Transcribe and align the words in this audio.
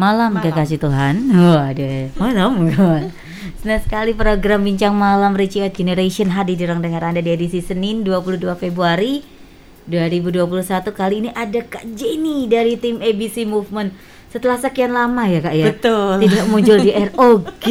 Malam, 0.00 0.32
Malam. 0.32 0.44
kekasih 0.48 0.80
Tuhan. 0.80 1.28
Waduh, 1.28 2.08
malam. 2.16 2.52
Senang 3.60 3.84
sekali 3.84 4.16
program 4.16 4.64
Bincang 4.64 4.96
Malam 4.96 5.36
Out 5.36 5.72
Generation 5.76 6.32
hadir 6.32 6.56
di 6.56 6.64
ruang 6.64 6.80
dengar 6.80 7.04
Anda 7.04 7.20
di 7.20 7.28
edisi 7.36 7.60
Senin 7.60 8.00
22 8.00 8.40
Februari 8.56 9.20
2021. 9.84 10.88
Kali 10.96 11.14
ini 11.20 11.30
ada 11.36 11.60
Kak 11.60 11.84
Jenny 11.92 12.48
dari 12.48 12.80
tim 12.80 12.96
ABC 13.04 13.44
Movement. 13.44 13.92
Setelah 14.32 14.56
sekian 14.56 14.96
lama 14.96 15.28
ya 15.28 15.44
Kak 15.44 15.52
ya. 15.52 15.66
Betul. 15.68 16.24
Tidak 16.24 16.44
muncul 16.48 16.76
di 16.80 16.90
ROG. 17.12 17.66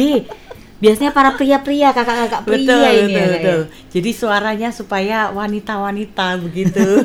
Biasanya 0.80 1.10
para 1.10 1.34
pria-pria, 1.34 1.90
kakak-kakak 1.90 2.46
pria 2.46 2.62
betul, 2.62 2.78
ini 2.78 2.86
betul, 2.86 3.10
ya 3.10 3.10
Kak 3.10 3.26
ya. 3.26 3.34
betul. 3.34 3.60
Jadi 3.90 4.10
suaranya 4.14 4.68
supaya 4.70 5.18
wanita-wanita 5.34 6.38
begitu. 6.38 6.86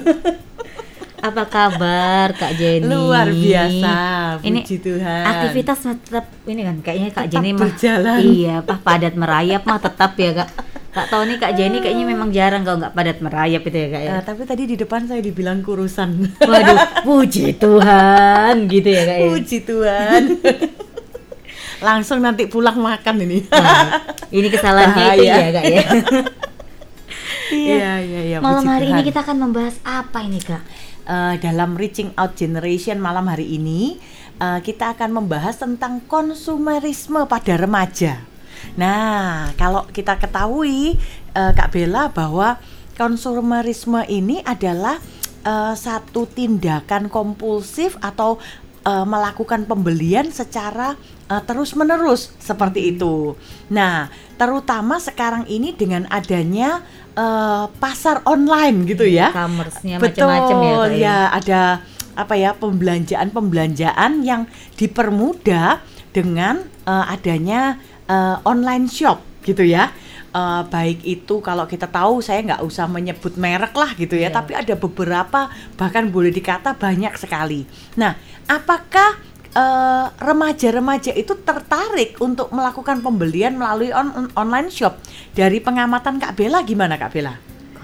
Apa 1.25 1.43
kabar 1.45 2.27
Kak 2.31 2.53
Jenny? 2.53 2.85
Luar 2.85 3.25
biasa, 3.27 3.95
Ini 4.39 4.61
puji 4.61 4.77
Tuhan. 4.77 5.23
aktivitas 5.25 5.77
tetap 5.81 6.25
ini 6.45 6.61
kan 6.61 6.77
kayaknya 6.79 7.09
Kak 7.09 7.25
Tetap 7.25 7.33
Jenny 7.33 7.49
mah 7.49 7.61
berjalan. 7.63 8.19
iya, 8.21 8.55
pah 8.61 8.77
padat 8.77 9.13
merayap 9.13 9.61
mah 9.63 9.79
tetap 9.79 10.13
ya 10.15 10.31
Kak. 10.35 10.49
Kak 10.91 11.07
tahu 11.09 11.21
nih 11.25 11.37
Kak 11.37 11.53
Jenny 11.55 11.77
kayaknya 11.79 12.05
memang 12.05 12.29
jarang 12.29 12.61
kalau 12.61 12.77
nggak 12.77 12.93
padat 12.93 13.17
merayap 13.19 13.61
itu 13.63 13.73
ya 13.75 13.89
Kak 13.89 14.01
ya. 14.01 14.11
Eh, 14.11 14.21
tapi 14.21 14.41
tadi 14.43 14.63
di 14.65 14.75
depan 14.75 15.01
saya 15.03 15.19
dibilang 15.19 15.59
kurusan. 15.59 16.09
Waduh, 16.39 16.77
puji 17.01 17.57
Tuhan 17.57 18.53
gitu 18.67 18.87
ya 18.87 19.03
Kak 19.03 19.17
ya. 19.17 19.25
Puji 19.25 19.57
Tuhan. 19.61 20.21
Langsung 21.85 22.21
nanti 22.21 22.45
pulang 22.45 22.77
makan 22.77 23.15
ini. 23.19 23.43
Wah, 23.49 23.99
ini 24.29 24.47
kesalahannya 24.47 25.05
itu 25.15 25.25
ya 25.25 25.51
Kak 25.51 25.65
ya. 25.65 25.83
Iya, 27.45 28.01
iya, 28.01 28.21
iya. 28.25 28.37
Malam 28.41 28.65
hari 28.65 28.89
ini 28.89 29.05
kita 29.05 29.21
akan 29.21 29.37
membahas 29.37 29.77
apa 29.85 30.25
ini 30.25 30.41
Kak? 30.41 30.65
Eh, 31.05 31.37
dalam 31.37 31.77
Reaching 31.77 32.17
Out 32.17 32.33
Generation 32.33 32.97
malam 32.97 33.29
hari 33.29 33.61
ini 33.61 34.01
eh, 34.41 34.59
kita 34.65 34.97
akan 34.97 35.21
membahas 35.21 35.53
tentang 35.61 36.01
konsumerisme 36.09 37.29
pada 37.29 37.61
remaja. 37.61 38.25
Nah, 38.73 39.53
kalau 39.53 39.85
kita 39.93 40.17
ketahui 40.17 40.97
eh, 41.37 41.51
Kak 41.53 41.69
Bella 41.69 42.09
bahwa 42.09 42.57
konsumerisme 42.97 44.01
ini 44.09 44.41
adalah 44.49 44.97
eh, 45.45 45.77
satu 45.77 46.25
tindakan 46.25 47.13
kompulsif 47.13 48.01
atau 48.01 48.41
eh, 48.81 49.05
melakukan 49.05 49.69
pembelian 49.69 50.33
secara 50.33 50.97
eh, 51.29 51.41
terus-menerus 51.45 52.33
seperti 52.41 52.97
itu. 52.97 53.37
Nah, 53.69 54.09
terutama 54.41 54.97
sekarang 54.97 55.45
ini 55.53 55.69
dengan 55.69 56.09
adanya 56.09 56.81
eh, 57.15 57.65
pasar 57.79 58.21
online 58.27 58.83
gitu 58.85 59.07
ya. 59.07 59.31
E-commerce-nya 59.31 59.97
Betul, 59.97 60.27
macam-macam 60.27 60.57
ya, 60.59 60.75
Kak, 60.75 60.87
ya. 60.91 60.99
ya 60.99 61.17
ada 61.31 61.61
apa 62.15 62.33
ya 62.39 62.51
pembelanjaan-pembelanjaan 62.55 64.23
yang 64.23 64.47
dipermudah 64.75 65.79
dengan 66.11 66.63
eh, 66.85 67.05
adanya 67.11 67.79
eh, 68.07 68.37
online 68.43 68.87
shop 68.87 69.19
gitu 69.43 69.63
ya. 69.63 69.91
Eh, 70.35 70.61
baik 70.67 70.99
itu 71.07 71.39
kalau 71.39 71.63
kita 71.63 71.87
tahu 71.87 72.19
saya 72.19 72.43
nggak 72.43 72.61
usah 72.67 72.91
menyebut 72.91 73.39
merek 73.39 73.71
lah 73.71 73.95
gitu 73.95 74.19
ya, 74.19 74.27
Iya. 74.27 74.35
tapi 74.35 74.51
ada 74.51 74.75
beberapa 74.75 75.47
bahkan 75.79 76.11
boleh 76.11 76.27
dikata 76.27 76.75
banyak 76.75 77.15
sekali. 77.15 77.63
Nah, 77.95 78.19
apakah 78.43 79.15
eh, 79.55 80.05
remaja-remaja 80.19 81.15
itu 81.15 81.33
tertarik 81.41 82.19
untuk 82.19 82.51
melakukan 82.51 82.99
pembelian 82.99 83.55
melalui 83.55 83.95
on- 83.95 84.11
on- 84.11 84.33
online 84.35 84.67
shop? 84.67 84.99
Dari 85.31 85.63
pengamatan 85.63 86.19
Kak 86.19 86.35
Bella 86.35 86.61
gimana 86.67 86.99
Kak 86.99 87.15
Bella? 87.15 87.33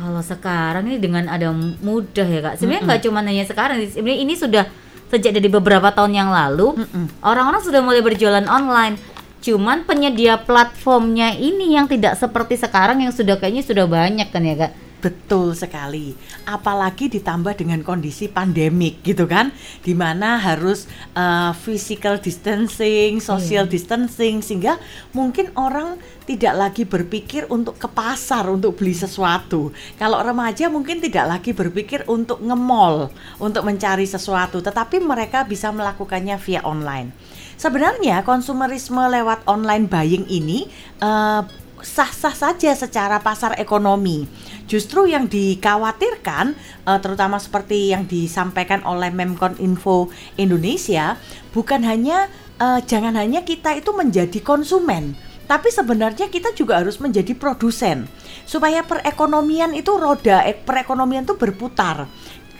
Kalau 0.01 0.21
sekarang 0.25 0.89
ini 0.89 0.97
dengan 0.97 1.29
ada 1.29 1.53
mudah 1.53 2.25
ya 2.25 2.41
kak. 2.41 2.57
Sebenarnya 2.57 2.89
nggak 2.89 3.01
cuma 3.05 3.21
hanya 3.21 3.45
sekarang. 3.45 3.77
Sebenarnya 3.85 4.19
ini 4.25 4.33
sudah 4.33 4.65
sejak 5.13 5.29
dari 5.29 5.45
beberapa 5.45 5.93
tahun 5.93 6.17
yang 6.17 6.29
lalu 6.33 6.73
Mm-mm. 6.73 7.21
orang-orang 7.21 7.61
sudah 7.61 7.85
mulai 7.85 8.01
berjualan 8.01 8.41
online. 8.49 8.97
Cuman 9.45 9.85
penyedia 9.85 10.41
platformnya 10.41 11.37
ini 11.37 11.77
yang 11.77 11.85
tidak 11.85 12.17
seperti 12.17 12.57
sekarang 12.57 13.05
yang 13.05 13.13
sudah 13.13 13.37
kayaknya 13.37 13.61
sudah 13.61 13.85
banyak 13.85 14.25
kan 14.33 14.41
ya 14.41 14.55
kak. 14.57 14.71
Betul 15.01 15.57
sekali. 15.57 16.13
Apalagi 16.45 17.09
ditambah 17.09 17.57
dengan 17.57 17.81
kondisi 17.81 18.29
pandemik 18.29 19.01
gitu 19.01 19.25
kan, 19.25 19.49
di 19.81 19.97
mana 19.97 20.37
harus 20.37 20.85
uh, 21.17 21.57
physical 21.57 22.21
distancing, 22.21 23.17
social 23.17 23.65
distancing, 23.65 24.45
sehingga 24.45 24.77
mungkin 25.17 25.49
orang 25.57 25.97
tidak 26.29 26.53
lagi 26.53 26.83
berpikir 26.85 27.49
untuk 27.49 27.81
ke 27.81 27.89
pasar 27.89 28.45
untuk 28.45 28.77
beli 28.77 28.93
sesuatu. 28.93 29.73
Kalau 29.97 30.21
remaja 30.21 30.69
mungkin 30.69 31.01
tidak 31.01 31.25
lagi 31.25 31.51
berpikir 31.51 32.05
untuk 32.05 32.37
nge-mall 32.45 33.09
untuk 33.41 33.65
mencari 33.65 34.05
sesuatu, 34.05 34.61
tetapi 34.61 35.01
mereka 35.01 35.41
bisa 35.49 35.73
melakukannya 35.73 36.37
via 36.37 36.61
online. 36.61 37.09
Sebenarnya 37.57 38.21
konsumerisme 38.21 39.01
lewat 39.01 39.49
online 39.49 39.89
buying 39.89 40.25
ini 40.29 40.69
eh, 41.01 41.41
sah-sah 41.81 42.33
saja 42.33 42.71
secara 42.77 43.17
pasar 43.19 43.57
ekonomi. 43.57 44.29
Justru 44.71 45.11
yang 45.11 45.27
dikhawatirkan, 45.27 46.55
eh, 46.87 46.99
terutama 47.03 47.35
seperti 47.43 47.91
yang 47.91 48.07
disampaikan 48.07 48.79
oleh 48.87 49.11
Memkon 49.11 49.59
Info 49.59 50.07
Indonesia, 50.39 51.19
bukan 51.51 51.83
hanya 51.83 52.31
eh, 52.55 52.79
jangan 52.87 53.19
hanya 53.19 53.43
kita 53.43 53.75
itu 53.75 53.91
menjadi 53.91 54.39
konsumen, 54.39 55.19
tapi 55.51 55.67
sebenarnya 55.67 56.31
kita 56.31 56.55
juga 56.55 56.79
harus 56.79 57.03
menjadi 57.03 57.35
produsen 57.35 58.07
supaya 58.47 58.87
perekonomian 58.87 59.75
itu 59.75 59.91
roda 59.99 60.47
eh, 60.47 60.55
perekonomian 60.55 61.27
itu 61.27 61.35
berputar. 61.35 62.07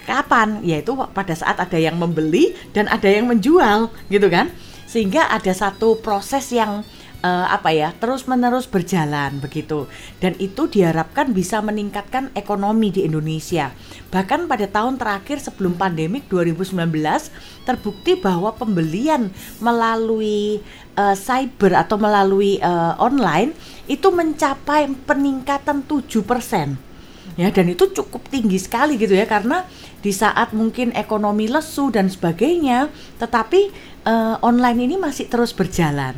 Kapan? 0.04 0.60
Yaitu 0.68 0.98
pada 1.16 1.32
saat 1.32 1.64
ada 1.64 1.80
yang 1.80 1.96
membeli 1.96 2.52
dan 2.76 2.92
ada 2.92 3.08
yang 3.08 3.32
menjual, 3.32 3.88
gitu 4.12 4.28
kan? 4.28 4.52
Sehingga 4.84 5.32
ada 5.32 5.56
satu 5.56 6.04
proses 6.04 6.52
yang 6.52 6.84
eh, 7.22 7.48
apa 7.48 7.70
ya 7.72 7.94
terus 7.98 8.26
menerus 8.28 8.68
berjalan 8.68 9.38
begitu. 9.40 9.88
Dan 10.20 10.36
itu 10.42 10.68
diharapkan 10.68 11.32
bisa 11.32 11.62
meningkatkan 11.62 12.34
ekonomi 12.34 12.92
di 12.92 13.06
Indonesia. 13.06 13.72
Bahkan 14.12 14.50
pada 14.50 14.68
tahun 14.68 15.00
terakhir 15.00 15.40
sebelum 15.40 15.80
pandemik 15.80 16.28
2019 16.28 16.76
terbukti 17.64 18.20
bahwa 18.20 18.52
pembelian 18.58 19.30
melalui 19.62 20.60
eh, 20.98 21.16
cyber 21.16 21.78
atau 21.78 21.96
melalui 22.02 22.60
eh, 22.60 22.94
online 23.00 23.56
itu 23.86 24.10
mencapai 24.10 24.90
peningkatan 25.08 25.86
7% 25.86 26.92
ya 27.40 27.48
dan 27.52 27.72
itu 27.72 27.88
cukup 27.92 28.28
tinggi 28.28 28.60
sekali 28.60 29.00
gitu 29.00 29.16
ya 29.16 29.24
karena 29.24 29.64
di 30.04 30.12
saat 30.12 30.52
mungkin 30.52 30.92
ekonomi 30.92 31.48
lesu 31.48 31.94
dan 31.94 32.12
sebagainya 32.12 32.92
tetapi 33.22 33.72
eh, 34.04 34.36
online 34.44 34.80
ini 34.90 34.96
masih 35.00 35.32
terus 35.32 35.56
berjalan 35.56 36.18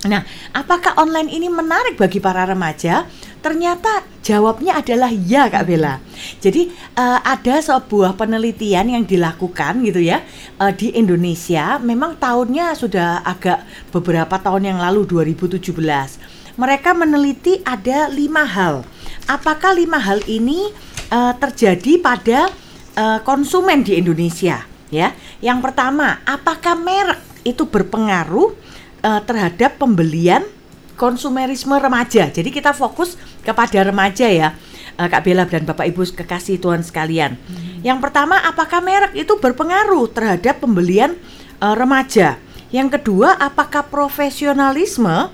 Nah, 0.00 0.24
apakah 0.56 0.96
online 0.96 1.28
ini 1.28 1.52
menarik 1.52 2.00
bagi 2.00 2.24
para 2.24 2.48
remaja? 2.48 3.04
Ternyata 3.44 4.00
jawabnya 4.24 4.80
adalah 4.80 5.12
ya, 5.12 5.52
Kak 5.52 5.68
Bella. 5.68 6.00
Jadi 6.40 6.72
eh, 6.72 7.18
ada 7.20 7.60
sebuah 7.60 8.16
penelitian 8.16 8.96
yang 8.96 9.04
dilakukan 9.04 9.84
gitu 9.84 10.00
ya 10.00 10.24
eh, 10.56 10.72
di 10.72 10.96
Indonesia. 10.96 11.76
Memang 11.84 12.16
tahunnya 12.16 12.72
sudah 12.80 13.20
agak 13.28 13.60
beberapa 13.92 14.40
tahun 14.40 14.72
yang 14.72 14.78
lalu 14.80 15.04
2017. 15.04 15.68
Mereka 16.56 16.96
meneliti 16.96 17.60
ada 17.60 18.08
lima 18.08 18.48
hal. 18.48 18.88
Apakah 19.28 19.76
lima 19.76 20.00
hal 20.00 20.24
ini 20.24 20.72
eh, 21.12 21.32
terjadi 21.36 22.00
pada 22.00 22.48
eh, 22.96 23.20
konsumen 23.20 23.84
di 23.84 24.00
Indonesia? 24.00 24.64
Ya, 24.88 25.14
yang 25.44 25.60
pertama, 25.60 26.24
apakah 26.26 26.74
merek 26.74 27.20
itu 27.44 27.62
berpengaruh 27.62 28.69
eh, 29.00 29.20
terhadap 29.24 29.76
pembelian 29.80 30.44
konsumerisme 31.00 31.72
remaja. 31.80 32.28
Jadi 32.28 32.52
kita 32.52 32.76
fokus 32.76 33.16
kepada 33.40 33.80
remaja 33.80 34.28
ya, 34.28 34.52
eh, 35.00 35.08
Kak 35.08 35.24
Bella 35.24 35.48
dan 35.48 35.64
Bapak 35.64 35.88
Ibu 35.88 36.04
kekasih 36.12 36.60
Tuhan 36.60 36.84
sekalian. 36.84 37.40
Yang 37.80 37.98
pertama, 38.04 38.36
apakah 38.44 38.84
merek 38.84 39.16
itu 39.16 39.32
berpengaruh 39.40 40.12
terhadap 40.12 40.60
pembelian 40.60 41.16
eh, 41.60 41.74
remaja? 41.74 42.36
Yang 42.70 43.00
kedua, 43.00 43.34
apakah 43.40 43.82
profesionalisme 43.88 45.32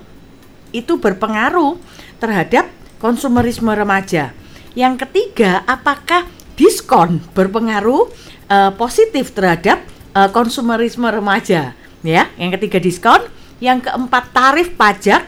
itu 0.73 0.97
berpengaruh 0.97 1.77
terhadap 2.17 2.65
konsumerisme 2.97 3.69
remaja? 3.69 4.33
Yang 4.73 5.05
ketiga, 5.05 5.61
apakah 5.69 6.25
diskon 6.57 7.21
berpengaruh 7.35 8.09
eh, 8.49 8.71
positif 8.79 9.35
terhadap 9.35 9.83
eh, 10.15 10.29
konsumerisme 10.31 11.05
remaja? 11.05 11.75
Ya, 12.05 12.29
yang 12.39 12.53
ketiga 12.55 12.77
diskon, 12.79 13.25
yang 13.63 13.81
keempat 13.81 14.33
tarif 14.33 14.73
pajak, 14.77 15.25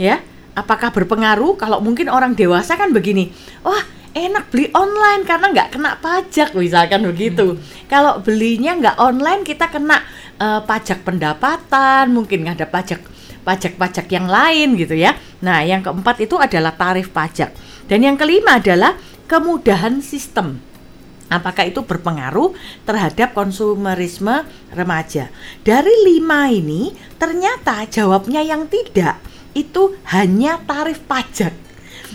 ya. 0.00 0.22
Apakah 0.58 0.90
berpengaruh? 0.90 1.54
Kalau 1.54 1.78
mungkin 1.78 2.10
orang 2.10 2.34
dewasa 2.34 2.74
kan 2.74 2.90
begini, 2.90 3.30
wah 3.62 3.78
enak 4.10 4.50
beli 4.50 4.66
online 4.74 5.22
karena 5.22 5.46
nggak 5.54 5.68
kena 5.78 5.94
pajak, 6.02 6.50
misalkan 6.58 7.06
begitu. 7.06 7.54
Kalau 7.86 8.18
belinya 8.18 8.74
nggak 8.74 8.96
online 8.98 9.46
kita 9.46 9.70
kena 9.70 10.02
eh, 10.42 10.60
pajak 10.66 11.06
pendapatan, 11.06 12.10
mungkin 12.10 12.42
nggak 12.42 12.56
ada 12.58 12.66
pajak 12.66 13.00
pajak-pajak 13.48 14.12
yang 14.12 14.28
lain 14.28 14.76
gitu 14.76 14.92
ya. 14.92 15.16
Nah, 15.40 15.64
yang 15.64 15.80
keempat 15.80 16.20
itu 16.20 16.36
adalah 16.36 16.76
tarif 16.76 17.08
pajak. 17.16 17.56
Dan 17.88 18.04
yang 18.04 18.20
kelima 18.20 18.60
adalah 18.60 18.92
kemudahan 19.24 20.04
sistem. 20.04 20.60
Apakah 21.28 21.68
itu 21.68 21.84
berpengaruh 21.84 22.56
terhadap 22.88 23.36
konsumerisme 23.36 24.48
remaja? 24.72 25.28
Dari 25.60 25.92
lima 26.08 26.48
ini, 26.48 26.96
ternyata 27.20 27.84
jawabnya 27.84 28.40
yang 28.40 28.64
tidak 28.66 29.20
itu 29.52 29.96
hanya 30.08 30.60
tarif 30.64 31.04
pajak. 31.04 31.67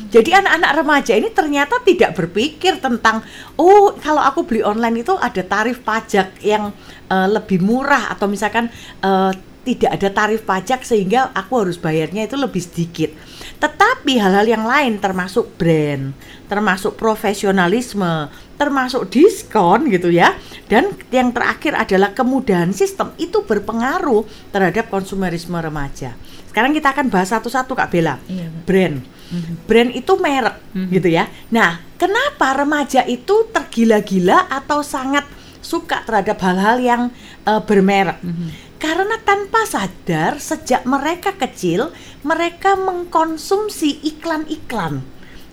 Jadi 0.09 0.29
anak-anak 0.33 0.71
remaja 0.81 1.13
ini 1.17 1.29
ternyata 1.29 1.81
tidak 1.81 2.17
berpikir 2.17 2.77
tentang 2.81 3.21
oh 3.57 3.93
kalau 4.01 4.21
aku 4.21 4.45
beli 4.45 4.61
online 4.65 5.05
itu 5.05 5.13
ada 5.17 5.41
tarif 5.45 5.81
pajak 5.85 6.41
yang 6.41 6.73
uh, 7.09 7.27
lebih 7.29 7.61
murah 7.61 8.09
atau 8.13 8.25
misalkan 8.25 8.69
uh, 9.05 9.33
tidak 9.63 9.95
ada 9.95 10.09
tarif 10.11 10.43
pajak 10.43 10.83
sehingga 10.83 11.31
aku 11.31 11.63
harus 11.63 11.79
bayarnya 11.79 12.27
itu 12.27 12.35
lebih 12.35 12.59
sedikit. 12.59 13.15
Tetapi 13.63 14.19
hal-hal 14.19 14.43
yang 14.43 14.67
lain 14.67 14.99
termasuk 14.99 15.55
brand, 15.55 16.11
termasuk 16.51 16.99
profesionalisme, 16.99 18.27
termasuk 18.59 19.07
diskon 19.07 19.87
gitu 19.87 20.11
ya. 20.11 20.35
Dan 20.67 20.91
yang 21.15 21.31
terakhir 21.31 21.79
adalah 21.79 22.11
kemudahan 22.11 22.75
sistem 22.75 23.15
itu 23.15 23.39
berpengaruh 23.47 24.27
terhadap 24.51 24.91
konsumerisme 24.91 25.55
remaja. 25.55 26.11
Sekarang 26.51 26.75
kita 26.75 26.91
akan 26.91 27.07
bahas 27.07 27.31
satu-satu 27.31 27.71
Kak 27.71 27.89
Bella. 27.89 28.19
Iya, 28.27 28.51
brand. 28.67 29.12
Mm-hmm. 29.31 29.55
Brand 29.69 29.91
itu 29.95 30.13
merek 30.19 30.55
mm-hmm. 30.59 30.89
gitu 30.99 31.07
ya. 31.09 31.23
Nah, 31.53 31.79
kenapa 31.95 32.57
remaja 32.57 33.07
itu 33.07 33.47
tergila-gila 33.53 34.51
atau 34.51 34.83
sangat 34.83 35.23
suka 35.63 36.03
terhadap 36.03 36.37
hal-hal 36.43 36.77
yang 36.83 37.01
uh, 37.47 37.63
bermerek? 37.63 38.19
Mm-hmm 38.19 38.73
karena 38.83 39.15
tanpa 39.23 39.63
sadar 39.63 40.43
sejak 40.43 40.83
mereka 40.83 41.31
kecil 41.39 41.95
mereka 42.19 42.75
mengkonsumsi 42.75 44.03
iklan-iklan 44.03 44.99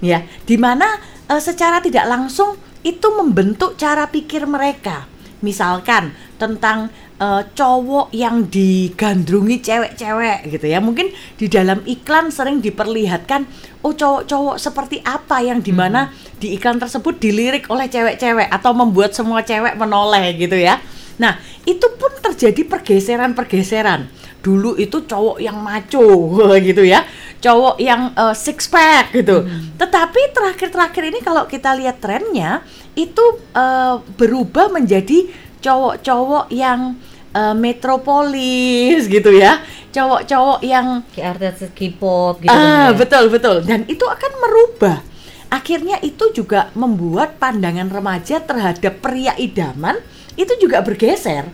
ya 0.02 0.26
di 0.42 0.58
mana 0.58 0.98
e, 1.30 1.38
secara 1.38 1.78
tidak 1.78 2.10
langsung 2.10 2.58
itu 2.82 3.06
membentuk 3.14 3.78
cara 3.78 4.10
pikir 4.10 4.50
mereka 4.50 5.06
misalkan 5.46 6.10
tentang 6.42 6.90
e, 7.20 7.28
cowok 7.52 8.08
yang 8.16 8.48
digandrungi 8.48 9.60
cewek-cewek 9.60 10.48
gitu 10.48 10.66
ya 10.66 10.80
mungkin 10.80 11.12
di 11.36 11.46
dalam 11.52 11.84
iklan 11.84 12.32
sering 12.32 12.64
diperlihatkan 12.64 13.44
oh 13.84 13.92
cowok-cowok 13.92 14.56
seperti 14.56 15.04
apa 15.04 15.44
yang 15.44 15.60
di 15.60 15.76
mana 15.76 16.08
hmm. 16.08 16.40
di 16.40 16.56
iklan 16.56 16.80
tersebut 16.80 17.20
dilirik 17.20 17.68
oleh 17.68 17.92
cewek-cewek 17.92 18.48
atau 18.48 18.72
membuat 18.72 19.12
semua 19.12 19.44
cewek 19.44 19.76
menoleh 19.76 20.32
gitu 20.40 20.56
ya 20.56 20.80
Nah, 21.20 21.36
itu 21.68 21.84
pun 22.00 22.08
terjadi 22.24 22.64
pergeseran-pergeseran. 22.64 24.08
Dulu 24.40 24.80
itu 24.80 25.04
cowok 25.04 25.36
yang 25.36 25.60
maco 25.60 26.32
gitu 26.72 26.80
ya, 26.80 27.04
cowok 27.44 27.76
yang 27.76 28.16
uh, 28.16 28.32
six 28.32 28.72
pack 28.72 29.12
gitu. 29.12 29.44
Hmm. 29.44 29.76
Tetapi 29.76 30.32
terakhir-terakhir 30.32 31.02
ini 31.12 31.20
kalau 31.20 31.44
kita 31.44 31.76
lihat 31.76 32.00
trennya 32.00 32.64
itu 32.96 33.20
uh, 33.52 34.00
berubah 34.16 34.72
menjadi 34.72 35.28
cowok-cowok 35.60 36.48
yang 36.56 36.96
uh, 37.34 37.54
metropolis 37.56 39.06
gitu 39.06 39.30
ya, 39.34 39.62
cowok-cowok 39.90 40.60
yang 40.64 41.02
kayak 41.14 41.38
artis 41.38 41.70
K-pop 41.74 42.44
gitu. 42.44 42.52
Ah, 42.52 42.90
ya. 42.90 42.98
betul 42.98 43.28
betul. 43.28 43.62
Dan 43.66 43.86
itu 43.86 44.06
akan 44.06 44.32
merubah 44.38 45.10
akhirnya 45.50 45.98
itu 46.00 46.30
juga 46.30 46.70
membuat 46.78 47.36
pandangan 47.42 47.90
remaja 47.90 48.38
terhadap 48.38 49.02
pria 49.02 49.34
idaman 49.36 49.98
itu 50.38 50.54
juga 50.62 50.80
bergeser. 50.80 51.50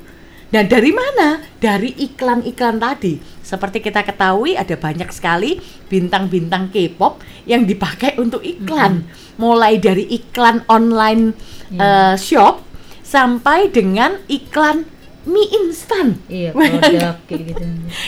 Dan 0.46 0.70
dari 0.70 0.94
mana? 0.94 1.42
Dari 1.58 1.90
iklan-iklan 1.90 2.78
tadi. 2.78 3.18
Seperti 3.42 3.82
kita 3.82 4.06
ketahui 4.06 4.54
ada 4.54 4.78
banyak 4.78 5.10
sekali 5.10 5.58
bintang-bintang 5.90 6.70
K-pop 6.70 7.18
yang 7.50 7.66
dipakai 7.66 8.14
untuk 8.22 8.46
iklan. 8.46 9.02
Mm-hmm. 9.02 9.42
Mulai 9.42 9.82
dari 9.82 10.06
iklan 10.06 10.62
online 10.70 11.34
yeah. 11.74 12.14
uh, 12.14 12.16
shop 12.16 12.62
sampai 13.02 13.74
dengan 13.74 14.22
iklan 14.30 14.86
mie 15.26 15.46
instan. 15.62 16.16
Iya, 16.30 16.54
produk 16.54 17.16
gitu. 17.30 17.64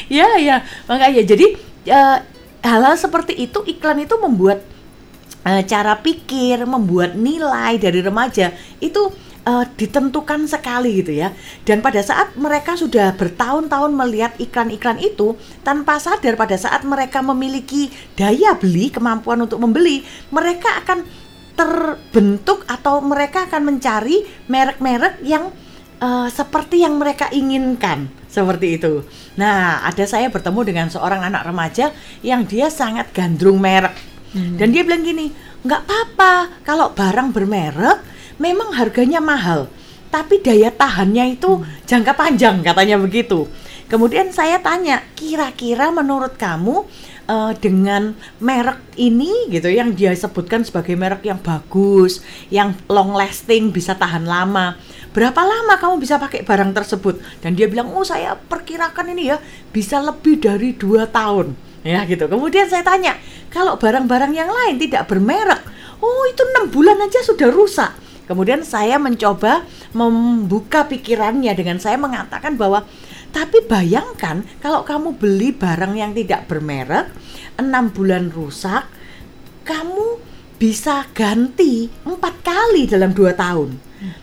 Ya, 0.08 0.38
ya. 0.38 0.62
Makanya 0.86 1.22
jadi 1.26 1.46
uh, 1.90 2.18
hal-hal 2.62 2.94
seperti 2.94 3.34
itu 3.34 3.60
iklan 3.66 4.02
itu 4.02 4.14
membuat 4.16 4.62
uh, 5.42 5.62
cara 5.66 5.98
pikir, 5.98 6.62
membuat 6.64 7.18
nilai 7.18 7.76
dari 7.76 8.00
remaja 8.00 8.54
itu 8.78 9.10
uh, 9.48 9.64
ditentukan 9.74 10.44
sekali 10.44 11.02
gitu 11.02 11.16
ya. 11.16 11.32
Dan 11.64 11.80
pada 11.80 12.04
saat 12.04 12.36
mereka 12.36 12.76
sudah 12.76 13.16
bertahun-tahun 13.16 13.92
melihat 13.96 14.32
iklan-iklan 14.36 15.00
itu 15.00 15.34
tanpa 15.64 15.96
sadar 15.96 16.36
pada 16.36 16.54
saat 16.54 16.84
mereka 16.84 17.24
memiliki 17.24 17.88
daya 18.14 18.54
beli, 18.54 18.92
kemampuan 18.92 19.42
untuk 19.44 19.58
membeli, 19.58 20.04
mereka 20.28 20.84
akan 20.84 21.02
terbentuk 21.58 22.62
atau 22.70 23.02
mereka 23.02 23.50
akan 23.50 23.74
mencari 23.74 24.22
merek-merek 24.46 25.18
yang 25.26 25.50
uh, 26.02 26.28
seperti 26.30 26.82
yang 26.82 26.98
mereka 26.98 27.30
inginkan 27.30 28.10
seperti 28.28 28.78
itu. 28.78 29.02
Nah, 29.38 29.82
ada 29.82 30.04
saya 30.04 30.30
bertemu 30.30 30.60
dengan 30.66 30.86
seorang 30.90 31.24
anak 31.26 31.46
remaja 31.48 31.94
yang 32.22 32.46
dia 32.46 32.70
sangat 32.70 33.10
gandrung 33.14 33.58
merek. 33.58 33.94
Hmm. 34.34 34.60
Dan 34.60 34.74
dia 34.74 34.84
bilang 34.84 35.02
gini, 35.02 35.32
nggak 35.64 35.82
apa-apa 35.88 36.62
kalau 36.62 36.92
barang 36.92 37.32
bermerek 37.32 37.98
memang 38.38 38.76
harganya 38.76 39.18
mahal, 39.18 39.66
tapi 40.12 40.38
daya 40.44 40.70
tahannya 40.70 41.34
itu 41.38 41.58
hmm. 41.58 41.88
jangka 41.88 42.12
panjang 42.14 42.60
katanya 42.60 43.00
begitu. 43.00 43.48
Kemudian 43.88 44.28
saya 44.36 44.60
tanya, 44.60 45.00
kira-kira 45.16 45.88
menurut 45.88 46.36
kamu 46.36 46.84
uh, 47.28 47.52
dengan 47.54 48.16
merek 48.40 48.80
ini 48.96 49.52
gitu 49.52 49.68
yang 49.70 49.94
dia 49.94 50.10
sebutkan 50.16 50.64
sebagai 50.64 50.96
merek 50.96 51.28
yang 51.28 51.38
bagus, 51.38 52.24
yang 52.48 52.74
long 52.88 53.14
lasting 53.14 53.70
bisa 53.70 53.94
tahan 53.94 54.24
lama. 54.24 54.74
Berapa 55.12 55.40
lama 55.44 55.76
kamu 55.78 56.00
bisa 56.02 56.16
pakai 56.16 56.42
barang 56.42 56.72
tersebut? 56.74 57.20
Dan 57.44 57.54
dia 57.54 57.68
bilang, 57.68 57.92
"Oh, 57.92 58.02
saya 58.02 58.34
perkirakan 58.34 59.14
ini 59.14 59.30
ya 59.30 59.36
bisa 59.70 60.00
lebih 60.00 60.40
dari 60.40 60.74
dua 60.74 61.06
tahun." 61.06 61.54
Ya 61.86 62.02
gitu. 62.04 62.26
Kemudian 62.26 62.66
saya 62.66 62.82
tanya, 62.82 63.14
kalau 63.54 63.78
barang-barang 63.78 64.34
yang 64.34 64.50
lain 64.50 64.76
tidak 64.82 65.06
bermerek, 65.06 65.62
oh 66.02 66.22
itu 66.26 66.42
enam 66.42 66.68
bulan 66.68 66.98
aja 67.00 67.22
sudah 67.22 67.48
rusak 67.48 67.92
Kemudian 68.28 68.60
saya 68.60 69.00
mencoba 69.00 69.64
membuka 69.96 70.84
pikirannya 70.84 71.48
dengan 71.56 71.80
saya 71.80 71.96
mengatakan 71.96 72.60
bahwa 72.60 72.84
tapi 73.30 73.64
bayangkan 73.64 74.44
kalau 74.58 74.82
kamu 74.82 75.16
beli 75.16 75.52
barang 75.52 75.94
yang 75.94 76.12
tidak 76.16 76.48
bermerek, 76.48 77.12
enam 77.60 77.92
bulan 77.92 78.32
rusak, 78.32 78.88
kamu 79.64 80.20
bisa 80.58 81.06
ganti 81.14 81.86
empat 82.02 82.34
kali 82.42 82.90
dalam 82.90 83.14
dua 83.14 83.36
tahun. 83.36 83.78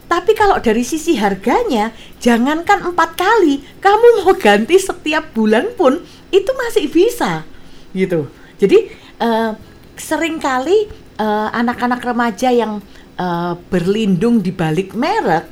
Tapi 0.08 0.32
kalau 0.40 0.56
dari 0.64 0.88
sisi 0.88 1.20
harganya, 1.20 1.92
jangankan 2.24 2.96
empat 2.96 3.20
kali, 3.20 3.60
kamu 3.84 4.24
mau 4.24 4.32
ganti 4.40 4.80
setiap 4.80 5.36
bulan 5.36 5.76
pun 5.76 6.00
itu 6.32 6.52
masih 6.56 6.88
bisa, 6.88 7.44
gitu. 7.92 8.32
Jadi 8.56 8.88
uh, 9.20 9.52
sering 10.00 10.40
kali 10.40 10.88
uh, 11.20 11.52
anak-anak 11.52 12.00
remaja 12.04 12.56
yang 12.56 12.80
uh, 13.20 13.60
berlindung 13.68 14.40
di 14.40 14.56
balik 14.56 14.96
merek 14.96 15.44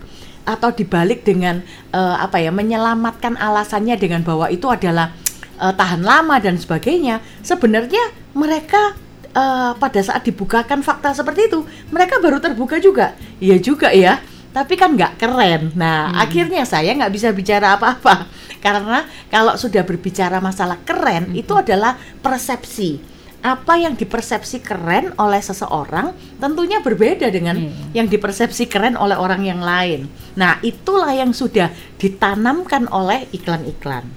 atau 0.44 0.70
dibalik 0.76 1.24
dengan 1.24 1.64
uh, 1.96 2.20
apa 2.20 2.40
ya 2.40 2.52
menyelamatkan 2.52 3.40
alasannya 3.40 3.96
dengan 3.96 4.22
bahwa 4.28 4.52
itu 4.52 4.68
adalah 4.68 5.16
uh, 5.60 5.72
tahan 5.72 6.04
lama 6.04 6.40
dan 6.44 6.60
sebagainya 6.60 7.24
sebenarnya 7.40 8.12
mereka 8.36 8.98
uh, 9.36 9.72
pada 9.80 10.00
saat 10.04 10.28
dibukakan 10.28 10.84
fakta 10.84 11.16
seperti 11.16 11.48
itu 11.48 11.64
mereka 11.90 12.20
baru 12.20 12.44
terbuka 12.44 12.78
juga 12.84 13.16
iya 13.40 13.56
juga 13.60 13.92
ya 13.96 14.20
tapi 14.54 14.78
kan 14.78 14.94
nggak 14.94 15.18
keren 15.18 15.74
nah 15.74 16.12
hmm. 16.12 16.24
akhirnya 16.24 16.64
saya 16.68 16.94
nggak 16.94 17.14
bisa 17.14 17.32
bicara 17.32 17.80
apa-apa 17.80 18.28
karena 18.66 19.08
kalau 19.32 19.56
sudah 19.56 19.84
berbicara 19.84 20.44
masalah 20.44 20.80
keren 20.84 21.34
hmm. 21.34 21.42
itu 21.42 21.54
adalah 21.56 21.96
persepsi 22.22 23.13
apa 23.44 23.76
yang 23.76 24.00
dipersepsi 24.00 24.64
keren 24.64 25.12
oleh 25.20 25.44
seseorang 25.44 26.16
tentunya 26.40 26.80
berbeda 26.80 27.28
dengan 27.28 27.60
hmm. 27.60 27.92
yang 27.92 28.08
dipersepsi 28.08 28.72
keren 28.72 28.96
oleh 28.96 29.20
orang 29.20 29.44
yang 29.44 29.60
lain. 29.60 30.08
Nah, 30.40 30.64
itulah 30.64 31.12
yang 31.12 31.36
sudah 31.36 31.68
ditanamkan 32.00 32.88
oleh 32.88 33.28
iklan-iklan. 33.36 34.08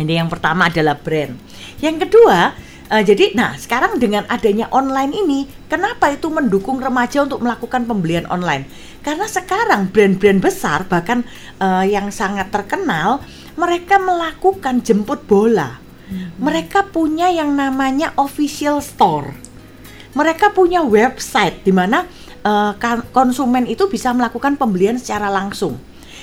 Ini 0.00 0.24
yang 0.24 0.32
pertama 0.32 0.72
adalah 0.72 0.96
brand. 0.96 1.36
Yang 1.84 2.08
kedua, 2.08 2.56
uh, 2.88 3.02
jadi 3.04 3.36
nah 3.36 3.52
sekarang 3.54 4.00
dengan 4.00 4.24
adanya 4.32 4.72
online 4.72 5.12
ini, 5.12 5.40
kenapa 5.68 6.08
itu 6.16 6.32
mendukung 6.32 6.80
remaja 6.80 7.20
untuk 7.20 7.44
melakukan 7.44 7.84
pembelian 7.84 8.24
online? 8.32 8.64
Karena 9.04 9.28
sekarang 9.28 9.92
brand-brand 9.92 10.40
besar 10.40 10.88
bahkan 10.88 11.20
uh, 11.60 11.84
yang 11.84 12.08
sangat 12.08 12.48
terkenal 12.48 13.20
mereka 13.60 14.00
melakukan 14.00 14.80
jemput 14.80 15.28
bola 15.28 15.83
mereka 16.38 16.86
punya 16.86 17.30
yang 17.30 17.54
namanya 17.56 18.12
official 18.20 18.78
store. 18.84 19.34
Mereka 20.14 20.54
punya 20.54 20.84
website 20.84 21.66
di 21.66 21.74
mana 21.74 22.06
uh, 22.46 22.72
konsumen 23.10 23.66
itu 23.66 23.90
bisa 23.90 24.14
melakukan 24.14 24.54
pembelian 24.54 25.00
secara 25.00 25.26
langsung. 25.32 25.80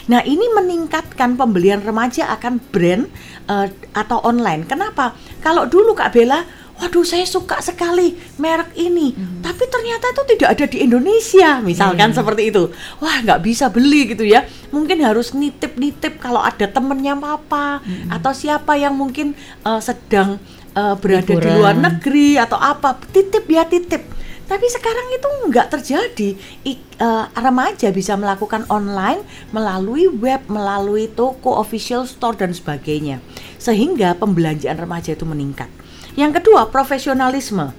Nah, 0.10 0.26
ini 0.26 0.50
meningkatkan 0.58 1.38
pembelian 1.38 1.84
remaja 1.84 2.26
akan 2.34 2.58
brand 2.74 3.06
uh, 3.46 3.70
atau 3.94 4.18
online. 4.26 4.66
Kenapa? 4.66 5.14
Kalau 5.44 5.70
dulu 5.70 5.94
Kak 5.94 6.16
Bella 6.16 6.42
waduh 6.82 7.06
saya 7.06 7.30
suka 7.30 7.62
sekali 7.62 8.18
merek 8.42 8.74
ini, 8.74 9.14
hmm. 9.14 9.46
tapi 9.46 9.70
ternyata 9.70 10.18
itu 10.18 10.24
tidak 10.34 10.50
ada 10.58 10.66
di 10.66 10.78
Indonesia, 10.82 11.62
misalkan 11.62 12.10
hmm. 12.10 12.18
seperti 12.18 12.50
itu. 12.50 12.74
Wah 12.98 13.22
nggak 13.22 13.46
bisa 13.46 13.70
beli 13.70 14.10
gitu 14.10 14.26
ya, 14.26 14.50
mungkin 14.74 14.98
harus 15.06 15.38
nitip-nitip 15.38 16.18
kalau 16.18 16.42
ada 16.42 16.66
temennya 16.66 17.14
apa 17.22 17.86
hmm. 17.86 18.10
atau 18.18 18.34
siapa 18.34 18.74
yang 18.82 18.98
mungkin 18.98 19.38
uh, 19.62 19.78
sedang 19.78 20.42
uh, 20.74 20.98
berada 20.98 21.38
Liburan. 21.38 21.46
di 21.46 21.50
luar 21.54 21.76
negeri 21.78 22.42
atau 22.42 22.58
apa, 22.58 22.98
titip 23.14 23.46
ya 23.46 23.62
titip. 23.70 24.02
Tapi 24.50 24.68
sekarang 24.68 25.08
itu 25.16 25.28
nggak 25.48 25.68
terjadi. 25.72 26.30
I, 26.68 26.76
uh, 27.00 27.32
remaja 27.40 27.88
bisa 27.96 28.20
melakukan 28.20 28.68
online 28.68 29.24
melalui 29.56 30.12
web, 30.12 30.44
melalui 30.52 31.08
toko, 31.08 31.56
official 31.56 32.04
store 32.04 32.36
dan 32.36 32.52
sebagainya, 32.52 33.24
sehingga 33.56 34.12
pembelanjaan 34.20 34.76
remaja 34.76 35.16
itu 35.16 35.24
meningkat. 35.24 35.72
Yang 36.16 36.42
kedua, 36.42 36.68
profesionalisme. 36.68 37.72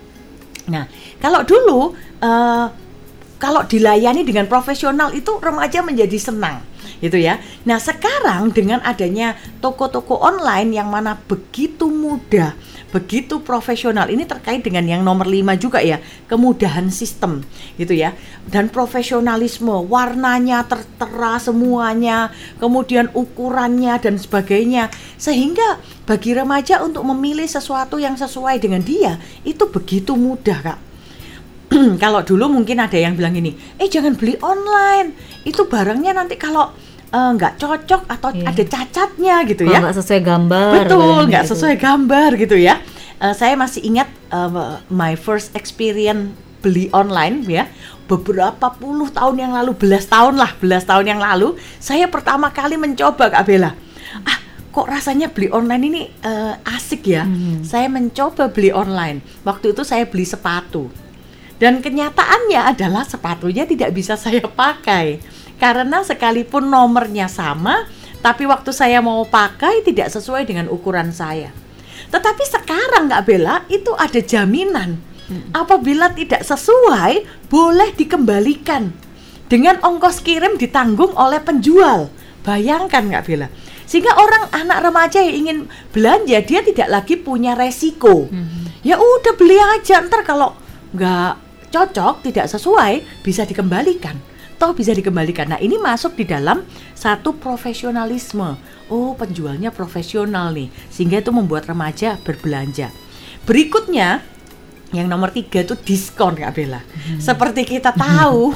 Nah, 0.71 0.85
kalau 1.19 1.43
dulu 1.43 1.93
uh, 2.23 2.67
kalau 3.43 3.67
dilayani 3.67 4.23
dengan 4.23 4.47
profesional 4.47 5.11
itu 5.11 5.35
remaja 5.43 5.83
menjadi 5.83 6.15
senang 6.15 6.63
gitu 7.03 7.19
ya. 7.19 7.43
Nah, 7.67 7.83
sekarang 7.83 8.55
dengan 8.55 8.79
adanya 8.87 9.35
toko-toko 9.59 10.23
online 10.23 10.79
yang 10.79 10.87
mana 10.87 11.19
begitu 11.27 11.91
mudah, 11.91 12.55
begitu 12.93 13.41
profesional. 13.41 14.13
Ini 14.13 14.29
terkait 14.29 14.61
dengan 14.61 14.85
yang 14.85 15.03
nomor 15.03 15.25
lima 15.25 15.57
juga 15.57 15.81
ya, 15.81 15.99
kemudahan 16.29 16.93
sistem 16.93 17.41
gitu 17.81 17.97
ya. 17.97 18.13
Dan 18.47 18.69
profesionalisme, 18.69 19.73
warnanya 19.89 20.69
tertera 20.69 21.41
semuanya, 21.41 22.31
kemudian 22.61 23.09
ukurannya 23.17 23.97
dan 23.99 24.21
sebagainya. 24.21 24.93
Sehingga 25.17 25.81
bagi 26.05 26.37
remaja 26.37 26.85
untuk 26.85 27.03
memilih 27.09 27.49
sesuatu 27.49 27.97
yang 27.97 28.15
sesuai 28.15 28.61
dengan 28.61 28.85
dia 28.85 29.17
itu 29.43 29.65
begitu 29.73 30.13
mudah, 30.15 30.61
Kak 30.61 30.93
kalau 32.03 32.21
dulu 32.21 32.53
mungkin 32.53 32.85
ada 32.85 33.01
yang 33.01 33.17
bilang 33.17 33.33
ini, 33.33 33.57
eh 33.81 33.89
jangan 33.89 34.13
beli 34.13 34.37
online, 34.45 35.17
itu 35.49 35.65
barangnya 35.65 36.13
nanti 36.13 36.37
kalau 36.37 36.73
nggak 37.13 37.55
uh, 37.55 37.59
cocok 37.61 38.03
atau 38.09 38.29
yeah. 38.33 38.49
ada 38.49 38.65
cacatnya 38.65 39.35
gitu 39.45 39.69
ya. 39.69 39.85
nggak 39.85 39.97
sesuai 40.01 40.21
gambar 40.25 40.73
betul 40.89 41.19
nggak 41.29 41.45
gitu. 41.45 41.53
sesuai 41.53 41.77
gambar 41.77 42.31
gitu 42.41 42.57
ya. 42.57 42.81
Uh, 43.21 43.37
saya 43.37 43.55
masih 43.55 43.85
ingat 43.85 44.09
uh, 44.33 44.81
my 44.89 45.13
first 45.15 45.53
experience 45.53 46.33
beli 46.65 46.89
online 46.97 47.45
ya 47.45 47.69
beberapa 48.09 48.73
puluh 48.79 49.13
tahun 49.13 49.37
yang 49.45 49.53
lalu 49.53 49.77
belas 49.77 50.09
tahun 50.09 50.41
lah 50.41 50.57
belas 50.57 50.89
tahun 50.89 51.17
yang 51.17 51.21
lalu 51.21 51.59
saya 51.83 52.09
pertama 52.09 52.49
kali 52.49 52.81
mencoba 52.81 53.29
kak 53.29 53.45
Bella. 53.45 53.77
Ah 54.25 54.39
kok 54.73 54.89
rasanya 54.89 55.29
beli 55.29 55.53
online 55.53 55.85
ini 55.85 56.03
uh, 56.25 56.57
asik 56.65 57.13
ya? 57.13 57.29
Hmm. 57.29 57.61
saya 57.61 57.93
mencoba 57.93 58.49
beli 58.49 58.73
online. 58.73 59.21
Waktu 59.45 59.77
itu 59.77 59.85
saya 59.85 60.09
beli 60.09 60.25
sepatu. 60.25 60.89
Dan 61.61 61.79
kenyataannya 61.79 62.75
adalah 62.75 63.07
sepatunya 63.07 63.69
tidak 63.69 63.95
bisa 63.95 64.19
saya 64.19 64.43
pakai 64.43 65.23
karena 65.63 66.03
sekalipun 66.03 66.67
nomornya 66.67 67.31
sama, 67.31 67.87
tapi 68.19 68.51
waktu 68.51 68.75
saya 68.75 68.99
mau 68.99 69.23
pakai 69.23 69.87
tidak 69.87 70.11
sesuai 70.11 70.43
dengan 70.43 70.67
ukuran 70.67 71.15
saya. 71.15 71.55
Tetapi 72.11 72.43
sekarang 72.51 73.07
nggak 73.07 73.23
Bella 73.23 73.63
itu 73.71 73.95
ada 73.95 74.19
jaminan. 74.19 74.99
Hmm. 75.31 75.55
Apabila 75.55 76.11
tidak 76.11 76.43
sesuai, 76.43 77.47
boleh 77.47 77.95
dikembalikan 77.95 78.91
dengan 79.47 79.79
ongkos 79.87 80.27
kirim 80.27 80.59
ditanggung 80.59 81.15
oleh 81.15 81.39
penjual. 81.39 82.11
Bayangkan 82.43 83.07
nggak 83.07 83.23
Bella? 83.23 83.47
Sehingga 83.87 84.19
orang 84.19 84.51
anak 84.51 84.83
remaja 84.83 85.23
yang 85.23 85.47
ingin 85.47 85.59
belanja 85.95 86.43
dia 86.43 86.67
tidak 86.67 86.91
lagi 86.91 87.15
punya 87.15 87.55
resiko. 87.55 88.27
Hmm. 88.27 88.67
Ya 88.83 88.99
udah 88.99 89.39
beli 89.39 89.63
aja 89.63 90.03
ntar 90.03 90.27
kalau 90.27 90.59
nggak 90.91 91.39
cocok 91.71 92.27
tidak 92.27 92.51
sesuai 92.51 93.23
bisa 93.23 93.47
dikembalikan 93.47 94.32
toh 94.63 94.79
bisa 94.79 94.95
dikembalikan. 94.95 95.51
Nah, 95.51 95.59
ini 95.59 95.75
masuk 95.75 96.15
di 96.15 96.23
dalam 96.23 96.63
satu 96.95 97.35
profesionalisme. 97.35 98.55
Oh, 98.87 99.19
penjualnya 99.19 99.75
profesional 99.75 100.55
nih, 100.55 100.71
sehingga 100.87 101.19
itu 101.19 101.35
membuat 101.35 101.67
remaja 101.67 102.15
berbelanja. 102.23 102.95
Berikutnya, 103.43 104.23
yang 104.95 105.11
nomor 105.11 105.35
tiga 105.35 105.67
itu 105.67 105.75
diskon, 105.75 106.39
Kak 106.39 106.55
Bella. 106.55 106.79
Hmm. 106.79 107.19
Seperti 107.19 107.67
kita 107.67 107.91
tahu, 107.91 108.55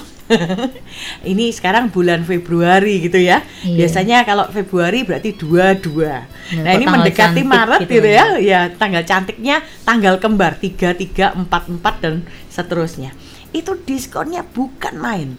ini 1.34 1.50
sekarang 1.50 1.90
bulan 1.90 2.22
Februari 2.22 3.02
gitu 3.02 3.18
ya. 3.18 3.42
Iya. 3.66 3.74
Biasanya 3.74 4.22
kalau 4.22 4.46
Februari 4.54 5.02
berarti 5.02 5.34
dua 5.34 5.74
dua. 5.74 6.22
Ya, 6.54 6.62
nah 6.62 6.72
ini 6.78 6.86
mendekati 6.86 7.42
Maret 7.42 7.82
gitu, 7.82 7.98
gitu 7.98 8.08
ya. 8.14 8.38
ya. 8.38 8.60
tanggal 8.70 9.02
cantiknya 9.02 9.58
tanggal 9.82 10.22
kembar 10.22 10.54
tiga 10.62 10.94
tiga 10.94 11.34
empat 11.34 11.66
empat 11.66 11.94
dan 11.98 12.22
seterusnya. 12.46 13.10
Itu 13.50 13.74
diskonnya 13.82 14.46
bukan 14.46 14.94
main 15.02 15.30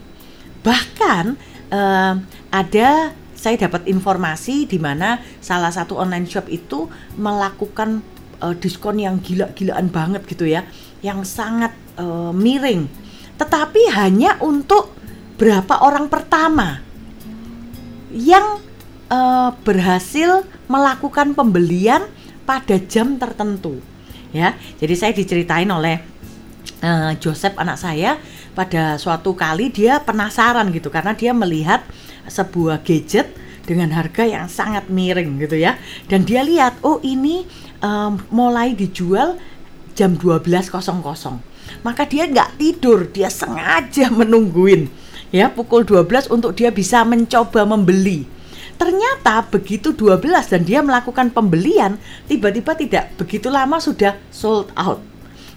bahkan 0.62 1.38
uh, 1.70 2.18
ada 2.50 3.14
saya 3.38 3.54
dapat 3.54 3.86
informasi 3.86 4.66
di 4.66 4.82
mana 4.82 5.22
salah 5.38 5.70
satu 5.70 5.94
online 5.94 6.26
shop 6.26 6.50
itu 6.50 6.90
melakukan 7.14 8.02
uh, 8.42 8.54
diskon 8.58 8.98
yang 8.98 9.22
gila-gilaan 9.22 9.86
banget 9.94 10.26
gitu 10.26 10.50
ya, 10.50 10.66
yang 11.06 11.22
sangat 11.22 11.70
uh, 11.94 12.34
miring. 12.34 12.90
Tetapi 13.38 13.94
hanya 13.94 14.34
untuk 14.42 14.90
berapa 15.38 15.86
orang 15.86 16.10
pertama 16.10 16.82
yang 18.10 18.58
uh, 19.06 19.54
berhasil 19.62 20.42
melakukan 20.66 21.38
pembelian 21.38 22.10
pada 22.42 22.74
jam 22.90 23.14
tertentu. 23.22 23.78
Ya, 24.34 24.58
jadi 24.76 24.94
saya 24.98 25.12
diceritain 25.16 25.70
oleh 25.72 26.04
uh, 26.84 27.16
Joseph 27.16 27.56
anak 27.56 27.80
saya 27.80 28.20
pada 28.58 28.98
suatu 28.98 29.38
kali 29.38 29.70
dia 29.70 30.02
penasaran 30.02 30.66
gitu 30.74 30.90
karena 30.90 31.14
dia 31.14 31.30
melihat 31.30 31.86
sebuah 32.26 32.82
gadget 32.82 33.30
dengan 33.62 33.94
harga 33.94 34.26
yang 34.26 34.50
sangat 34.50 34.90
miring 34.90 35.38
gitu 35.38 35.62
ya. 35.62 35.78
Dan 36.10 36.26
dia 36.26 36.42
lihat 36.42 36.82
oh 36.82 36.98
ini 37.06 37.46
um, 37.78 38.18
mulai 38.34 38.74
dijual 38.74 39.38
jam 39.94 40.18
12.00 40.18 40.74
maka 41.84 42.08
dia 42.08 42.24
nggak 42.26 42.58
tidur 42.58 43.06
dia 43.12 43.28
sengaja 43.28 44.10
menungguin 44.20 44.88
ya 45.30 45.52
pukul 45.52 45.84
12 45.84 46.32
untuk 46.32 46.56
dia 46.56 46.72
bisa 46.72 47.04
mencoba 47.04 47.68
membeli. 47.68 48.24
Ternyata 48.78 49.42
begitu 49.50 49.90
12 49.90 50.22
dan 50.54 50.62
dia 50.62 50.80
melakukan 50.86 51.34
pembelian 51.34 51.98
tiba-tiba 52.30 52.78
tidak 52.78 53.10
begitu 53.18 53.50
lama 53.50 53.82
sudah 53.82 54.14
sold 54.30 54.70
out. 54.78 55.02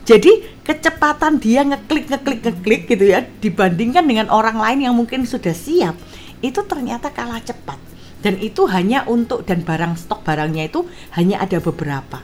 Jadi 0.02 0.61
kecepatan 0.72 1.36
dia 1.44 1.68
ngeklik 1.68 2.08
ngeklik 2.08 2.40
ngeklik 2.48 2.82
gitu 2.88 3.12
ya 3.12 3.28
dibandingkan 3.44 4.08
dengan 4.08 4.32
orang 4.32 4.56
lain 4.56 4.88
yang 4.88 4.96
mungkin 4.96 5.28
sudah 5.28 5.52
siap 5.52 6.00
itu 6.40 6.64
ternyata 6.64 7.12
kalah 7.12 7.44
cepat 7.44 7.92
dan 8.24 8.40
itu 8.40 8.70
hanya 8.70 9.04
untuk 9.10 9.44
dan 9.44 9.66
barang 9.66 9.98
stok 10.00 10.24
barangnya 10.24 10.70
itu 10.70 10.86
hanya 11.18 11.42
ada 11.42 11.58
beberapa. 11.58 12.22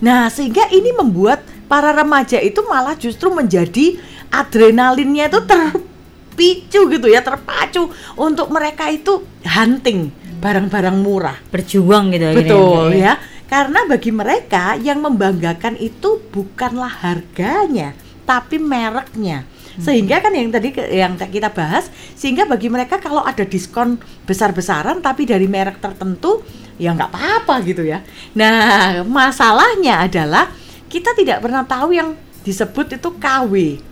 Nah, 0.00 0.32
sehingga 0.32 0.70
ini 0.72 0.96
membuat 0.96 1.44
para 1.68 1.92
remaja 1.92 2.40
itu 2.40 2.64
malah 2.64 2.96
justru 2.96 3.28
menjadi 3.28 4.00
adrenalinnya 4.32 5.28
itu 5.28 5.42
terpicu 5.44 6.80
gitu 6.88 7.06
ya, 7.10 7.20
terpacu 7.20 7.90
untuk 8.16 8.48
mereka 8.48 8.88
itu 8.88 9.26
hunting 9.44 10.08
barang-barang 10.40 10.96
murah, 10.96 11.36
berjuang 11.52 12.16
gitu 12.16 12.32
Betul 12.32 12.96
ya. 12.96 13.12
ya 13.12 13.14
karena 13.50 13.82
bagi 13.82 14.14
mereka 14.14 14.78
yang 14.78 15.02
membanggakan 15.02 15.74
itu 15.82 16.22
bukanlah 16.30 17.02
harganya, 17.02 17.98
tapi 18.22 18.62
mereknya. 18.62 19.42
Hmm. 19.42 19.82
Sehingga 19.90 20.22
kan 20.22 20.30
yang 20.30 20.54
tadi 20.54 20.70
yang 20.94 21.18
kita 21.18 21.50
bahas, 21.50 21.90
sehingga 22.14 22.46
bagi 22.46 22.70
mereka 22.70 23.02
kalau 23.02 23.26
ada 23.26 23.42
diskon 23.42 23.98
besar-besaran 24.22 25.02
tapi 25.02 25.26
dari 25.26 25.50
merek 25.50 25.82
tertentu, 25.82 26.46
ya 26.78 26.94
nggak 26.94 27.10
apa-apa 27.10 27.58
gitu 27.66 27.82
ya. 27.82 28.06
Nah, 28.38 29.02
masalahnya 29.02 30.06
adalah 30.06 30.46
kita 30.86 31.10
tidak 31.18 31.42
pernah 31.42 31.66
tahu 31.66 31.90
yang 31.90 32.14
disebut 32.46 33.02
itu 33.02 33.10
KW. 33.18 33.82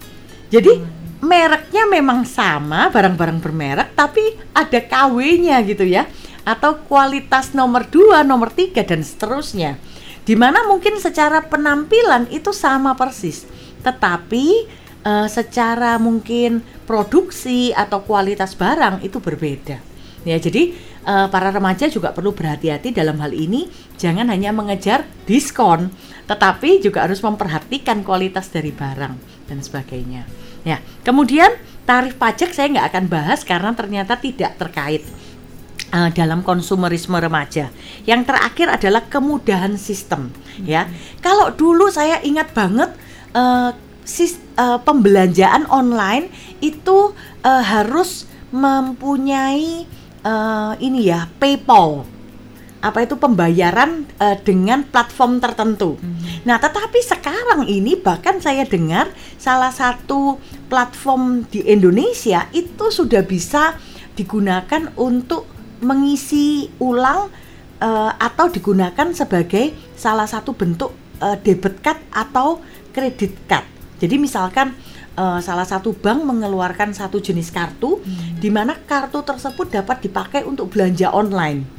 Jadi 0.55 0.73
hmm. 0.79 1.19
mereknya 1.19 1.83
memang 1.91 2.23
sama, 2.23 2.95
barang-barang 2.95 3.43
bermerek, 3.43 3.91
tapi 3.99 4.39
ada 4.55 4.79
KW-nya 4.79 5.59
gitu 5.67 5.83
ya 5.83 6.07
atau 6.49 6.81
kualitas 6.89 7.53
nomor 7.53 7.85
dua, 7.93 8.25
nomor 8.25 8.49
tiga 8.49 8.81
dan 8.81 9.05
seterusnya. 9.05 9.77
Di 10.25 10.33
mana 10.33 10.65
mungkin 10.65 10.97
secara 10.97 11.45
penampilan 11.45 12.33
itu 12.33 12.57
sama 12.57 12.97
persis, 12.97 13.45
tetapi 13.85 14.65
uh, 15.05 15.29
secara 15.29 16.01
mungkin 16.01 16.65
produksi 16.89 17.77
atau 17.77 18.01
kualitas 18.01 18.57
barang 18.57 19.05
itu 19.05 19.21
berbeda. 19.21 19.77
Ya, 20.25 20.37
jadi 20.37 20.73
uh, 21.09 21.29
para 21.33 21.53
remaja 21.53 21.89
juga 21.89 22.13
perlu 22.13 22.33
berhati-hati 22.37 22.93
dalam 22.93 23.21
hal 23.21 23.33
ini, 23.33 23.69
jangan 23.97 24.29
hanya 24.29 24.53
mengejar 24.53 25.09
diskon, 25.25 25.93
tetapi 26.29 26.85
juga 26.85 27.09
harus 27.09 27.25
memperhatikan 27.25 28.05
kualitas 28.05 28.53
dari 28.53 28.73
barang 28.73 29.15
dan 29.49 29.59
sebagainya. 29.65 30.29
Ya, 30.67 30.85
kemudian 31.09 31.49
tarif 31.89 32.21
pajak 32.21 32.53
saya 32.53 32.69
nggak 32.69 32.89
akan 32.93 33.05
bahas 33.09 33.41
karena 33.49 33.73
ternyata 33.73 34.21
tidak 34.21 34.61
terkait 34.61 35.01
uh, 35.93 36.11
dalam 36.13 36.45
konsumerisme 36.45 37.17
remaja. 37.17 37.73
Yang 38.05 38.33
terakhir 38.33 38.67
adalah 38.73 39.03
kemudahan 39.07 39.77
sistem, 39.81 40.33
ya. 40.63 40.89
Kalau 41.25 41.53
dulu 41.53 41.89
saya 41.93 42.21
ingat 42.25 42.53
banget 42.53 42.93
uh, 43.33 43.73
sis, 44.05 44.41
uh, 44.57 44.81
pembelanjaan 44.81 45.69
online 45.69 46.33
itu 46.65 47.13
uh, 47.45 47.63
harus 47.65 48.25
mempunyai 48.49 49.85
uh, 50.25 50.73
ini 50.81 51.13
ya 51.13 51.29
PayPal 51.37 52.09
apa 52.79 53.03
itu 53.03 53.19
pembayaran 53.19 54.07
uh, 54.23 54.39
dengan 54.39 54.87
platform 54.87 55.43
tertentu. 55.43 55.99
Hmm. 55.99 56.15
Nah, 56.47 56.63
tetapi 56.63 57.03
sekarang 57.03 57.67
ini 57.67 57.99
bahkan 57.99 58.39
saya 58.39 58.63
dengar 58.63 59.11
salah 59.35 59.75
satu 59.75 60.39
platform 60.71 61.43
di 61.51 61.67
Indonesia 61.67 62.47
itu 62.55 62.87
sudah 62.95 63.27
bisa 63.27 63.75
digunakan 64.15 64.95
untuk 64.95 65.58
mengisi 65.81 66.71
ulang 66.83 67.31
uh, 67.83 68.13
atau 68.19 68.51
digunakan 68.51 69.09
sebagai 69.15 69.75
salah 69.95 70.27
satu 70.27 70.55
bentuk 70.55 70.95
uh, 71.23 71.37
debit 71.39 71.83
card 71.83 71.99
atau 72.11 72.63
kredit 72.91 73.35
card. 73.47 73.67
Jadi 73.99 74.15
misalkan 74.19 74.75
uh, 75.19 75.43
salah 75.43 75.67
satu 75.67 75.95
bank 75.95 76.23
mengeluarkan 76.23 76.95
satu 76.95 77.19
jenis 77.19 77.51
kartu 77.51 77.99
hmm. 77.99 78.39
di 78.39 78.51
mana 78.51 78.79
kartu 78.79 79.23
tersebut 79.27 79.71
dapat 79.75 80.07
dipakai 80.07 80.47
untuk 80.47 80.71
belanja 80.71 81.11
online. 81.11 81.79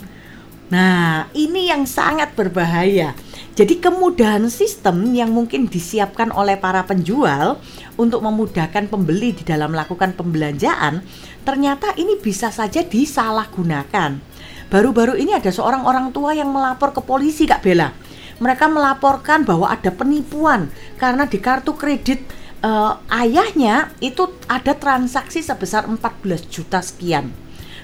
Nah, 0.69 1.25
ini 1.33 1.73
yang 1.73 1.89
sangat 1.89 2.37
berbahaya. 2.37 3.17
Jadi 3.57 3.81
kemudahan 3.81 4.45
sistem 4.53 5.01
yang 5.17 5.33
mungkin 5.33 5.65
disiapkan 5.65 6.29
oleh 6.29 6.55
para 6.61 6.85
penjual 6.85 7.57
untuk 7.97 8.21
memudahkan 8.21 8.87
pembeli 8.87 9.33
di 9.33 9.43
dalam 9.43 9.73
melakukan 9.73 10.13
pembelanjaan, 10.13 11.01
ternyata 11.49 11.97
ini 11.97 12.21
bisa 12.21 12.53
saja 12.53 12.85
disalahgunakan. 12.85 14.21
Baru-baru 14.69 15.17
ini 15.17 15.33
ada 15.33 15.49
seorang 15.49 15.81
orang 15.81 16.13
tua 16.13 16.37
yang 16.37 16.53
melapor 16.53 16.93
ke 16.93 17.01
polisi, 17.01 17.49
Kak 17.49 17.65
Bella. 17.65 17.89
Mereka 18.37 18.69
melaporkan 18.69 19.41
bahwa 19.49 19.65
ada 19.65 19.89
penipuan 19.89 20.69
karena 21.01 21.25
di 21.25 21.41
kartu 21.41 21.73
kredit 21.73 22.21
uh, 22.61 23.01
ayahnya 23.09 23.89
itu 23.97 24.29
ada 24.45 24.77
transaksi 24.77 25.41
sebesar 25.41 25.89
14 25.89 26.45
juta 26.47 26.79
sekian 26.85 27.33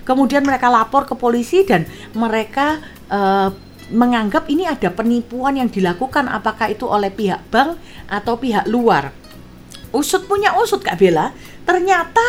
Kemudian 0.05 0.45
mereka 0.45 0.69
lapor 0.69 1.09
ke 1.09 1.17
polisi 1.17 1.65
dan 1.65 1.89
mereka 2.13 2.77
uh, 3.09 3.49
menganggap 3.89 4.45
ini 4.47 4.69
ada 4.69 4.93
penipuan 4.93 5.57
yang 5.57 5.67
dilakukan 5.73 6.29
apakah 6.29 6.69
itu 6.69 6.85
oleh 6.85 7.09
pihak 7.09 7.41
bank 7.49 7.81
atau 8.05 8.37
pihak 8.37 8.69
luar. 8.69 9.09
Usut 9.89 10.29
punya 10.29 10.53
usut 10.61 10.85
Kak 10.85 11.01
Bella, 11.01 11.33
ternyata 11.65 12.21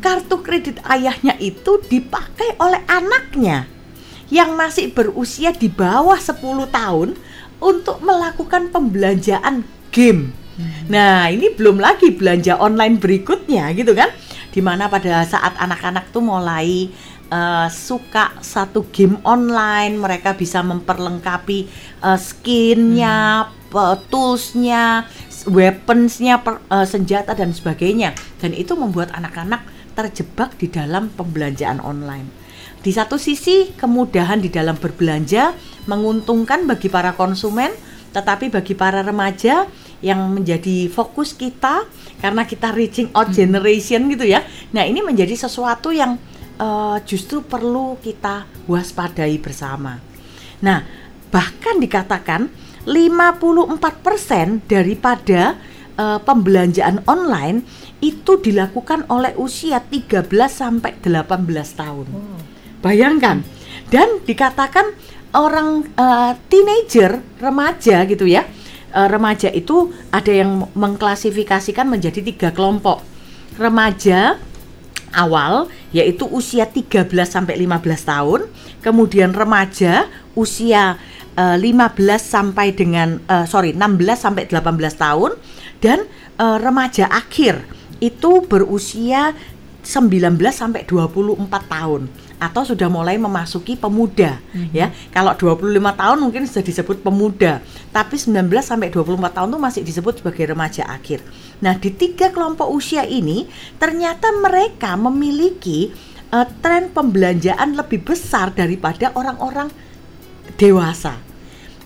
kartu 0.00 0.40
kredit 0.44 0.80
ayahnya 0.84 1.36
itu 1.40 1.80
dipakai 1.88 2.56
oleh 2.60 2.80
anaknya 2.86 3.66
yang 4.28 4.58
masih 4.58 4.90
berusia 4.90 5.54
di 5.54 5.70
bawah 5.70 6.18
10 6.18 6.42
tahun 6.70 7.08
untuk 7.62 8.02
melakukan 8.02 8.68
pembelanjaan 8.74 9.64
game. 9.94 10.34
Hmm. 10.56 10.88
Nah, 10.88 11.28
ini 11.28 11.52
belum 11.52 11.78
lagi 11.78 12.12
belanja 12.12 12.58
online 12.58 12.98
berikutnya 12.98 13.70
gitu 13.76 13.92
kan. 13.94 14.12
Di 14.50 14.64
mana 14.64 14.88
pada 14.88 15.20
saat 15.28 15.52
anak-anak 15.60 16.10
tuh 16.10 16.24
mulai 16.24 16.88
uh, 17.28 17.68
suka 17.68 18.40
satu 18.40 18.88
game 18.88 19.20
online, 19.22 20.00
mereka 20.00 20.32
bisa 20.32 20.64
memperlengkapi 20.64 21.68
uh, 22.02 22.18
skinnya, 22.18 23.52
hmm. 23.52 24.08
toolsnya, 24.08 25.06
weaponsnya, 25.44 26.40
uh, 26.42 26.88
senjata 26.88 27.36
dan 27.36 27.52
sebagainya. 27.52 28.16
Dan 28.40 28.56
itu 28.56 28.72
membuat 28.74 29.12
anak-anak 29.12 29.75
terjebak 29.96 30.60
di 30.60 30.68
dalam 30.68 31.08
pembelanjaan 31.08 31.80
online. 31.80 32.28
Di 32.84 32.94
satu 32.94 33.18
sisi, 33.18 33.74
kemudahan 33.74 34.38
di 34.38 34.52
dalam 34.52 34.78
berbelanja 34.78 35.56
menguntungkan 35.90 36.68
bagi 36.70 36.86
para 36.86 37.16
konsumen, 37.18 37.72
tetapi 38.14 38.52
bagi 38.52 38.78
para 38.78 39.02
remaja 39.02 39.66
yang 40.04 40.28
menjadi 40.30 40.92
fokus 40.92 41.32
kita 41.32 41.88
karena 42.20 42.44
kita 42.44 42.70
reaching 42.76 43.10
out 43.16 43.32
hmm. 43.32 43.36
generation 43.36 44.06
gitu 44.12 44.28
ya. 44.28 44.44
Nah, 44.70 44.84
ini 44.84 45.02
menjadi 45.02 45.34
sesuatu 45.34 45.90
yang 45.90 46.20
uh, 46.60 47.00
justru 47.02 47.42
perlu 47.42 47.96
kita 47.98 48.46
waspadai 48.68 49.40
bersama. 49.40 49.98
Nah, 50.62 50.84
bahkan 51.32 51.80
dikatakan 51.80 52.48
54% 52.86 54.70
daripada 54.70 55.58
uh, 55.98 56.18
pembelanjaan 56.22 57.02
online 57.10 57.66
itu 58.04 58.36
dilakukan 58.40 59.08
oleh 59.08 59.32
usia 59.40 59.80
13 59.80 60.28
sampai 60.48 60.96
18 61.00 61.24
tahun. 61.76 62.06
Oh. 62.12 62.40
Bayangkan. 62.84 63.40
Dan 63.86 64.20
dikatakan 64.26 64.92
orang 65.32 65.86
uh, 65.94 66.34
teenager, 66.50 67.22
remaja 67.38 68.04
gitu 68.04 68.26
ya. 68.26 68.44
Uh, 68.92 69.08
remaja 69.08 69.52
itu 69.52 69.92
ada 70.10 70.32
yang 70.32 70.66
mengklasifikasikan 70.74 71.86
menjadi 71.86 72.20
tiga 72.24 72.48
kelompok. 72.52 73.04
Remaja 73.56 74.36
awal 75.16 75.72
yaitu 75.96 76.28
usia 76.28 76.68
13 76.68 77.08
sampai 77.24 77.56
15 77.56 77.80
tahun, 78.04 78.40
kemudian 78.84 79.32
remaja 79.32 80.10
usia 80.36 81.00
uh, 81.36 81.56
eh, 81.56 81.58
15 81.60 82.20
sampai 82.20 82.76
dengan 82.76 83.20
uh, 83.28 83.48
sorry 83.48 83.72
16 83.72 84.02
sampai 84.16 84.44
18 84.48 84.60
tahun 84.96 85.32
dan 85.80 86.04
uh, 86.40 86.60
remaja 86.60 87.08
akhir 87.08 87.64
itu 88.00 88.44
berusia 88.44 89.32
19 89.86 90.34
sampai 90.50 90.82
24 90.82 91.46
tahun 91.46 92.10
atau 92.36 92.62
sudah 92.68 92.92
mulai 92.92 93.16
memasuki 93.16 93.78
pemuda 93.78 94.36
mm-hmm. 94.52 94.74
ya. 94.76 94.92
Kalau 95.14 95.32
25 95.32 95.62
tahun 95.72 96.18
mungkin 96.20 96.44
sudah 96.44 96.64
disebut 96.66 97.00
pemuda, 97.00 97.64
tapi 97.94 98.20
19 98.20 98.50
sampai 98.60 98.92
24 98.92 99.16
tahun 99.32 99.48
itu 99.54 99.58
masih 99.62 99.82
disebut 99.86 100.20
sebagai 100.20 100.52
remaja 100.52 100.84
akhir. 100.84 101.24
Nah, 101.64 101.78
di 101.80 101.88
tiga 101.94 102.28
kelompok 102.28 102.68
usia 102.68 103.08
ini 103.08 103.48
ternyata 103.80 104.28
mereka 104.36 104.98
memiliki 105.00 105.94
uh, 106.34 106.44
tren 106.60 106.92
pembelanjaan 106.92 107.72
lebih 107.78 108.04
besar 108.04 108.52
daripada 108.52 109.14
orang-orang 109.16 109.72
dewasa. 110.60 111.16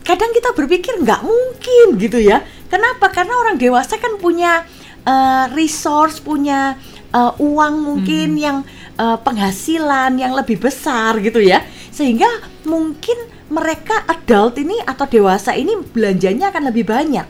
Kadang 0.02 0.34
kita 0.34 0.50
berpikir 0.56 0.98
nggak 0.98 1.22
mungkin 1.22 1.86
gitu 2.00 2.18
ya. 2.18 2.42
Kenapa? 2.66 3.12
Karena 3.12 3.38
orang 3.38 3.60
dewasa 3.60 4.00
kan 4.00 4.18
punya 4.18 4.66
uh, 5.04 5.46
resource, 5.54 6.20
punya 6.20 6.76
uh, 7.14 7.32
uang 7.38 7.74
mungkin 7.82 8.38
hmm. 8.38 8.42
yang 8.42 8.58
uh, 8.98 9.18
penghasilan 9.20 10.16
yang 10.18 10.32
lebih 10.34 10.58
besar 10.60 11.18
gitu 11.20 11.42
ya 11.42 11.62
sehingga 11.90 12.28
mungkin 12.64 13.16
mereka 13.50 14.06
adult 14.06 14.56
ini 14.62 14.78
atau 14.86 15.10
dewasa 15.10 15.58
ini 15.58 15.74
belanjanya 15.90 16.54
akan 16.54 16.70
lebih 16.70 16.86
banyak 16.86 17.26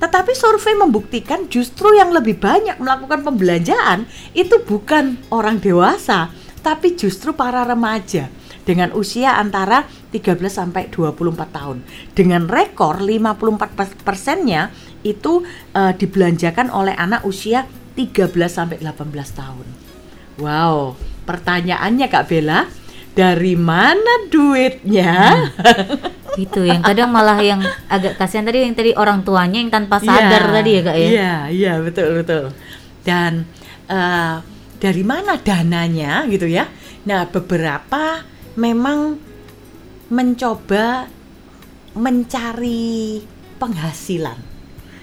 tetapi 0.00 0.32
survei 0.32 0.74
membuktikan 0.74 1.46
justru 1.52 1.92
yang 1.92 2.10
lebih 2.10 2.40
banyak 2.40 2.80
melakukan 2.80 3.20
pembelanjaan 3.20 4.08
itu 4.32 4.58
bukan 4.64 5.20
orang 5.30 5.60
dewasa 5.60 6.32
tapi 6.60 6.96
justru 6.96 7.32
para 7.36 7.64
remaja 7.64 8.28
dengan 8.64 8.92
usia 8.92 9.40
antara 9.40 9.88
13 10.12 10.36
sampai 10.46 10.92
24 10.92 11.56
tahun. 11.56 11.78
Dengan 12.12 12.44
rekor 12.46 13.00
54 13.00 14.04
persennya 14.04 14.68
itu 15.02 15.44
uh, 15.72 15.92
dibelanjakan 15.96 16.68
oleh 16.68 16.92
anak 16.96 17.24
usia 17.24 17.64
13 17.96 18.30
sampai 18.48 18.78
18 18.80 19.10
tahun. 19.36 19.66
Wow, 20.40 20.96
pertanyaannya 21.28 22.06
Kak 22.08 22.24
Bella, 22.30 22.64
dari 23.12 23.54
mana 23.58 24.28
duitnya? 24.30 25.12
Hmm. 26.30 26.38
itu 26.38 26.62
yang 26.62 26.78
kadang 26.86 27.10
malah 27.10 27.42
yang 27.42 27.58
agak 27.90 28.14
kasihan 28.14 28.46
tadi 28.46 28.62
yang 28.62 28.78
tadi 28.78 28.94
orang 28.94 29.26
tuanya 29.26 29.58
yang 29.58 29.66
tanpa 29.66 29.98
iya, 29.98 30.06
sadar 30.06 30.42
yeah, 30.46 30.54
tadi 30.54 30.70
ya 30.70 30.80
kak 30.80 30.96
ya. 30.96 31.08
Iya 31.10 31.34
iya 31.50 31.72
betul 31.82 32.08
betul. 32.22 32.44
Dan 33.02 33.50
uh, 33.90 34.38
dari 34.78 35.02
mana 35.02 35.42
dananya 35.42 36.24
gitu 36.30 36.46
ya? 36.46 36.70
Nah 37.10 37.26
beberapa 37.26 38.22
memang 38.54 39.18
mencoba 40.06 41.10
mencari 41.98 43.20
penghasilan 43.58 44.49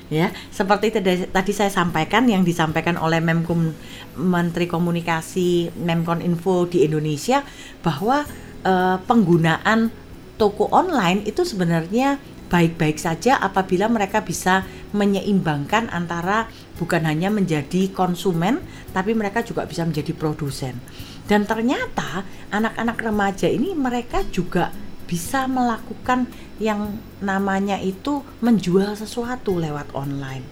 ya 0.07 0.31
seperti 0.51 0.91
tadi 1.27 1.51
saya 1.51 1.71
sampaikan 1.71 2.27
yang 2.31 2.47
disampaikan 2.47 2.95
oleh 2.95 3.19
Memkum 3.19 3.75
Menteri 4.15 4.65
Komunikasi 4.65 5.75
Memkon 5.75 6.23
Info 6.23 6.63
di 6.67 6.87
Indonesia 6.87 7.43
bahwa 7.83 8.23
uh, 8.63 8.97
penggunaan 9.03 9.91
toko 10.39 10.71
online 10.71 11.27
itu 11.27 11.43
sebenarnya 11.43 12.21
baik-baik 12.47 12.95
saja 12.95 13.35
apabila 13.43 13.91
mereka 13.91 14.23
bisa 14.23 14.63
menyeimbangkan 14.95 15.91
antara 15.91 16.47
bukan 16.79 17.03
hanya 17.03 17.27
menjadi 17.27 17.91
konsumen 17.91 18.63
tapi 18.95 19.11
mereka 19.11 19.43
juga 19.43 19.67
bisa 19.67 19.83
menjadi 19.83 20.15
produsen. 20.15 20.79
Dan 21.27 21.43
ternyata 21.43 22.23
anak-anak 22.55 22.97
remaja 23.03 23.51
ini 23.51 23.75
mereka 23.75 24.23
juga 24.31 24.71
bisa 25.07 25.47
melakukan 25.47 26.27
yang 26.57 26.97
namanya 27.21 27.77
itu 27.77 28.25
menjual 28.41 28.97
sesuatu 28.97 29.57
lewat 29.57 29.93
online. 29.93 30.45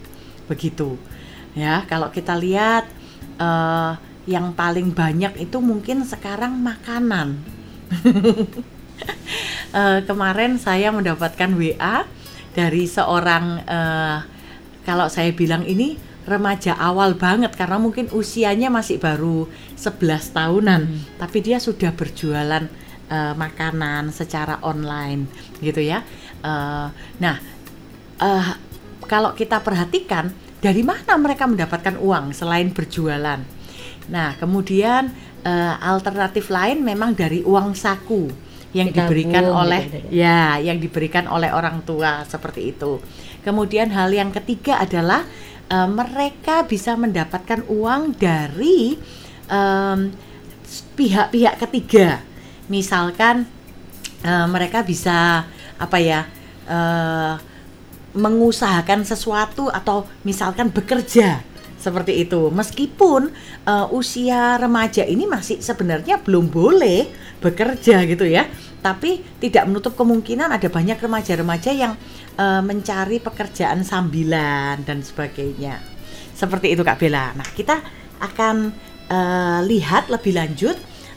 Begitu. 0.46 0.98
Ya, 1.56 1.82
kalau 1.88 2.12
kita 2.12 2.36
lihat 2.38 2.86
uh, 3.40 3.98
yang 4.26 4.54
paling 4.54 4.90
banyak 4.94 5.38
itu 5.38 5.58
mungkin 5.62 6.02
sekarang 6.06 6.58
makanan. 6.62 7.38
uh, 9.74 9.98
kemarin 10.08 10.58
saya 10.58 10.90
mendapatkan 10.90 11.50
WA 11.54 12.06
dari 12.54 12.84
seorang 12.88 13.62
uh, 13.66 14.18
kalau 14.86 15.10
saya 15.10 15.30
bilang 15.34 15.66
ini 15.66 15.98
remaja 16.26 16.74
awal 16.74 17.14
banget 17.14 17.54
karena 17.54 17.78
mungkin 17.78 18.10
usianya 18.10 18.66
masih 18.66 18.98
baru 18.98 19.46
11 19.78 20.34
tahunan 20.34 20.82
hmm. 20.90 21.00
tapi 21.22 21.38
dia 21.38 21.62
sudah 21.62 21.94
berjualan 21.94 22.66
uh, 23.10 23.34
makanan 23.34 24.10
secara 24.10 24.58
online 24.62 25.26
gitu 25.62 25.82
ya. 25.82 26.02
Uh, 26.42 26.90
nah 27.18 27.36
uh, 28.20 28.54
kalau 29.06 29.32
kita 29.34 29.62
perhatikan 29.62 30.30
dari 30.58 30.82
mana 30.82 31.14
mereka 31.20 31.46
mendapatkan 31.46 31.96
uang 32.00 32.34
selain 32.34 32.70
berjualan? 32.74 33.40
Nah 34.10 34.28
kemudian 34.38 35.10
uh, 35.46 35.74
alternatif 35.82 36.50
lain 36.50 36.82
memang 36.82 37.14
dari 37.14 37.42
uang 37.42 37.74
saku 37.74 38.30
yang 38.74 38.92
Ditabung, 38.92 39.08
diberikan 39.08 39.42
gitu 39.46 39.56
oleh 39.56 39.82
gitu, 39.88 39.98
ya. 40.12 40.60
yang 40.60 40.76
diberikan 40.76 41.24
oleh 41.32 41.48
orang 41.48 41.80
tua 41.86 42.26
seperti 42.28 42.76
itu. 42.76 43.00
Kemudian 43.40 43.88
hal 43.94 44.10
yang 44.12 44.34
ketiga 44.34 44.82
adalah 44.82 45.24
uh, 45.70 45.88
mereka 45.88 46.66
bisa 46.66 46.92
mendapatkan 46.98 47.64
uang 47.70 48.18
dari 48.18 48.98
pihak-pihak 50.98 51.54
um, 51.56 51.60
ketiga. 51.62 52.18
Misalkan 52.66 53.46
uh, 54.26 54.46
mereka 54.50 54.82
bisa 54.82 55.46
apa 55.76 55.98
ya 56.00 56.24
uh, 56.66 57.36
mengusahakan 58.16 59.04
sesuatu 59.04 59.68
atau 59.68 60.08
misalkan 60.24 60.72
bekerja 60.72 61.44
seperti 61.76 62.24
itu. 62.24 62.48
Meskipun 62.48 63.30
uh, 63.68 63.86
usia 63.92 64.56
remaja 64.56 65.04
ini 65.04 65.28
masih 65.28 65.60
sebenarnya 65.60 66.18
belum 66.18 66.48
boleh 66.48 67.06
bekerja 67.38 68.02
gitu 68.08 68.24
ya, 68.24 68.48
tapi 68.80 69.20
tidak 69.38 69.68
menutup 69.68 69.92
kemungkinan 69.94 70.48
ada 70.50 70.66
banyak 70.72 70.96
remaja-remaja 70.96 71.70
yang 71.76 71.92
uh, 72.40 72.64
mencari 72.64 73.20
pekerjaan 73.20 73.84
sambilan 73.84 74.82
dan 74.82 75.04
sebagainya. 75.04 75.78
Seperti 76.32 76.72
itu 76.72 76.82
Kak 76.82 76.98
Bella. 76.98 77.36
Nah, 77.36 77.48
kita 77.52 77.84
akan 78.18 78.72
uh, 79.12 79.60
lihat 79.68 80.08
lebih 80.08 80.32
lanjut 80.34 80.76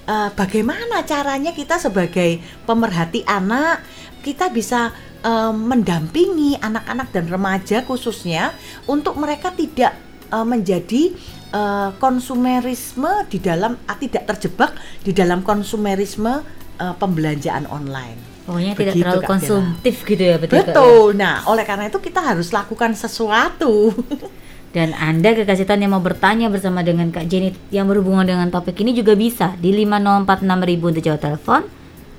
uh, 0.09 0.29
bagaimana 0.33 1.05
caranya 1.05 1.53
kita 1.53 1.77
sebagai 1.77 2.41
pemerhati 2.65 3.21
anak 3.29 3.85
kita 4.25 4.49
bisa 4.49 4.89
uh, 5.21 5.53
mendampingi 5.53 6.57
anak-anak 6.59 7.13
dan 7.13 7.29
remaja 7.29 7.85
khususnya 7.85 8.51
untuk 8.89 9.15
mereka 9.21 9.53
tidak 9.53 9.93
uh, 10.33 10.43
menjadi 10.43 11.13
uh, 11.53 11.95
konsumerisme 12.01 13.29
di 13.29 13.37
dalam 13.39 13.77
uh, 13.77 13.97
tidak 13.97 14.25
terjebak 14.35 14.73
di 15.05 15.13
dalam 15.13 15.45
konsumerisme 15.45 16.41
uh, 16.81 16.95
pembelanjaan 16.97 17.69
online. 17.69 18.41
Pokoknya 18.49 18.73
Begitu, 18.73 18.97
tidak 18.97 19.05
terlalu 19.13 19.29
konsumtif 19.29 19.95
Bella. 20.01 20.09
gitu 20.09 20.23
ya 20.25 20.35
betul. 20.41 20.57
Betul. 20.57 21.05
Ya? 21.13 21.19
Nah, 21.21 21.35
oleh 21.45 21.63
karena 21.69 21.85
itu 21.85 21.99
kita 22.01 22.17
harus 22.17 22.49
lakukan 22.49 22.97
sesuatu. 22.97 23.93
Dan 24.69 24.93
Anda 24.93 25.33
kekasih 25.33 25.65
yang 25.65 25.97
mau 25.97 26.03
bertanya 26.03 26.45
bersama 26.45 26.85
dengan 26.85 27.09
Kak 27.09 27.25
Jenny 27.25 27.57
yang 27.73 27.89
berhubungan 27.89 28.21
dengan 28.21 28.53
topik 28.53 28.77
ini 28.85 28.93
juga 28.93 29.17
bisa 29.17 29.57
di 29.57 29.73
5046000 29.73 30.89
untuk 30.93 31.01
jawab 31.01 31.21
telepon 31.21 31.61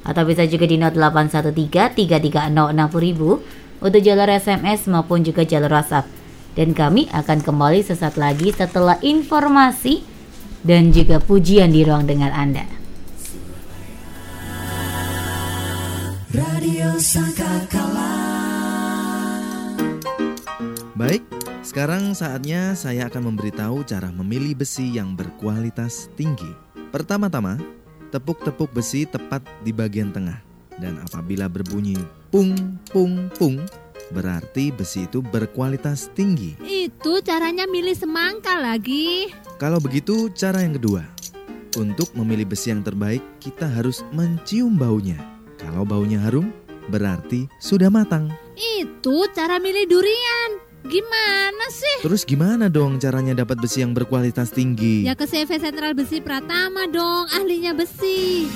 atau 0.02 0.22
bisa 0.26 0.42
juga 0.50 0.66
di 0.66 0.74
0813 0.74 1.54
untuk 3.80 4.00
jalur 4.02 4.28
SMS 4.28 4.90
maupun 4.90 5.22
juga 5.22 5.46
jalur 5.46 5.70
WhatsApp. 5.70 6.10
Dan 6.58 6.74
kami 6.74 7.06
akan 7.14 7.38
kembali 7.46 7.86
sesaat 7.86 8.18
lagi 8.18 8.50
setelah 8.50 8.98
informasi 8.98 10.02
dan 10.66 10.90
juga 10.90 11.22
pujian 11.22 11.70
di 11.70 11.86
ruang 11.86 12.04
dengan 12.04 12.34
Anda. 12.34 12.66
Radio 16.34 16.98
Sangkakala. 16.98 18.12
Baik, 20.98 21.24
sekarang 21.60 22.16
saatnya 22.16 22.72
saya 22.72 23.12
akan 23.12 23.32
memberitahu 23.32 23.84
cara 23.84 24.08
memilih 24.08 24.56
besi 24.56 24.96
yang 24.96 25.12
berkualitas 25.12 26.08
tinggi. 26.16 26.48
Pertama-tama, 26.88 27.60
tepuk-tepuk 28.08 28.72
besi 28.72 29.04
tepat 29.04 29.44
di 29.60 29.70
bagian 29.70 30.08
tengah. 30.08 30.40
Dan 30.80 30.96
apabila 31.04 31.44
berbunyi 31.52 32.00
pung 32.32 32.56
pung 32.88 33.28
pung, 33.36 33.60
berarti 34.08 34.72
besi 34.72 35.04
itu 35.04 35.20
berkualitas 35.20 36.08
tinggi. 36.16 36.56
Itu 36.64 37.20
caranya 37.20 37.68
milih 37.68 37.92
semangka 37.92 38.56
lagi. 38.56 39.28
Kalau 39.60 39.76
begitu, 39.76 40.32
cara 40.32 40.64
yang 40.64 40.80
kedua. 40.80 41.04
Untuk 41.78 42.10
memilih 42.18 42.50
besi 42.50 42.72
yang 42.72 42.82
terbaik, 42.82 43.22
kita 43.38 43.68
harus 43.68 44.02
mencium 44.10 44.74
baunya. 44.74 45.20
Kalau 45.60 45.84
baunya 45.84 46.18
harum, 46.18 46.50
berarti 46.90 47.46
sudah 47.62 47.92
matang. 47.92 48.32
Itu 48.58 49.30
cara 49.30 49.62
milih 49.62 49.86
durian. 49.86 50.49
Gimana 50.90 51.66
sih? 51.70 52.02
Terus 52.02 52.26
gimana 52.26 52.66
dong 52.66 52.98
caranya 52.98 53.46
dapat 53.46 53.62
besi 53.62 53.78
yang 53.78 53.94
berkualitas 53.94 54.50
tinggi? 54.50 55.06
Ya 55.06 55.14
ke 55.14 55.22
CV 55.22 55.62
Sentral 55.62 55.94
Besi 55.94 56.18
Pratama 56.18 56.90
dong, 56.90 57.30
ahlinya 57.30 57.70
besi. 57.78 58.50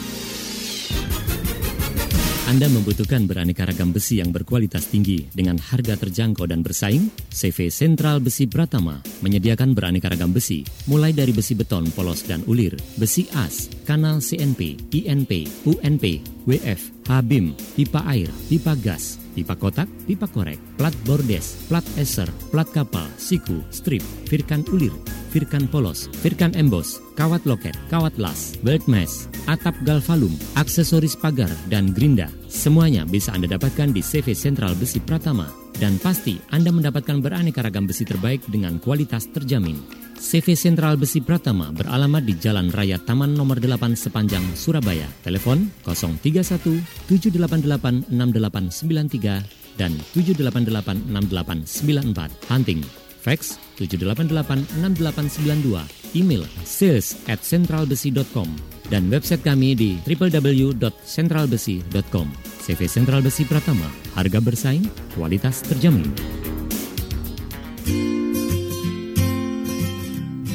Anda 2.44 2.68
membutuhkan 2.68 3.24
beraneka 3.24 3.64
ragam 3.64 3.88
besi 3.88 4.20
yang 4.20 4.28
berkualitas 4.28 4.92
tinggi 4.92 5.30
dengan 5.32 5.56
harga 5.56 5.96
terjangkau 5.96 6.44
dan 6.44 6.60
bersaing? 6.60 7.08
CV 7.32 7.72
Sentral 7.72 8.20
Besi 8.20 8.44
Pratama 8.44 9.00
menyediakan 9.24 9.72
beraneka 9.72 10.12
ragam 10.12 10.28
besi, 10.28 10.60
mulai 10.84 11.16
dari 11.16 11.32
besi 11.32 11.56
beton 11.56 11.88
polos 11.96 12.20
dan 12.28 12.44
ulir, 12.44 12.76
besi 13.00 13.24
as, 13.32 13.72
kanal 13.88 14.20
CNP, 14.20 14.76
INP, 14.92 15.48
UNP, 15.64 16.20
WF, 16.44 17.08
HBIM, 17.08 17.56
pipa 17.80 18.04
air, 18.12 18.28
pipa 18.52 18.76
gas, 18.76 19.23
pipa 19.34 19.58
kotak, 19.58 19.90
pipa 20.06 20.30
korek, 20.30 20.56
plat 20.78 20.94
bordes, 21.02 21.66
plat 21.66 21.84
eser, 21.98 22.30
plat 22.54 22.70
kapal, 22.70 23.04
siku, 23.18 23.60
strip, 23.74 24.00
firkan 24.30 24.62
ulir, 24.70 24.94
firkan 25.34 25.66
polos, 25.66 26.06
firkan 26.22 26.54
embos, 26.54 27.02
kawat 27.18 27.42
loket, 27.42 27.74
kawat 27.90 28.14
las, 28.22 28.54
belt 28.62 28.86
mesh, 28.86 29.26
atap 29.50 29.74
galvalum, 29.82 30.32
aksesoris 30.54 31.18
pagar, 31.18 31.50
dan 31.66 31.90
gerinda. 31.90 32.30
Semuanya 32.46 33.02
bisa 33.02 33.34
Anda 33.34 33.58
dapatkan 33.58 33.90
di 33.90 34.00
CV 34.00 34.32
Sentral 34.32 34.78
Besi 34.78 35.02
Pratama. 35.02 35.50
Dan 35.74 35.98
pasti 35.98 36.38
Anda 36.54 36.70
mendapatkan 36.70 37.18
beraneka 37.18 37.58
ragam 37.58 37.90
besi 37.90 38.06
terbaik 38.06 38.46
dengan 38.46 38.78
kualitas 38.78 39.26
terjamin. 39.34 40.03
CV 40.18 40.58
Sentral 40.58 40.98
Besi 40.98 41.22
Pratama 41.22 41.70
beralamat 41.70 42.22
di 42.24 42.34
Jalan 42.38 42.70
Raya 42.70 42.98
Taman 42.98 43.34
Nomor 43.34 43.62
8 43.62 43.94
sepanjang 43.94 44.42
Surabaya. 44.54 45.06
Telepon 45.22 45.70
031 45.86 46.82
788 47.10 48.10
6893 48.10 49.78
dan 49.78 49.92
788 50.14 51.10
6894. 51.10 52.50
Hunting 52.50 52.82
fax 53.24 53.56
7886892, 53.80 56.12
email 56.12 56.44
sales 56.68 57.16
at 57.26 57.40
centralbesi.com, 57.40 58.52
dan 58.92 59.08
website 59.08 59.40
kami 59.40 59.72
di 59.72 59.96
www.centralbesi.com. 60.04 62.28
CV 62.64 62.80
Sentral 62.84 63.24
Besi 63.24 63.48
Pratama, 63.48 63.88
harga 64.12 64.44
bersaing, 64.44 64.84
kualitas 65.16 65.64
terjamin. 65.64 66.12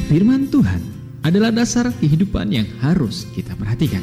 Firman 0.09 0.49
Tuhan 0.49 0.81
adalah 1.21 1.53
dasar 1.53 1.93
kehidupan 1.93 2.49
yang 2.49 2.65
harus 2.81 3.29
kita 3.37 3.53
perhatikan. 3.53 4.01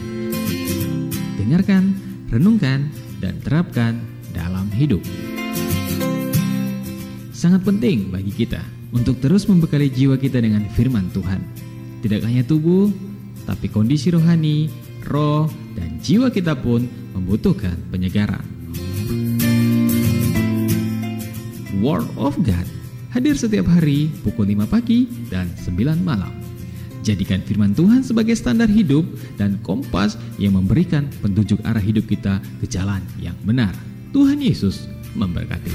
Dengarkan, 1.35 1.99
renungkan, 2.31 2.95
dan 3.19 3.43
terapkan 3.43 3.99
dalam 4.31 4.71
hidup 4.71 5.03
sangat 7.37 7.67
penting 7.69 8.09
bagi 8.09 8.33
kita 8.33 8.63
untuk 8.97 9.21
terus 9.21 9.45
membekali 9.51 9.93
jiwa 9.93 10.17
kita 10.17 10.41
dengan 10.41 10.65
firman 10.73 11.13
Tuhan. 11.13 11.45
Tidak 12.01 12.25
hanya 12.25 12.47
tubuh, 12.47 12.89
tapi 13.45 13.69
kondisi 13.69 14.09
rohani, 14.09 14.73
roh, 15.05 15.45
dan 15.75 16.01
jiwa 16.01 16.33
kita 16.33 16.57
pun 16.57 16.89
membutuhkan 17.13 17.77
penyegaran. 17.93 18.47
Word 21.83 22.09
of 22.17 22.41
God 22.41 22.76
hadir 23.17 23.33
setiap 23.33 23.65
hari 23.73 24.13
pukul 24.21 24.45
5 24.53 24.69
pagi 24.69 25.09
dan 25.33 25.49
9 25.57 26.05
malam. 26.05 26.29
Jadikan 27.01 27.41
firman 27.41 27.73
Tuhan 27.73 28.05
sebagai 28.05 28.37
standar 28.37 28.69
hidup 28.69 29.09
dan 29.41 29.57
kompas 29.65 30.21
yang 30.37 30.61
memberikan 30.61 31.09
petunjuk 31.25 31.57
arah 31.65 31.81
hidup 31.81 32.05
kita 32.05 32.45
ke 32.61 32.69
jalan 32.69 33.01
yang 33.17 33.33
benar. 33.41 33.73
Tuhan 34.13 34.37
Yesus 34.37 34.85
memberkati. 35.17 35.73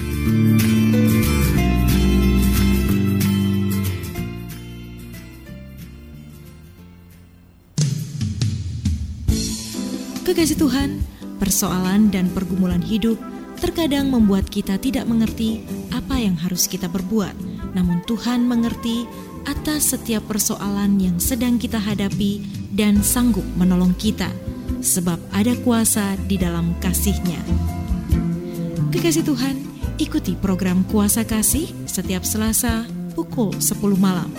Kekasih 10.21 10.61
Tuhan, 10.61 11.01
persoalan 11.41 12.13
dan 12.13 12.29
pergumulan 12.37 12.85
hidup 12.85 13.17
terkadang 13.61 14.09
membuat 14.09 14.49
kita 14.49 14.81
tidak 14.81 15.05
mengerti 15.05 15.61
apa 15.93 16.17
yang 16.17 16.33
harus 16.35 16.65
kita 16.65 16.89
perbuat. 16.89 17.37
Namun 17.77 18.01
Tuhan 18.09 18.43
mengerti 18.49 19.05
atas 19.45 19.93
setiap 19.93 20.25
persoalan 20.25 20.97
yang 20.97 21.17
sedang 21.21 21.61
kita 21.61 21.77
hadapi 21.77 22.41
dan 22.73 23.05
sanggup 23.05 23.45
menolong 23.55 23.93
kita. 23.95 24.33
sebab 24.81 25.21
ada 25.29 25.53
kuasa 25.61 26.17
di 26.25 26.41
dalam 26.41 26.73
kasihnya. 26.81 27.37
Kekasih 28.89 29.23
Tuhan, 29.23 29.55
ikuti 30.01 30.33
program 30.33 30.83
Kuasa 30.89 31.21
Kasih 31.21 31.69
setiap 31.85 32.25
Selasa 32.25 32.89
pukul 33.13 33.53
10 33.61 33.77
malam. 33.95 34.31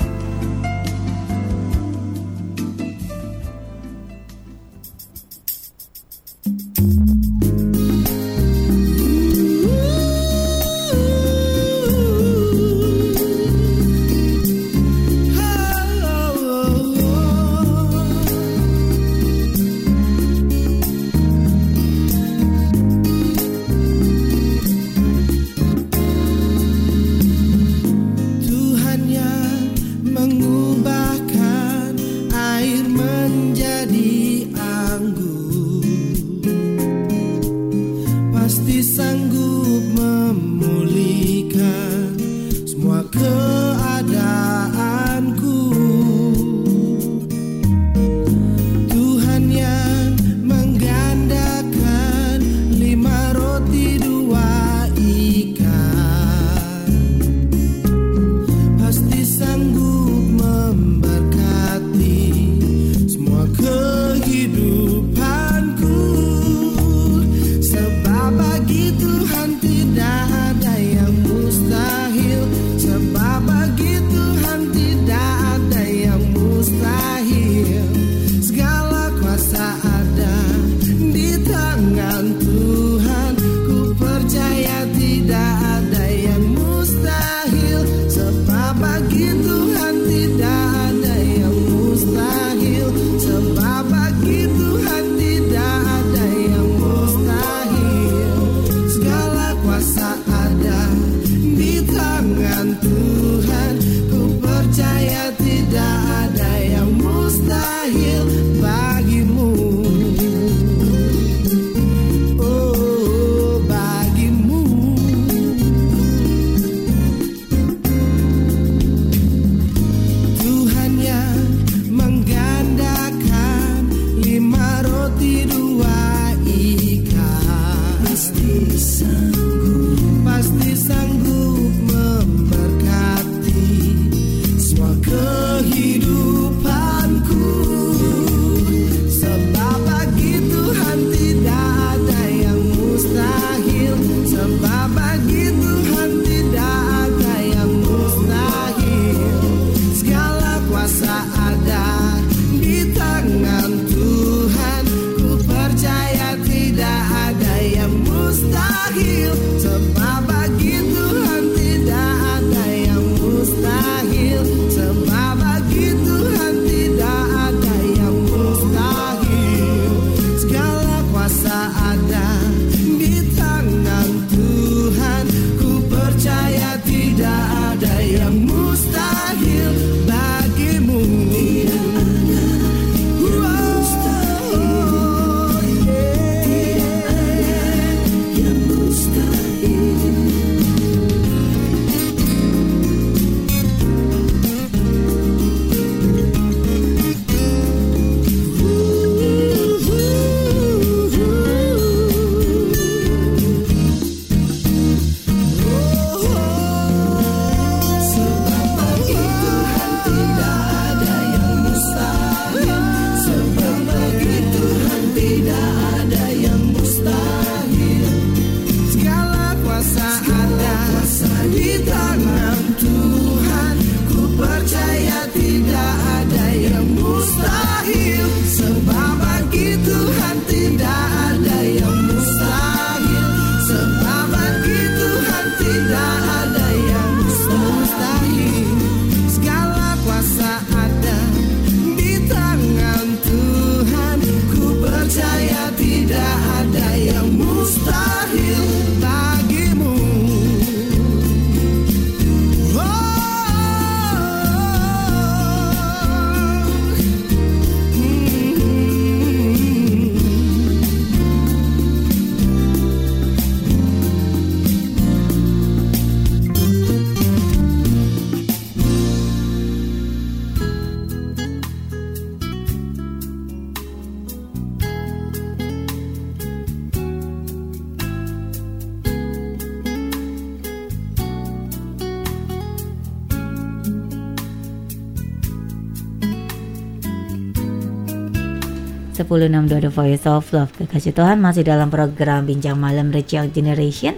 The 289.32 289.88
Voice 289.88 290.28
of 290.28 290.52
Love 290.52 290.76
Kekasih 290.76 291.16
Tuhan 291.16 291.40
masih 291.40 291.64
dalam 291.64 291.88
program 291.88 292.44
Bincang 292.44 292.76
Malam 292.76 293.08
Reach 293.08 293.32
Out 293.32 293.56
Generation 293.56 294.12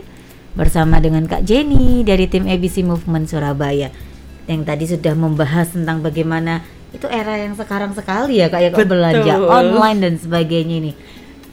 Bersama 0.59 0.98
dengan 0.98 1.31
Kak 1.31 1.46
Jenny 1.46 2.03
dari 2.03 2.27
tim 2.27 2.50
ABC 2.50 2.83
Movement 2.83 3.31
Surabaya 3.31 3.94
Yang 4.50 4.62
tadi 4.66 4.85
sudah 4.90 5.14
membahas 5.14 5.70
tentang 5.70 6.03
bagaimana 6.03 6.66
itu 6.90 7.07
era 7.07 7.38
yang 7.38 7.55
sekarang 7.55 7.94
sekali 7.94 8.42
ya 8.42 8.50
Kak 8.50 8.59
ya 8.59 8.70
Kak 8.74 8.90
belanja 8.90 9.35
online 9.38 9.98
dan 10.03 10.14
sebagainya 10.18 10.77
ini 10.83 10.92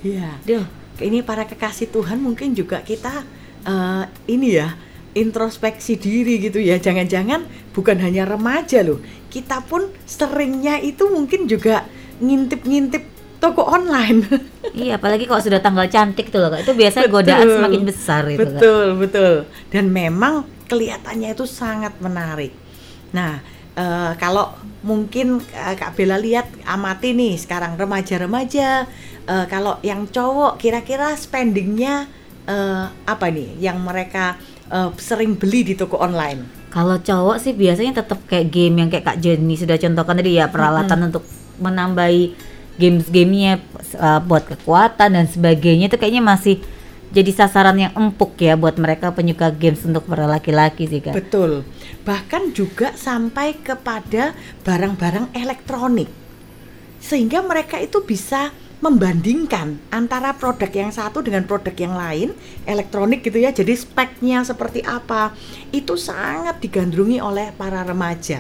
Iya. 0.01 0.41
Duh, 0.41 0.65
Ini 0.97 1.21
para 1.21 1.45
kekasih 1.45 1.93
Tuhan 1.93 2.17
mungkin 2.17 2.57
juga 2.57 2.81
kita 2.81 3.21
eh, 3.61 4.03
ini 4.25 4.57
ya 4.57 4.73
introspeksi 5.13 6.01
diri 6.01 6.41
gitu 6.41 6.57
ya. 6.57 6.81
Jangan-jangan 6.81 7.45
bukan 7.77 8.01
hanya 8.01 8.25
remaja 8.25 8.81
loh. 8.81 8.97
Kita 9.29 9.61
pun 9.65 9.93
seringnya 10.09 10.81
itu 10.81 11.09
mungkin 11.13 11.45
juga 11.45 11.85
ngintip-ngintip 12.21 13.10
toko 13.41 13.65
online. 13.65 14.21
iya 14.77 15.01
apalagi 15.01 15.25
kalau 15.25 15.41
sudah 15.41 15.57
tanggal 15.57 15.89
cantik 15.89 16.29
tuh 16.29 16.39
loh 16.39 16.53
Kak. 16.53 16.61
Itu 16.63 16.77
biasanya 16.77 17.09
godaan 17.09 17.43
Betul. 17.49 17.57
semakin 17.57 17.81
besar 17.83 18.23
itu 18.29 18.39
betul 18.45 18.85
betul. 19.01 19.33
Dan 19.73 19.89
memang 19.89 20.45
kelihatannya 20.69 21.33
itu 21.33 21.49
sangat 21.49 21.97
menarik. 21.97 22.53
Nah 23.11 23.41
eh, 23.73 24.11
kalau 24.21 24.53
mungkin 24.85 25.41
eh, 25.51 25.75
kak 25.75 25.97
Bella 25.97 26.21
lihat 26.21 26.47
amati 26.63 27.17
nih 27.17 27.35
sekarang 27.41 27.75
remaja-remaja 27.75 28.85
eh, 29.25 29.45
kalau 29.49 29.81
yang 29.81 30.05
cowok 30.05 30.61
kira-kira 30.61 31.17
spendingnya 31.17 32.05
eh, 32.45 32.85
apa 32.87 33.25
nih 33.33 33.57
yang 33.57 33.81
mereka 33.81 34.37
eh, 34.69 34.93
sering 35.01 35.33
beli 35.33 35.65
di 35.65 35.73
toko 35.73 35.97
online? 35.97 36.61
Kalau 36.71 36.95
cowok 37.01 37.35
sih 37.41 37.51
biasanya 37.51 37.99
tetap 37.99 38.23
kayak 38.29 38.47
game 38.47 38.79
yang 38.79 38.87
kayak 38.87 39.03
Kak 39.03 39.19
Jenny 39.19 39.59
sudah 39.59 39.75
contohkan 39.75 40.15
tadi 40.15 40.39
ya 40.39 40.47
peralatan 40.47 41.11
untuk 41.11 41.27
menambahi 41.59 42.50
games-gamenya 42.79 43.59
uh, 43.99 44.19
buat 44.23 44.47
kekuatan 44.47 45.17
dan 45.17 45.25
sebagainya 45.27 45.91
itu 45.91 45.97
kayaknya 45.99 46.23
masih 46.23 46.59
jadi 47.11 47.31
sasaran 47.35 47.75
yang 47.75 47.91
empuk 47.91 48.39
ya 48.39 48.55
buat 48.55 48.79
mereka 48.79 49.11
penyuka 49.11 49.51
games 49.51 49.83
untuk 49.83 50.07
para 50.07 50.23
laki-laki 50.23 50.87
sih 50.87 51.03
kak. 51.03 51.11
Betul. 51.11 51.67
Bahkan 52.07 52.55
juga 52.55 52.95
sampai 52.95 53.59
kepada 53.59 54.31
barang-barang 54.63 55.35
elektronik. 55.35 56.07
Sehingga 57.03 57.43
mereka 57.43 57.83
itu 57.83 57.99
bisa 58.07 58.55
membandingkan 58.81 59.77
antara 59.93 60.33
produk 60.33 60.71
yang 60.71 60.89
satu 60.89 61.21
dengan 61.21 61.45
produk 61.45 61.75
yang 61.75 61.93
lain, 61.93 62.29
elektronik 62.63 63.21
gitu 63.27 63.43
ya. 63.43 63.51
Jadi 63.51 63.75
speknya 63.75 64.47
seperti 64.47 64.79
apa. 64.87 65.35
Itu 65.75 65.99
sangat 65.99 66.63
digandrungi 66.63 67.19
oleh 67.19 67.51
para 67.59 67.83
remaja. 67.83 68.39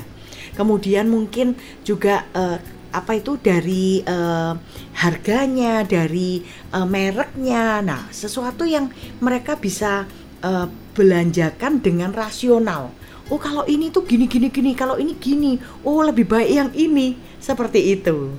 Kemudian 0.55 1.11
mungkin 1.11 1.59
juga 1.83 2.23
eh, 2.31 2.57
apa 2.91 3.17
itu 3.17 3.39
dari 3.39 4.03
eh, 4.03 4.53
harganya, 4.99 5.83
dari 5.87 6.43
eh, 6.71 6.87
mereknya. 6.87 7.79
Nah, 7.81 8.11
sesuatu 8.11 8.67
yang 8.67 8.91
mereka 9.23 9.55
bisa 9.55 10.05
eh, 10.43 10.67
belanjakan 10.95 11.79
dengan 11.79 12.11
rasional. 12.11 12.91
Oh, 13.31 13.39
kalau 13.39 13.63
ini 13.63 13.87
tuh 13.95 14.03
gini 14.03 14.27
gini 14.27 14.51
gini, 14.51 14.75
kalau 14.75 14.99
ini 14.99 15.15
gini. 15.15 15.55
Oh, 15.87 16.03
lebih 16.03 16.27
baik 16.27 16.51
yang 16.51 16.71
ini. 16.75 17.15
Seperti 17.39 17.95
itu. 17.95 18.35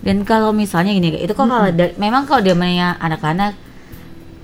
Dan 0.00 0.24
kalau 0.24 0.54
misalnya 0.56 0.96
gini 0.96 1.12
itu 1.20 1.34
kok 1.36 1.44
kalau 1.44 1.68
da- 1.68 1.92
memang 2.00 2.24
kalau 2.24 2.40
namanya 2.40 2.96
anak-anak 3.04 3.52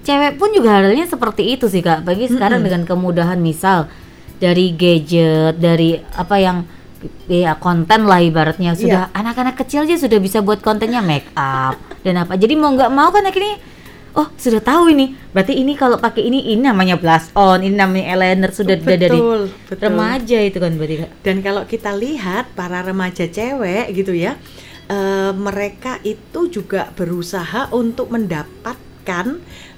cewek 0.04 0.36
pun 0.36 0.52
juga 0.52 0.78
halnya 0.78 1.08
seperti 1.08 1.56
itu 1.56 1.66
sih 1.72 1.80
kak. 1.80 2.04
Bagi 2.04 2.28
sekarang 2.28 2.60
dengan 2.60 2.84
kemudahan 2.84 3.40
misal 3.40 3.88
dari 4.36 4.76
gadget, 4.76 5.56
dari 5.56 5.96
apa 6.14 6.36
yang 6.36 6.68
ya 7.26 7.58
konten 7.58 8.06
lah 8.06 8.22
ibaratnya 8.22 8.76
sudah 8.78 9.10
anak-anak 9.12 9.58
kecil 9.58 9.84
aja 9.84 9.96
sudah 9.98 10.18
bisa 10.22 10.40
buat 10.40 10.62
kontennya 10.62 11.02
make 11.02 11.28
up 11.34 11.78
dan 12.06 12.22
apa. 12.22 12.38
Jadi 12.38 12.54
mau 12.54 12.70
nggak 12.72 12.92
mau 12.92 13.10
kan 13.10 13.26
akhirnya 13.26 13.58
oh 14.16 14.28
sudah 14.34 14.64
tahu 14.64 14.90
ini. 14.90 15.12
Berarti 15.30 15.54
ini 15.60 15.76
kalau 15.76 16.00
pakai 16.00 16.24
ini 16.24 16.56
ini 16.56 16.64
namanya 16.64 16.96
blush 16.96 17.30
on, 17.36 17.60
ini 17.60 17.76
namanya 17.76 18.16
eyeliner 18.16 18.50
sudah 18.50 18.80
sudah 18.80 18.96
dari 18.96 19.18
Betul, 19.20 19.40
betul. 19.68 19.84
remaja 19.84 20.38
itu 20.40 20.58
kan 20.58 20.72
berarti. 20.74 20.94
Dan 21.20 21.36
kalau 21.44 21.62
kita 21.68 21.92
lihat 21.92 22.50
para 22.56 22.80
remaja 22.80 23.28
cewek 23.28 23.92
gitu 23.92 24.16
ya, 24.16 24.40
eh, 24.88 25.32
mereka 25.36 26.00
itu 26.02 26.48
juga 26.48 26.90
berusaha 26.96 27.68
untuk 27.76 28.08
mendapatkan 28.08 29.26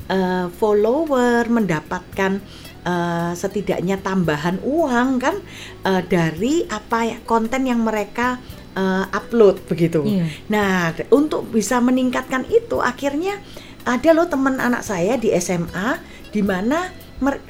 eh, 0.08 0.46
follower, 0.54 1.50
mendapatkan 1.50 2.40
eh, 2.88 3.32
setidaknya 3.36 4.00
tambahan 4.00 4.56
uang 4.64 5.08
kan 5.20 5.36
eh, 5.84 6.02
dari 6.08 6.64
apa 6.72 6.98
ya 7.04 7.18
konten 7.28 7.68
yang 7.68 7.84
mereka 7.84 8.40
eh, 8.72 9.04
upload 9.12 9.60
begitu. 9.68 10.00
Iya. 10.08 10.24
Nah, 10.48 10.96
untuk 11.12 11.52
bisa 11.52 11.84
meningkatkan 11.84 12.48
itu 12.48 12.80
akhirnya 12.80 13.36
ada 13.84 14.10
loh 14.12 14.28
teman 14.28 14.56
anak 14.60 14.84
saya 14.84 15.20
di 15.20 15.32
SMA 15.36 16.00
di 16.32 16.40
mana 16.40 16.92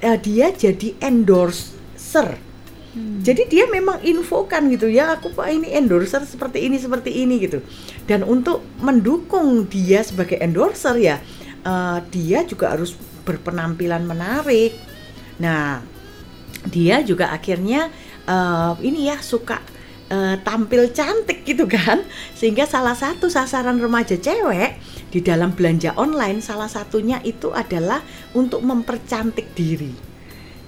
eh, 0.02 0.18
dia 0.18 0.50
jadi 0.50 0.98
endorser. 1.02 2.50
Jadi 2.98 3.46
dia 3.46 3.70
memang 3.70 4.02
infokan 4.02 4.74
gitu 4.74 4.90
ya, 4.90 5.14
aku 5.14 5.30
pak 5.30 5.54
ini 5.54 5.70
endorser 5.70 6.18
seperti 6.26 6.66
ini 6.66 6.82
seperti 6.82 7.14
ini 7.14 7.38
gitu. 7.38 7.62
Dan 8.10 8.26
untuk 8.26 8.64
mendukung 8.82 9.70
dia 9.70 10.02
sebagai 10.02 10.34
endorser 10.42 10.98
ya, 10.98 11.22
eh, 11.62 11.98
dia 12.10 12.42
juga 12.42 12.74
harus 12.74 12.98
berpenampilan 13.22 14.02
menarik. 14.02 14.74
Nah, 15.38 15.82
dia 16.68 17.00
juga 17.06 17.30
akhirnya 17.30 17.88
eh, 18.26 18.72
ini 18.84 19.08
ya 19.08 19.18
suka 19.22 19.62
eh, 20.10 20.36
tampil 20.42 20.90
cantik 20.90 21.46
gitu 21.46 21.64
kan. 21.70 22.02
Sehingga 22.34 22.66
salah 22.66 22.94
satu 22.94 23.30
sasaran 23.30 23.78
remaja 23.78 24.18
cewek 24.18 24.78
di 25.08 25.24
dalam 25.24 25.56
belanja 25.56 25.96
online 25.96 26.44
salah 26.44 26.68
satunya 26.68 27.22
itu 27.24 27.48
adalah 27.54 28.04
untuk 28.36 28.60
mempercantik 28.60 29.54
diri. 29.56 30.10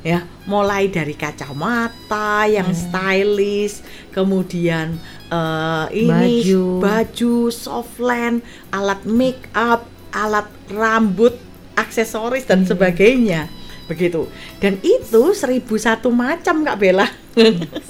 Ya 0.00 0.24
mulai 0.48 0.88
dari 0.88 1.12
kacamata 1.12 2.48
yang 2.48 2.72
stylish 2.72 3.84
kemudian 4.16 4.96
eh, 5.28 5.86
ini 5.92 6.40
Baju. 6.40 6.62
baju 6.80 7.36
softland 7.52 8.40
alat 8.72 9.04
make 9.04 9.44
up 9.52 9.84
alat 10.16 10.48
rambut 10.72 11.36
aksesoris 11.76 12.48
dan 12.48 12.64
sebagainya 12.64 13.52
begitu 13.90 14.30
dan 14.56 14.78
itu 14.80 15.34
seribu 15.34 15.74
satu 15.74 16.08
macam 16.08 16.62
kak 16.62 16.78
Bella 16.78 17.10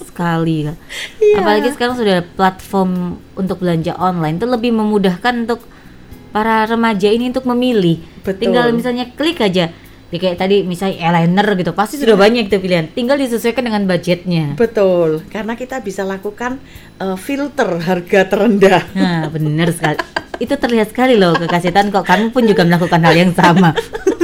sekali. 0.00 0.64
Iya. 1.20 1.36
apalagi 1.38 1.68
sekarang 1.70 1.94
sudah 1.94 2.12
ada 2.14 2.26
platform 2.26 2.90
untuk 3.34 3.60
belanja 3.60 3.92
online 3.94 4.36
itu 4.36 4.44
lebih 4.44 4.72
memudahkan 4.72 5.44
untuk 5.44 5.60
para 6.30 6.64
remaja 6.64 7.06
ini 7.06 7.28
untuk 7.28 7.44
memilih 7.44 8.00
Betul. 8.20 8.48
tinggal 8.48 8.70
misalnya 8.70 9.08
klik 9.10 9.36
aja 9.38 9.68
ya 10.10 10.18
kayak 10.18 10.36
tadi 10.36 10.62
misalnya 10.62 10.98
eyeliner 10.98 11.46
gitu 11.54 11.70
pasti 11.70 11.94
sudah 11.94 12.16
Iya. 12.16 12.20
banyak 12.20 12.44
itu 12.48 12.56
pilihan 12.58 12.86
tinggal 12.90 13.14
disesuaikan 13.14 13.62
dengan 13.62 13.86
budgetnya 13.86 14.56
Betul, 14.56 15.22
karena 15.28 15.54
kita 15.54 15.78
bisa 15.78 16.02
lakukan 16.02 16.58
eh, 16.96 17.16
filter 17.16 17.78
harga 17.78 18.20
terendah. 18.26 18.82
nah 18.92 19.28
benar 19.28 19.70
sekali 19.70 19.96
itu 20.36 20.50
terlihat 20.50 20.88
sekali 20.88 21.14
loh 21.14 21.36
kekasihan 21.36 21.88
kok 21.88 22.02
kamu 22.02 22.32
pun 22.32 22.42
juga 22.42 22.64
melakukan 22.64 23.00
hal 23.00 23.14
yang 23.14 23.32
sama 23.32 23.70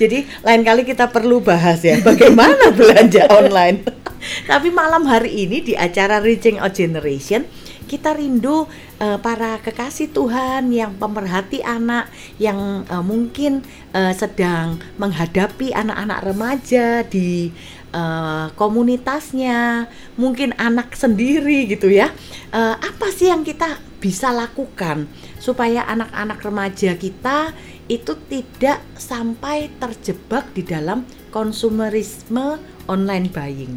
Jadi 0.00 0.24
lain 0.40 0.64
kali 0.64 0.88
kita 0.88 1.12
perlu 1.12 1.44
bahas 1.44 1.84
ya 1.84 2.00
bagaimana 2.00 2.72
belanja 2.78 3.28
online. 3.28 3.84
Tapi 4.50 4.72
malam 4.72 5.04
hari 5.04 5.44
ini 5.44 5.60
di 5.60 5.76
acara 5.76 6.24
Reaching 6.24 6.56
Out 6.56 6.80
Generation 6.80 7.44
kita 7.90 8.14
rindu 8.14 8.70
eh, 9.02 9.18
para 9.18 9.58
kekasih 9.58 10.14
Tuhan 10.14 10.70
yang 10.70 10.94
pemerhati 10.94 11.58
anak 11.66 12.06
yang 12.38 12.86
eh, 12.86 13.02
mungkin 13.02 13.66
eh, 13.90 14.14
sedang 14.14 14.78
menghadapi 14.94 15.74
anak-anak 15.74 16.22
remaja 16.22 17.02
di 17.02 17.50
eh, 17.90 18.46
komunitasnya, 18.54 19.90
mungkin 20.14 20.54
anak 20.54 20.94
sendiri 20.94 21.66
gitu 21.66 21.90
ya. 21.90 22.14
Eh, 22.54 22.76
apa 22.78 23.10
sih 23.10 23.26
yang 23.26 23.42
kita 23.42 23.82
bisa 24.00 24.32
lakukan 24.32 25.10
supaya 25.36 25.84
anak-anak 25.84 26.40
remaja 26.40 26.96
kita 26.96 27.52
itu 27.90 28.14
tidak 28.30 28.78
sampai 28.94 29.66
terjebak 29.82 30.54
di 30.54 30.62
dalam 30.62 31.02
konsumerisme 31.34 32.62
online 32.86 33.26
buying. 33.26 33.74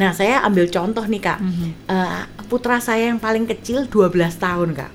Nah, 0.00 0.16
saya 0.16 0.40
ambil 0.48 0.72
contoh 0.72 1.04
nih, 1.04 1.20
Kak. 1.20 1.38
Eh, 1.84 2.22
putra 2.48 2.80
saya 2.80 3.12
yang 3.12 3.20
paling 3.20 3.44
kecil 3.44 3.84
12 3.92 4.40
tahun, 4.40 4.72
Kak. 4.72 4.92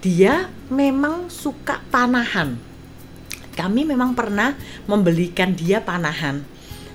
Dia 0.00 0.48
memang 0.72 1.28
suka 1.28 1.84
panahan. 1.92 2.56
Kami 3.52 3.84
memang 3.84 4.16
pernah 4.16 4.56
membelikan 4.88 5.52
dia 5.52 5.84
panahan. 5.84 6.40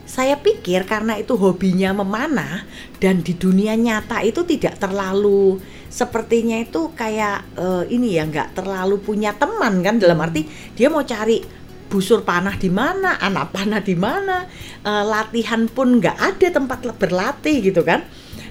Saya 0.10 0.38
pikir 0.41 0.89
karena 0.89 1.18
itu 1.22 1.38
hobinya 1.38 1.93
memanah 1.93 2.66
dan 2.97 3.22
di 3.22 3.38
dunia 3.38 3.78
nyata 3.78 4.22
itu 4.26 4.41
tidak 4.45 4.82
terlalu 4.82 5.62
sepertinya 5.96 6.60
itu 6.60 6.91
kayak 6.91 7.56
eh, 7.56 7.84
ini 7.96 8.20
ya 8.20 8.28
nggak 8.28 8.60
terlalu 8.60 9.00
punya 9.00 9.32
teman 9.32 9.80
kan 9.80 9.96
dalam 9.96 10.20
arti 10.20 10.43
dia 10.76 10.91
mau 10.91 11.08
cari 11.08 11.39
busur 11.88 12.28
panah 12.28 12.60
di 12.60 12.68
mana, 12.68 13.16
anak 13.22 13.56
panah 13.56 13.80
di 13.80 13.96
mana, 13.96 14.43
eh, 14.84 15.04
latihan 15.08 15.64
pun 15.72 16.04
nggak 16.04 16.18
ada 16.20 16.48
tempat 16.52 16.84
berlatih 17.00 17.72
gitu 17.72 17.88
kan. 17.88 18.04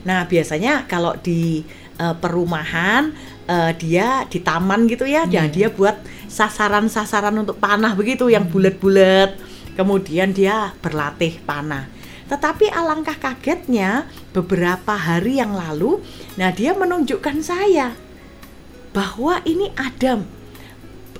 Nah 0.08 0.24
biasanya 0.24 0.88
kalau 0.88 1.12
di 1.20 1.60
eh, 2.00 2.14
perumahan 2.16 3.12
eh, 3.44 3.72
dia 3.76 4.24
di 4.24 4.40
taman 4.40 4.88
gitu 4.88 5.04
ya, 5.04 5.28
dan 5.28 5.52
dia 5.52 5.68
buat 5.68 6.00
sasaran-sasaran 6.32 7.36
untuk 7.36 7.60
panah 7.60 7.92
begitu 7.92 8.32
yang 8.32 8.48
bulat-bulat. 8.48 9.36
Kemudian 9.74 10.30
dia 10.30 10.70
berlatih 10.78 11.42
panah. 11.42 11.90
Tetapi 12.24 12.72
alangkah 12.72 13.16
kagetnya 13.20 14.08
beberapa 14.32 14.96
hari 14.96 15.38
yang 15.40 15.52
lalu, 15.52 16.00
nah 16.40 16.48
dia 16.48 16.72
menunjukkan 16.72 17.44
saya 17.44 17.92
bahwa 18.96 19.44
ini 19.44 19.68
ada 19.76 20.22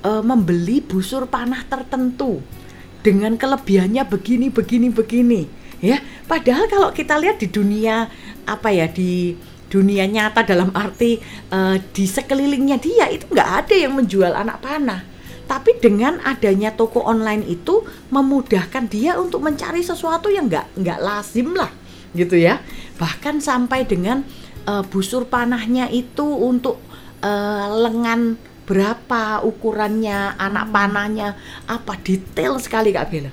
e, 0.01 0.11
membeli 0.25 0.81
busur 0.81 1.29
panah 1.29 1.61
tertentu 1.69 2.41
dengan 3.05 3.37
kelebihannya 3.37 4.01
begini 4.09 4.49
begini 4.49 4.89
begini 4.89 5.43
ya. 5.85 6.01
Padahal 6.25 6.71
kalau 6.73 6.89
kita 6.95 7.21
lihat 7.21 7.37
di 7.37 7.53
dunia 7.53 8.09
apa 8.49 8.73
ya 8.73 8.89
di 8.89 9.37
dunia 9.69 10.09
nyata 10.09 10.41
dalam 10.41 10.73
arti 10.73 11.21
e, 11.53 11.59
di 11.93 12.05
sekelilingnya 12.09 12.81
dia 12.81 13.13
itu 13.13 13.29
nggak 13.29 13.51
ada 13.67 13.75
yang 13.77 13.93
menjual 13.93 14.33
anak 14.33 14.63
panah 14.65 15.14
tapi 15.45 15.77
dengan 15.79 16.19
adanya 16.25 16.73
toko 16.73 17.05
online 17.05 17.45
itu 17.45 17.85
memudahkan 18.09 18.89
dia 18.89 19.17
untuk 19.21 19.45
mencari 19.45 19.85
sesuatu 19.85 20.33
yang 20.33 20.49
nggak 20.49 20.81
nggak 20.81 20.99
lazim 21.01 21.53
lah 21.53 21.71
gitu 22.15 22.39
ya 22.39 22.63
bahkan 22.97 23.43
sampai 23.43 23.85
dengan 23.85 24.23
e, 24.65 24.73
busur 24.89 25.27
panahnya 25.27 25.91
itu 25.91 26.25
untuk 26.25 26.79
eh, 27.25 27.67
lengan 27.81 28.37
berapa 28.65 29.45
ukurannya, 29.45 30.37
anak 30.41 30.73
panahnya, 30.73 31.37
apa 31.69 31.97
detail 32.01 32.57
sekali 32.57 32.93
Kak 32.93 33.09
Bella. 33.13 33.33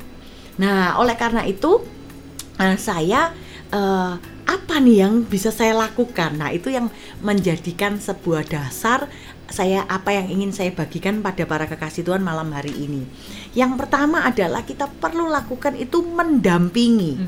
Nah, 0.59 0.99
oleh 0.99 1.15
karena 1.15 1.47
itu 1.47 1.83
eh, 2.59 2.77
saya 2.79 3.31
eh, 3.71 4.13
apa 4.47 4.75
nih 4.83 5.07
yang 5.07 5.13
bisa 5.23 5.51
saya 5.51 5.75
lakukan? 5.75 6.35
Nah, 6.35 6.51
itu 6.51 6.67
yang 6.67 6.91
menjadikan 7.23 7.99
sebuah 7.99 8.47
dasar 8.47 9.07
saya 9.51 9.83
apa 9.85 10.15
yang 10.15 10.31
ingin 10.31 10.51
saya 10.55 10.71
bagikan 10.71 11.19
pada 11.19 11.43
para 11.43 11.67
kekasih 11.67 12.07
Tuhan 12.07 12.23
malam 12.23 12.49
hari 12.51 12.71
ini. 12.71 13.03
Yang 13.51 13.77
pertama 13.77 14.23
adalah 14.23 14.63
kita 14.63 14.87
perlu 14.87 15.27
lakukan 15.27 15.75
itu 15.75 16.01
mendampingi. 16.01 17.19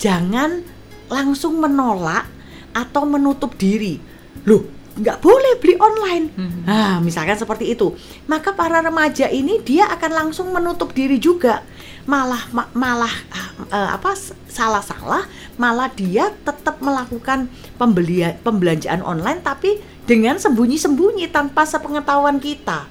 Jangan 0.00 0.64
langsung 1.12 1.60
menolak 1.60 2.24
atau 2.72 3.04
menutup 3.04 3.54
diri. 3.60 4.00
Loh, 4.48 4.64
nggak 4.96 5.18
boleh 5.20 5.52
beli 5.60 5.74
online. 5.76 6.26
Nah, 6.64 6.98
misalkan 7.04 7.36
seperti 7.36 7.76
itu. 7.76 7.92
Maka 8.24 8.56
para 8.56 8.80
remaja 8.80 9.28
ini 9.28 9.60
dia 9.60 9.86
akan 9.92 10.10
langsung 10.10 10.50
menutup 10.50 10.96
diri 10.96 11.20
juga. 11.20 11.62
Malah 12.08 12.48
ma- 12.56 12.72
malah 12.72 13.12
eh, 13.68 13.90
apa 13.92 14.16
salah-salah, 14.48 15.28
malah 15.60 15.92
dia 15.92 16.32
tetap 16.40 16.80
melakukan 16.80 17.52
pembelian 17.76 18.32
pembelanjaan 18.40 19.04
online 19.04 19.44
tapi 19.44 19.76
dengan 20.08 20.40
sembunyi-sembunyi 20.40 21.28
tanpa 21.28 21.68
sepengetahuan 21.68 22.40
kita. 22.40 22.88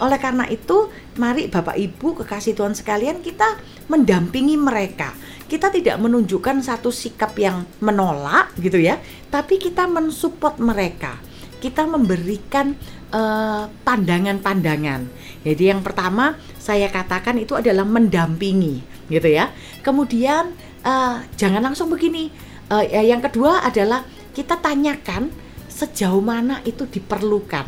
Oleh 0.00 0.20
karena 0.20 0.48
itu, 0.48 0.88
mari 1.16 1.48
Bapak 1.48 1.76
Ibu 1.76 2.24
kekasih 2.24 2.56
Tuhan 2.56 2.76
sekalian 2.76 3.20
kita 3.20 3.56
mendampingi 3.88 4.56
mereka. 4.56 5.12
Kita 5.44 5.68
tidak 5.72 6.00
menunjukkan 6.00 6.62
satu 6.64 6.88
sikap 6.88 7.36
yang 7.36 7.68
menolak 7.84 8.52
gitu 8.60 8.80
ya, 8.80 9.00
tapi 9.28 9.60
kita 9.60 9.84
mensupport 9.88 10.56
mereka. 10.56 11.20
Kita 11.60 11.84
memberikan 11.84 12.72
eh, 13.12 13.64
pandangan-pandangan. 13.68 15.00
Jadi 15.44 15.64
yang 15.68 15.84
pertama 15.84 16.36
saya 16.56 16.88
katakan 16.88 17.36
itu 17.36 17.52
adalah 17.56 17.84
mendampingi 17.84 18.80
gitu 19.12 19.28
ya. 19.28 19.52
Kemudian 19.84 20.56
eh, 20.84 21.16
jangan 21.36 21.62
langsung 21.62 21.88
begini. 21.92 22.30
Eh, 22.70 22.84
ya, 22.90 23.02
yang 23.02 23.22
kedua 23.22 23.64
adalah 23.66 24.06
kita 24.32 24.58
tanyakan 24.58 25.30
sejauh 25.70 26.22
mana 26.22 26.60
itu 26.62 26.86
diperlukan 26.86 27.66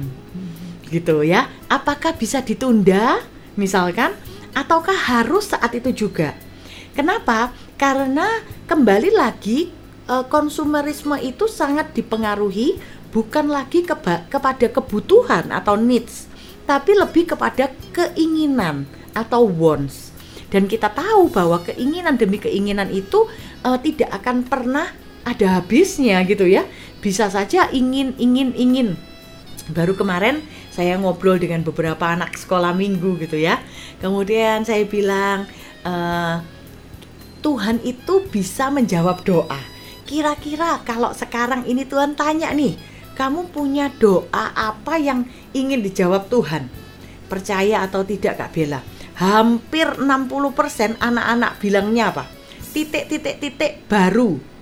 gitu 0.93 1.25
ya. 1.25 1.49
Apakah 1.73 2.13
bisa 2.13 2.45
ditunda 2.45 3.25
misalkan 3.57 4.13
ataukah 4.53 4.95
harus 4.95 5.49
saat 5.51 5.73
itu 5.73 6.07
juga? 6.07 6.37
Kenapa? 6.93 7.57
Karena 7.81 8.45
kembali 8.69 9.11
lagi 9.17 9.73
eh, 10.07 10.25
konsumerisme 10.29 11.17
itu 11.23 11.49
sangat 11.49 11.97
dipengaruhi 11.97 12.77
bukan 13.13 13.53
lagi 13.53 13.85
keba- 13.85 14.25
kepada 14.33 14.73
kebutuhan 14.73 15.53
atau 15.53 15.77
needs, 15.77 16.27
tapi 16.65 16.97
lebih 16.97 17.29
kepada 17.29 17.69
keinginan 17.93 18.89
atau 19.13 19.45
wants. 19.45 20.02
Dan 20.53 20.69
kita 20.69 20.93
tahu 20.93 21.33
bahwa 21.33 21.65
keinginan 21.65 22.21
demi 22.21 22.37
keinginan 22.37 22.93
itu 22.93 23.25
eh, 23.65 23.79
tidak 23.81 24.13
akan 24.21 24.45
pernah 24.45 24.93
ada 25.25 25.59
habisnya 25.59 26.21
gitu 26.29 26.45
ya. 26.45 26.69
Bisa 27.01 27.33
saja 27.33 27.73
ingin 27.73 28.13
ingin 28.21 28.53
ingin. 28.53 28.89
Baru 29.73 29.97
kemarin 29.97 30.45
saya 30.69 31.01
ngobrol 31.01 31.41
dengan 31.41 31.65
beberapa 31.65 32.05
anak 32.05 32.37
sekolah 32.37 32.77
minggu 32.77 33.17
gitu 33.25 33.41
ya. 33.41 33.65
Kemudian 34.05 34.69
saya 34.69 34.85
bilang 34.85 35.49
eh, 35.89 36.37
Tuhan 37.41 37.81
itu 37.81 38.29
bisa 38.29 38.69
menjawab 38.69 39.25
doa. 39.25 39.59
Kira-kira 40.05 40.85
kalau 40.85 41.17
sekarang 41.17 41.65
ini 41.65 41.89
Tuhan 41.89 42.13
tanya 42.13 42.53
nih 42.53 42.77
kamu 43.17 43.49
punya 43.49 43.89
doa 43.97 44.53
apa 44.53 45.01
yang 45.01 45.25
ingin 45.57 45.81
dijawab 45.81 46.29
Tuhan? 46.29 46.69
Percaya 47.33 47.89
atau 47.89 48.05
tidak 48.05 48.37
Kak 48.37 48.53
Bella 48.53 48.85
hampir 49.19 49.87
60% 50.01 51.01
anak-anak 51.01 51.61
bilangnya 51.61 52.13
apa 52.13 52.25
titik-titik-titik 52.73 53.85
baru 53.91 54.53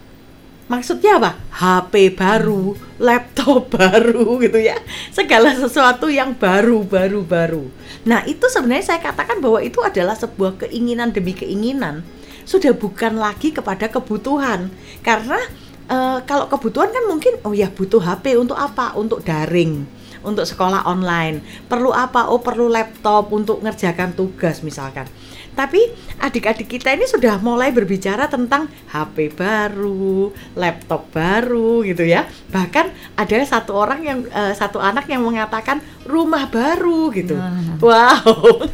maksudnya 0.71 1.19
apa? 1.19 1.35
HP 1.51 2.15
baru, 2.15 2.79
laptop 3.03 3.67
baru 3.77 4.39
gitu 4.39 4.63
ya. 4.63 4.79
Segala 5.11 5.51
sesuatu 5.59 6.07
yang 6.07 6.39
baru, 6.39 6.87
baru, 6.87 7.27
baru. 7.27 7.67
Nah, 8.07 8.23
itu 8.25 8.47
sebenarnya 8.47 8.95
saya 8.95 9.01
katakan 9.03 9.43
bahwa 9.43 9.59
itu 9.59 9.83
adalah 9.83 10.15
sebuah 10.15 10.63
keinginan 10.65 11.11
demi 11.11 11.35
keinginan. 11.35 12.07
Sudah 12.47 12.71
bukan 12.71 13.19
lagi 13.19 13.51
kepada 13.51 13.91
kebutuhan. 13.91 14.71
Karena 15.03 15.43
eh, 15.91 16.19
kalau 16.25 16.47
kebutuhan 16.47 16.95
kan 16.95 17.05
mungkin 17.11 17.43
oh 17.43 17.51
ya 17.51 17.67
butuh 17.67 17.99
HP 17.99 18.39
untuk 18.39 18.57
apa? 18.57 18.95
Untuk 18.95 19.27
daring, 19.27 19.85
untuk 20.23 20.45
sekolah 20.45 20.85
online. 20.89 21.41
Perlu 21.67 21.93
apa? 21.93 22.29
Oh, 22.29 22.41
perlu 22.41 22.69
laptop 22.69 23.33
untuk 23.33 23.61
ngerjakan 23.65 24.17
tugas 24.17 24.61
misalkan. 24.61 25.09
Tapi 25.51 25.83
adik-adik 26.23 26.79
kita 26.79 26.95
ini 26.95 27.05
sudah 27.11 27.37
mulai 27.43 27.75
berbicara 27.75 28.31
tentang 28.31 28.71
HP 28.95 29.35
baru, 29.35 30.31
laptop 30.55 31.11
baru 31.11 31.83
gitu 31.85 32.07
ya. 32.07 32.25
Bahkan 32.55 33.19
ada 33.19 33.37
satu 33.45 33.77
orang 33.77 34.01
yang 34.01 34.19
eh, 34.31 34.55
satu 34.55 34.79
anak 34.79 35.11
yang 35.11 35.27
mengatakan 35.27 35.83
rumah 36.07 36.47
baru 36.49 37.11
gitu. 37.13 37.37
Wow. 37.83 38.71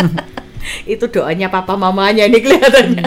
Itu 0.92 1.08
doanya 1.08 1.48
papa 1.48 1.74
mamanya 1.74 2.28
ini 2.28 2.38
kelihatannya. 2.38 3.04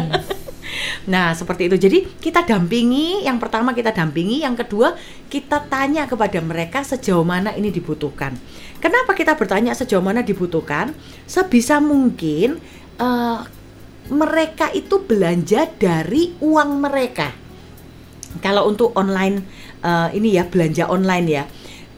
Nah, 1.10 1.36
seperti 1.36 1.68
itu. 1.68 1.78
Jadi, 1.78 2.00
kita 2.20 2.48
dampingi, 2.48 3.26
yang 3.28 3.38
pertama 3.42 3.76
kita 3.76 3.92
dampingi, 3.92 4.44
yang 4.46 4.56
kedua 4.56 4.96
kita 5.28 5.66
tanya 5.68 6.06
kepada 6.06 6.40
mereka 6.40 6.86
sejauh 6.86 7.26
mana 7.26 7.52
ini 7.58 7.74
dibutuhkan. 7.74 8.38
Kenapa 8.84 9.16
kita 9.16 9.40
bertanya 9.40 9.72
sejauh 9.72 10.04
mana 10.04 10.22
dibutuhkan? 10.22 10.92
Sebisa 11.24 11.80
mungkin 11.80 12.60
eh, 13.00 13.40
mereka 14.12 14.68
itu 14.76 15.00
belanja 15.00 15.72
dari 15.80 16.36
uang 16.44 16.84
mereka. 16.84 17.32
Kalau 18.44 18.68
untuk 18.68 18.92
online 19.00 19.42
eh, 19.82 20.10
ini 20.18 20.36
ya 20.36 20.44
belanja 20.44 20.92
online 20.92 21.28
ya, 21.28 21.44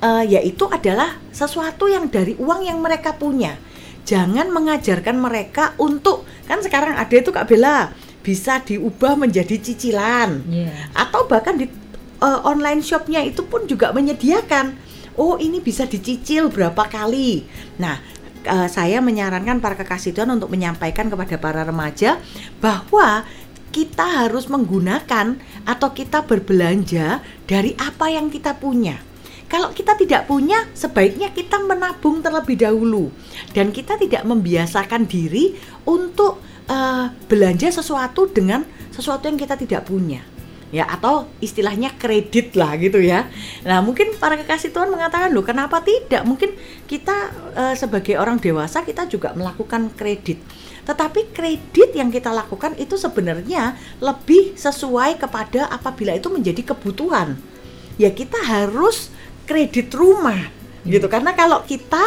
eh, 0.06 0.24
yaitu 0.38 0.70
adalah 0.70 1.18
sesuatu 1.34 1.90
yang 1.90 2.14
dari 2.14 2.38
uang 2.38 2.70
yang 2.70 2.80
mereka 2.80 3.18
punya. 3.18 3.58
Jangan 4.06 4.54
mengajarkan 4.54 5.18
mereka 5.18 5.74
untuk 5.82 6.30
kan 6.46 6.62
sekarang 6.62 6.94
ada 6.94 7.16
itu 7.18 7.34
Kak 7.34 7.50
Bella 7.50 7.90
bisa 8.26 8.58
diubah 8.66 9.14
menjadi 9.14 9.62
cicilan. 9.62 10.42
Iya. 10.50 10.90
atau 10.98 11.30
bahkan 11.30 11.62
di 11.62 11.70
eh, 11.70 12.40
online 12.42 12.82
shopnya 12.82 13.22
itu 13.22 13.46
pun 13.46 13.70
juga 13.70 13.94
menyediakan. 13.94 14.74
Oh 15.16 15.38
ini 15.38 15.62
bisa 15.62 15.86
dicicil 15.86 16.50
berapa 16.50 16.90
kali. 16.90 17.46
Nah 17.78 18.02
eh, 18.50 18.68
saya 18.68 18.98
menyarankan 19.06 19.62
para 19.62 19.78
kekasih 19.78 20.18
Tuhan 20.18 20.34
untuk 20.34 20.50
menyampaikan 20.50 21.06
kepada 21.06 21.38
para 21.38 21.62
remaja 21.62 22.18
bahwa 22.58 23.22
kita 23.70 24.26
harus 24.26 24.48
menggunakan 24.48 25.36
atau 25.68 25.92
kita 25.92 26.24
berbelanja 26.24 27.20
dari 27.46 27.76
apa 27.78 28.08
yang 28.08 28.32
kita 28.32 28.56
punya. 28.56 28.98
Kalau 29.46 29.70
kita 29.76 29.94
tidak 29.94 30.26
punya, 30.26 30.58
sebaiknya 30.74 31.30
kita 31.30 31.62
menabung 31.62 32.24
terlebih 32.24 32.58
dahulu, 32.58 33.14
dan 33.54 33.70
kita 33.70 33.94
tidak 33.94 34.26
membiasakan 34.26 35.06
diri 35.06 35.54
untuk 35.86 36.42
eh, 36.70 37.06
belanja 37.30 37.70
sesuatu 37.72 38.30
dengan 38.30 38.64
sesuatu 38.92 39.28
yang 39.28 39.36
kita 39.36 39.60
tidak 39.60 39.86
punya, 39.88 40.24
ya 40.72 40.88
atau 40.88 41.30
istilahnya 41.44 41.94
kredit 42.00 42.56
lah 42.56 42.76
gitu 42.80 43.02
ya. 43.02 43.28
Nah 43.68 43.84
mungkin 43.84 44.16
para 44.18 44.40
kekasih 44.40 44.72
Tuhan 44.72 44.90
mengatakan 44.90 45.34
loh, 45.36 45.44
kenapa 45.44 45.84
tidak? 45.84 46.24
Mungkin 46.24 46.56
kita 46.86 47.16
eh, 47.56 47.76
sebagai 47.76 48.16
orang 48.18 48.40
dewasa 48.40 48.82
kita 48.82 49.06
juga 49.10 49.36
melakukan 49.36 49.92
kredit. 49.94 50.42
Tetapi 50.86 51.34
kredit 51.34 51.98
yang 51.98 52.14
kita 52.14 52.30
lakukan 52.30 52.78
itu 52.78 52.94
sebenarnya 52.94 53.74
lebih 53.98 54.54
sesuai 54.54 55.18
kepada 55.18 55.66
apabila 55.74 56.14
itu 56.14 56.30
menjadi 56.30 56.62
kebutuhan 56.76 57.56
ya 57.96 58.12
kita 58.12 58.40
harus 58.44 59.12
kredit 59.48 59.92
rumah 59.96 60.52
gitu 60.86 61.08
karena 61.08 61.34
kalau 61.34 61.64
kita 61.64 62.02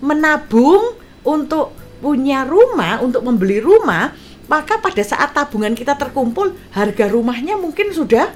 menabung 0.00 0.96
untuk 1.24 1.72
punya 2.04 2.44
rumah 2.44 3.00
untuk 3.00 3.24
membeli 3.24 3.64
rumah 3.64 4.12
maka 4.44 4.76
pada 4.76 5.00
saat 5.00 5.32
tabungan 5.32 5.72
kita 5.72 5.96
terkumpul 5.96 6.52
harga 6.76 7.08
rumahnya 7.08 7.56
mungkin 7.56 7.96
sudah 7.96 8.28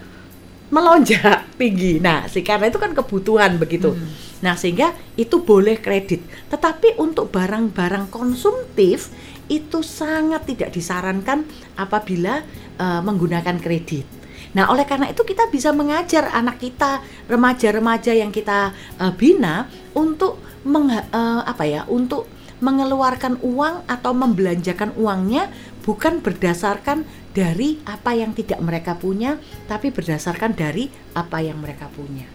melonjak 0.73 1.45
tinggi. 1.61 2.01
Nah 2.01 2.25
sih 2.33 2.41
karena 2.41 2.73
itu 2.73 2.81
kan 2.81 2.97
kebutuhan 2.97 3.61
begitu. 3.61 3.93
Nah 4.41 4.57
sehingga 4.57 4.97
itu 5.21 5.45
boleh 5.45 5.77
kredit. 5.77 6.25
Tetapi 6.49 6.97
untuk 6.97 7.29
barang-barang 7.29 8.09
konsumtif 8.09 9.12
itu 9.53 9.85
sangat 9.85 10.49
tidak 10.49 10.73
disarankan 10.73 11.45
apabila 11.77 12.41
eh, 12.81 13.01
menggunakan 13.05 13.61
kredit. 13.61 14.09
Nah, 14.49 14.73
oleh 14.73 14.89
karena 14.89 15.12
itu 15.12 15.29
kita 15.29 15.53
bisa 15.53 15.77
mengajar 15.77 16.33
anak 16.33 16.57
kita, 16.57 17.05
remaja-remaja 17.29 18.16
yang 18.16 18.33
kita 18.33 18.73
eh, 18.97 19.12
bina 19.12 19.69
untuk 19.93 20.41
mengha- 20.64 21.09
eh, 21.12 21.43
apa 21.45 21.64
ya? 21.69 21.85
Untuk 21.89 22.29
mengeluarkan 22.59 23.39
uang 23.41 23.87
atau 23.87 24.13
membelanjakan 24.15 24.95
uangnya 24.99 25.51
bukan 25.83 26.21
berdasarkan 26.21 27.07
dari 27.33 27.79
apa 27.87 28.13
yang 28.19 28.35
tidak 28.35 28.59
mereka 28.59 28.99
punya, 28.99 29.39
tapi 29.71 29.95
berdasarkan 29.95 30.59
dari 30.59 30.91
apa 31.15 31.39
yang 31.39 31.63
mereka 31.63 31.87
punya. 31.89 32.27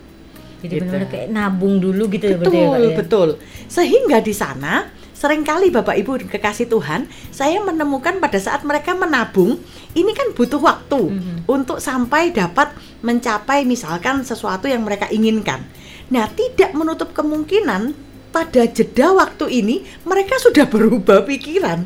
Jadi 0.63 0.79
Gitu. 0.79 0.87
benar-benar 0.87 1.07
kayak 1.11 1.27
nabung 1.27 1.75
dulu 1.83 2.07
gitu 2.07 2.23
ya 2.23 2.39
berarti 2.39 2.55
ya, 2.55 2.67
Betul, 2.71 2.71
Kak, 2.71 2.79
ya? 2.87 2.95
betul. 2.95 3.29
Sehingga 3.67 4.17
di 4.23 4.31
sana 4.31 4.73
sering 5.11 5.43
kali 5.43 5.67
Bapak 5.71 5.95
Ibu 5.99 6.23
kekasih 6.31 6.71
Tuhan, 6.71 7.11
saya 7.35 7.59
menemukan 7.59 8.23
pada 8.23 8.39
saat 8.39 8.63
mereka 8.63 8.95
menabung, 8.95 9.59
ini 9.91 10.11
kan 10.15 10.31
butuh 10.31 10.63
waktu 10.63 11.11
Mhm. 11.11 11.35
untuk 11.51 11.83
sampai 11.83 12.31
dapat 12.31 12.71
mencapai 13.03 13.67
misalkan 13.67 14.23
sesuatu 14.23 14.71
yang 14.71 14.87
mereka 14.87 15.11
inginkan. 15.11 15.67
Nah, 16.11 16.31
tidak 16.31 16.71
menutup 16.71 17.11
kemungkinan 17.11 17.91
pada 18.33 18.65
jeda 18.65 19.13
waktu 19.13 19.61
ini 19.61 19.75
mereka 20.03 20.41
sudah 20.41 20.65
berubah 20.65 21.21
pikiran. 21.23 21.85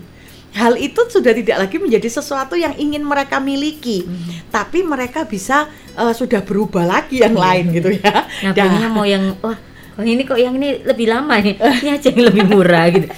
Hal 0.55 0.73
itu 0.79 1.05
sudah 1.05 1.35
tidak 1.35 1.67
lagi 1.67 1.77
menjadi 1.77 2.07
sesuatu 2.09 2.57
yang 2.57 2.73
ingin 2.73 3.03
mereka 3.03 3.37
miliki, 3.37 4.07
Mhm. 4.07 4.49
tapi 4.49 4.81
mereka 4.81 5.27
bisa 5.27 5.67
eh, 5.93 6.13
sudah 6.15 6.41
berubah 6.41 6.87
lagi 6.87 7.19
yang 7.19 7.35
lain 7.35 7.73
gitu 7.75 7.93
ya. 7.93 8.25
Dah. 8.55 8.87
mau 8.87 9.03
yang 9.03 9.35
wah 9.43 9.57
kok 9.97 10.05
ini 10.05 10.21
kok 10.23 10.37
yang 10.37 10.55
ini 10.55 10.81
lebih 10.81 11.09
lama 11.09 11.35
nih. 11.37 11.57
Ini 11.57 11.89
aja 11.93 12.07
yang 12.09 12.25
lebih 12.31 12.43
murah 12.47 12.85
gitu. 12.89 13.09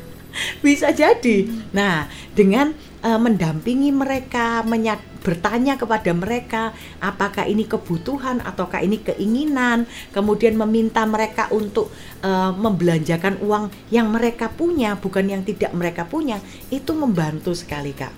bisa 0.64 0.90
jadi. 0.92 1.44
Nah, 1.72 2.08
dengan 2.32 2.72
eh, 3.02 3.18
mendampingi 3.18 3.90
mereka, 3.90 4.62
menya- 4.62 5.02
bertanya 5.22 5.78
kepada 5.78 6.10
mereka 6.10 6.74
apakah 6.98 7.46
ini 7.46 7.66
kebutuhan 7.66 8.42
ataukah 8.42 8.82
ini 8.82 8.98
keinginan, 9.02 9.86
kemudian 10.10 10.58
meminta 10.58 11.06
mereka 11.06 11.50
untuk 11.50 11.90
eh, 12.22 12.52
membelanjakan 12.54 13.42
uang 13.42 13.70
yang 13.90 14.10
mereka 14.10 14.50
punya, 14.50 14.98
bukan 14.98 15.26
yang 15.28 15.42
tidak 15.42 15.74
mereka 15.74 16.06
punya, 16.06 16.38
itu 16.70 16.94
membantu 16.94 17.54
sekali, 17.54 17.94
Kak. 17.94 18.14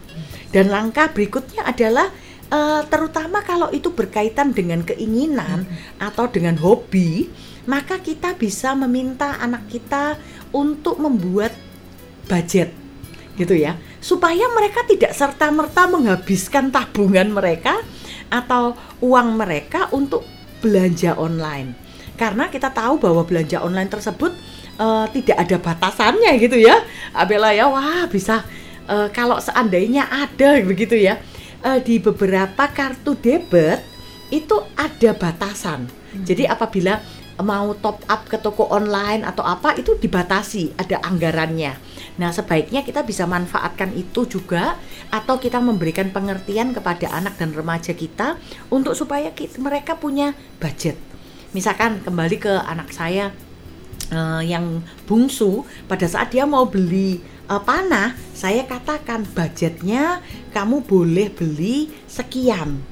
Dan 0.52 0.70
langkah 0.70 1.10
berikutnya 1.10 1.64
adalah 1.66 2.08
eh, 2.48 2.82
terutama 2.88 3.44
kalau 3.44 3.68
itu 3.72 3.92
berkaitan 3.92 4.52
dengan 4.52 4.84
keinginan 4.84 5.64
atau 6.00 6.28
dengan 6.28 6.56
hobi, 6.60 7.28
maka 7.64 8.00
kita 8.00 8.36
bisa 8.36 8.76
meminta 8.76 9.40
anak 9.40 9.68
kita 9.72 10.20
untuk 10.52 11.00
membuat 11.00 11.56
budget 12.28 12.72
gitu 13.34 13.58
ya 13.58 13.74
supaya 14.04 14.44
mereka 14.52 14.84
tidak 14.84 15.16
serta 15.16 15.48
merta 15.48 15.88
menghabiskan 15.88 16.68
tabungan 16.68 17.32
mereka 17.32 17.80
atau 18.28 18.76
uang 19.00 19.40
mereka 19.40 19.88
untuk 19.96 20.28
belanja 20.60 21.16
online. 21.16 21.72
Karena 22.20 22.52
kita 22.52 22.68
tahu 22.68 23.00
bahwa 23.00 23.24
belanja 23.24 23.64
online 23.64 23.88
tersebut 23.88 24.36
eh, 24.76 25.06
tidak 25.16 25.36
ada 25.48 25.56
batasannya 25.56 26.36
gitu 26.36 26.60
ya. 26.60 26.84
Abela 27.16 27.56
ya 27.56 27.64
wah 27.72 28.04
bisa 28.04 28.44
eh, 28.84 29.08
kalau 29.08 29.40
seandainya 29.40 30.04
ada 30.04 30.60
begitu 30.60 31.00
ya. 31.00 31.16
Eh, 31.64 31.80
di 31.80 31.96
beberapa 31.96 32.68
kartu 32.68 33.16
debit 33.16 33.80
itu 34.28 34.60
ada 34.76 35.16
batasan. 35.16 35.88
Jadi 36.12 36.44
apabila 36.44 37.00
mau 37.40 37.72
top 37.80 38.04
up 38.04 38.28
ke 38.28 38.36
toko 38.36 38.68
online 38.68 39.24
atau 39.24 39.42
apa 39.42 39.74
itu 39.74 39.96
dibatasi 39.98 40.76
ada 40.78 41.02
anggarannya 41.02 41.93
nah 42.14 42.30
sebaiknya 42.30 42.86
kita 42.86 43.02
bisa 43.02 43.26
manfaatkan 43.26 43.90
itu 43.94 44.26
juga 44.26 44.78
atau 45.10 45.38
kita 45.38 45.58
memberikan 45.58 46.14
pengertian 46.14 46.70
kepada 46.70 47.10
anak 47.10 47.38
dan 47.38 47.50
remaja 47.50 47.90
kita 47.94 48.38
untuk 48.70 48.94
supaya 48.94 49.34
kita, 49.34 49.58
mereka 49.58 49.98
punya 49.98 50.34
budget. 50.62 50.94
Misalkan 51.54 52.02
kembali 52.02 52.36
ke 52.42 52.50
anak 52.50 52.90
saya 52.90 53.30
eh, 54.10 54.42
yang 54.46 54.82
bungsu 55.06 55.62
pada 55.86 56.06
saat 56.10 56.34
dia 56.34 56.42
mau 56.42 56.66
beli 56.66 57.22
eh, 57.22 57.62
panah 57.62 58.18
saya 58.34 58.66
katakan 58.66 59.22
budgetnya 59.22 60.18
kamu 60.50 60.82
boleh 60.82 61.30
beli 61.30 61.94
sekian. 62.10 62.82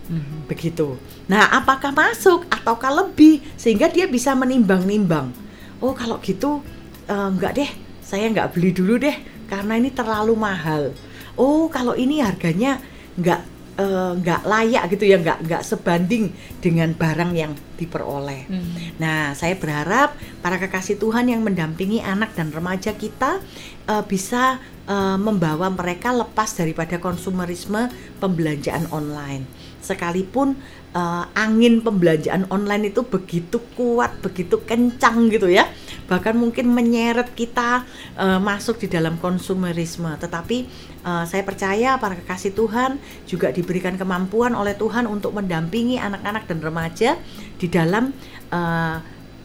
Begitu. 0.47 0.95
Nah 1.27 1.51
apakah 1.59 1.91
masuk 1.91 2.47
ataukah 2.51 3.03
lebih 3.03 3.43
sehingga 3.59 3.91
dia 3.91 4.07
bisa 4.07 4.35
menimbang-nimbang? 4.39 5.35
Oh 5.83 5.91
kalau 5.91 6.23
gitu 6.23 6.63
eh, 7.11 7.29
enggak 7.35 7.59
deh 7.59 7.71
saya 8.13 8.29
nggak 8.29 8.53
beli 8.53 8.77
dulu 8.77 9.01
deh 9.01 9.17
karena 9.49 9.81
ini 9.81 9.89
terlalu 9.89 10.37
mahal. 10.37 10.93
Oh 11.41 11.73
kalau 11.73 11.97
ini 11.97 12.21
harganya 12.21 12.77
nggak 13.17 13.41
eh, 13.81 14.13
nggak 14.21 14.45
layak 14.45 14.85
gitu 14.93 15.09
ya 15.09 15.17
nggak 15.17 15.49
nggak 15.49 15.63
sebanding 15.65 16.29
dengan 16.61 16.93
barang 16.93 17.33
yang 17.33 17.57
diperoleh. 17.81 18.53
Nah, 19.01 19.33
saya 19.33 19.57
berharap 19.57 20.13
para 20.45 20.61
kekasih 20.61 21.01
Tuhan 21.01 21.33
yang 21.33 21.41
mendampingi 21.41 22.05
anak 22.05 22.37
dan 22.37 22.53
remaja 22.53 22.93
kita 22.93 23.41
eh, 23.89 24.05
bisa 24.05 24.61
eh, 24.85 25.17
membawa 25.17 25.73
mereka 25.73 26.13
lepas 26.13 26.53
daripada 26.53 27.01
konsumerisme 27.01 27.89
pembelanjaan 28.21 28.93
online. 28.93 29.49
Sekalipun 29.83 30.55
eh, 30.95 31.25
angin 31.35 31.83
pembelanjaan 31.83 32.47
online 32.55 32.95
itu 32.95 33.03
begitu 33.03 33.59
kuat, 33.75 34.23
begitu 34.23 34.63
kencang 34.63 35.27
gitu 35.29 35.51
ya, 35.51 35.67
bahkan 36.07 36.39
mungkin 36.39 36.71
menyeret 36.71 37.35
kita 37.35 37.83
eh, 38.15 38.39
masuk 38.39 38.79
di 38.79 38.87
dalam 38.87 39.19
konsumerisme. 39.19 40.15
Tetapi 40.23 40.59
eh, 41.03 41.25
saya 41.27 41.43
percaya 41.43 41.99
para 41.99 42.15
kekasih 42.15 42.55
Tuhan 42.55 43.03
juga 43.27 43.51
diberikan 43.51 43.99
kemampuan 43.99 44.55
oleh 44.55 44.79
Tuhan 44.79 45.11
untuk 45.11 45.35
mendampingi 45.35 45.99
anak-anak 45.99 46.47
dan 46.47 46.59
remaja 46.63 47.11
di 47.59 47.67
dalam 47.67 48.15
eh, 48.55 48.97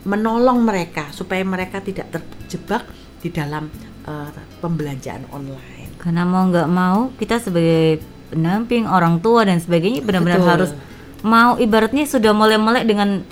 menolong 0.07 0.63
mereka 0.63 1.11
supaya 1.11 1.43
mereka 1.43 1.83
tidak 1.83 2.13
terjebak 2.13 2.85
di 3.19 3.33
dalam 3.33 3.67
eh, 4.05 4.29
pembelanjaan 4.61 5.27
online. 5.33 5.97
Karena 5.97 6.23
mau 6.23 6.45
nggak 6.45 6.69
mau 6.69 7.09
kita 7.17 7.41
sebagai 7.41 8.16
pendamping 8.31 8.83
orang 8.87 9.19
tua 9.23 9.47
dan 9.47 9.59
sebagainya 9.59 10.03
benar-benar 10.03 10.43
harus 10.43 10.71
mau 11.25 11.55
ibaratnya 11.57 12.05
sudah 12.05 12.31
mulai 12.35 12.59
melek 12.59 12.85
dengan 12.85 13.23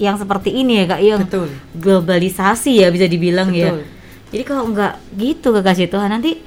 yang 0.00 0.18
seperti 0.18 0.50
ini 0.50 0.82
ya 0.82 0.84
kak 0.96 1.00
yang 1.00 1.20
Betul. 1.22 1.48
globalisasi 1.78 2.82
ya 2.82 2.90
bisa 2.90 3.06
dibilang 3.06 3.54
ya. 3.54 3.70
Betul. 3.70 3.82
Jadi 4.32 4.42
kalau 4.48 4.62
nggak 4.72 4.92
gitu 5.20 5.48
kekasih 5.52 5.92
Tuhan 5.92 6.10
nanti 6.10 6.40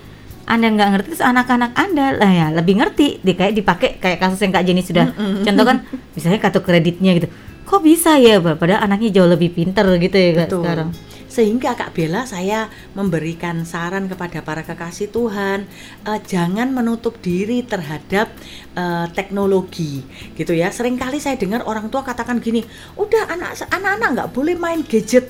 anda 0.46 0.70
nggak 0.70 0.90
ngerti 0.94 1.08
terus 1.14 1.26
anak-anak 1.26 1.72
anda 1.74 2.14
lah 2.18 2.32
ya 2.32 2.48
lebih 2.54 2.78
ngerti 2.78 3.22
di 3.26 3.34
kayak 3.34 3.54
dipakai 3.58 3.90
kayak 3.98 4.22
kasus 4.22 4.40
yang 4.46 4.54
kak 4.54 4.64
Jenny 4.66 4.86
sudah 4.86 5.10
contoh 5.42 5.66
kan 5.66 5.78
misalnya 6.16 6.38
kartu 6.38 6.62
kreditnya 6.62 7.18
gitu 7.18 7.28
kok 7.66 7.82
bisa 7.82 8.22
ya 8.22 8.38
padahal 8.38 8.86
anaknya 8.86 9.10
jauh 9.10 9.30
lebih 9.30 9.58
pinter 9.58 9.86
gitu 9.98 10.14
ya 10.14 10.32
kak 10.38 10.48
Betul. 10.54 10.62
sekarang 10.62 10.90
Sehingga 11.36 11.76
Kak 11.76 11.92
Bella 11.92 12.24
saya 12.24 12.72
memberikan 12.96 13.68
saran 13.68 14.08
kepada 14.08 14.40
para 14.40 14.64
kekasih 14.64 15.12
Tuhan 15.12 15.68
eh, 16.08 16.20
jangan 16.24 16.72
menutup 16.72 17.20
diri 17.20 17.60
terhadap 17.68 18.32
eh, 18.72 19.06
teknologi 19.12 20.00
gitu 20.40 20.56
ya. 20.56 20.72
Seringkali 20.72 21.20
saya 21.20 21.36
dengar 21.36 21.68
orang 21.68 21.92
tua 21.92 22.08
katakan 22.08 22.40
gini, 22.40 22.64
udah 22.96 23.28
anak 23.36 23.68
anak-anak 23.68 24.10
nggak 24.16 24.30
boleh 24.32 24.56
main 24.56 24.80
gadget 24.88 25.28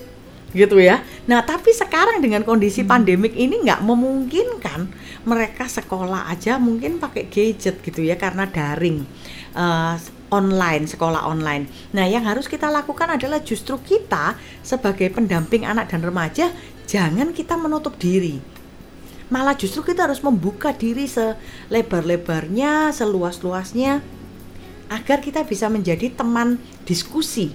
gitu 0.53 0.77
ya. 0.77 1.01
Nah 1.25 1.41
tapi 1.41 1.73
sekarang 1.73 2.21
dengan 2.21 2.45
kondisi 2.45 2.85
pandemik 2.85 3.33
ini 3.33 3.65
nggak 3.65 3.81
memungkinkan 3.81 4.85
mereka 5.25 5.65
sekolah 5.65 6.29
aja 6.29 6.61
mungkin 6.61 7.01
pakai 7.01 7.25
gadget 7.33 7.81
gitu 7.81 8.05
ya 8.05 8.13
karena 8.13 8.45
daring 8.45 9.01
eh, 9.57 9.95
online 10.33 10.89
sekolah 10.89 11.25
online. 11.27 11.69
Nah 11.93 12.05
yang 12.09 12.25
harus 12.25 12.49
kita 12.49 12.69
lakukan 12.69 13.17
adalah 13.17 13.41
justru 13.41 13.77
kita 13.81 14.37
sebagai 14.65 15.09
pendamping 15.13 15.65
anak 15.65 15.91
dan 15.93 16.01
remaja 16.01 16.49
jangan 16.89 17.33
kita 17.33 17.57
menutup 17.57 17.97
diri. 17.97 18.41
Malah 19.29 19.57
justru 19.57 19.81
kita 19.81 20.05
harus 20.05 20.21
membuka 20.21 20.69
diri 20.69 21.09
selebar-lebarnya, 21.09 22.93
seluas-luasnya 22.93 24.05
agar 24.93 25.17
kita 25.17 25.41
bisa 25.41 25.65
menjadi 25.65 26.13
teman 26.13 26.61
diskusi 26.85 27.49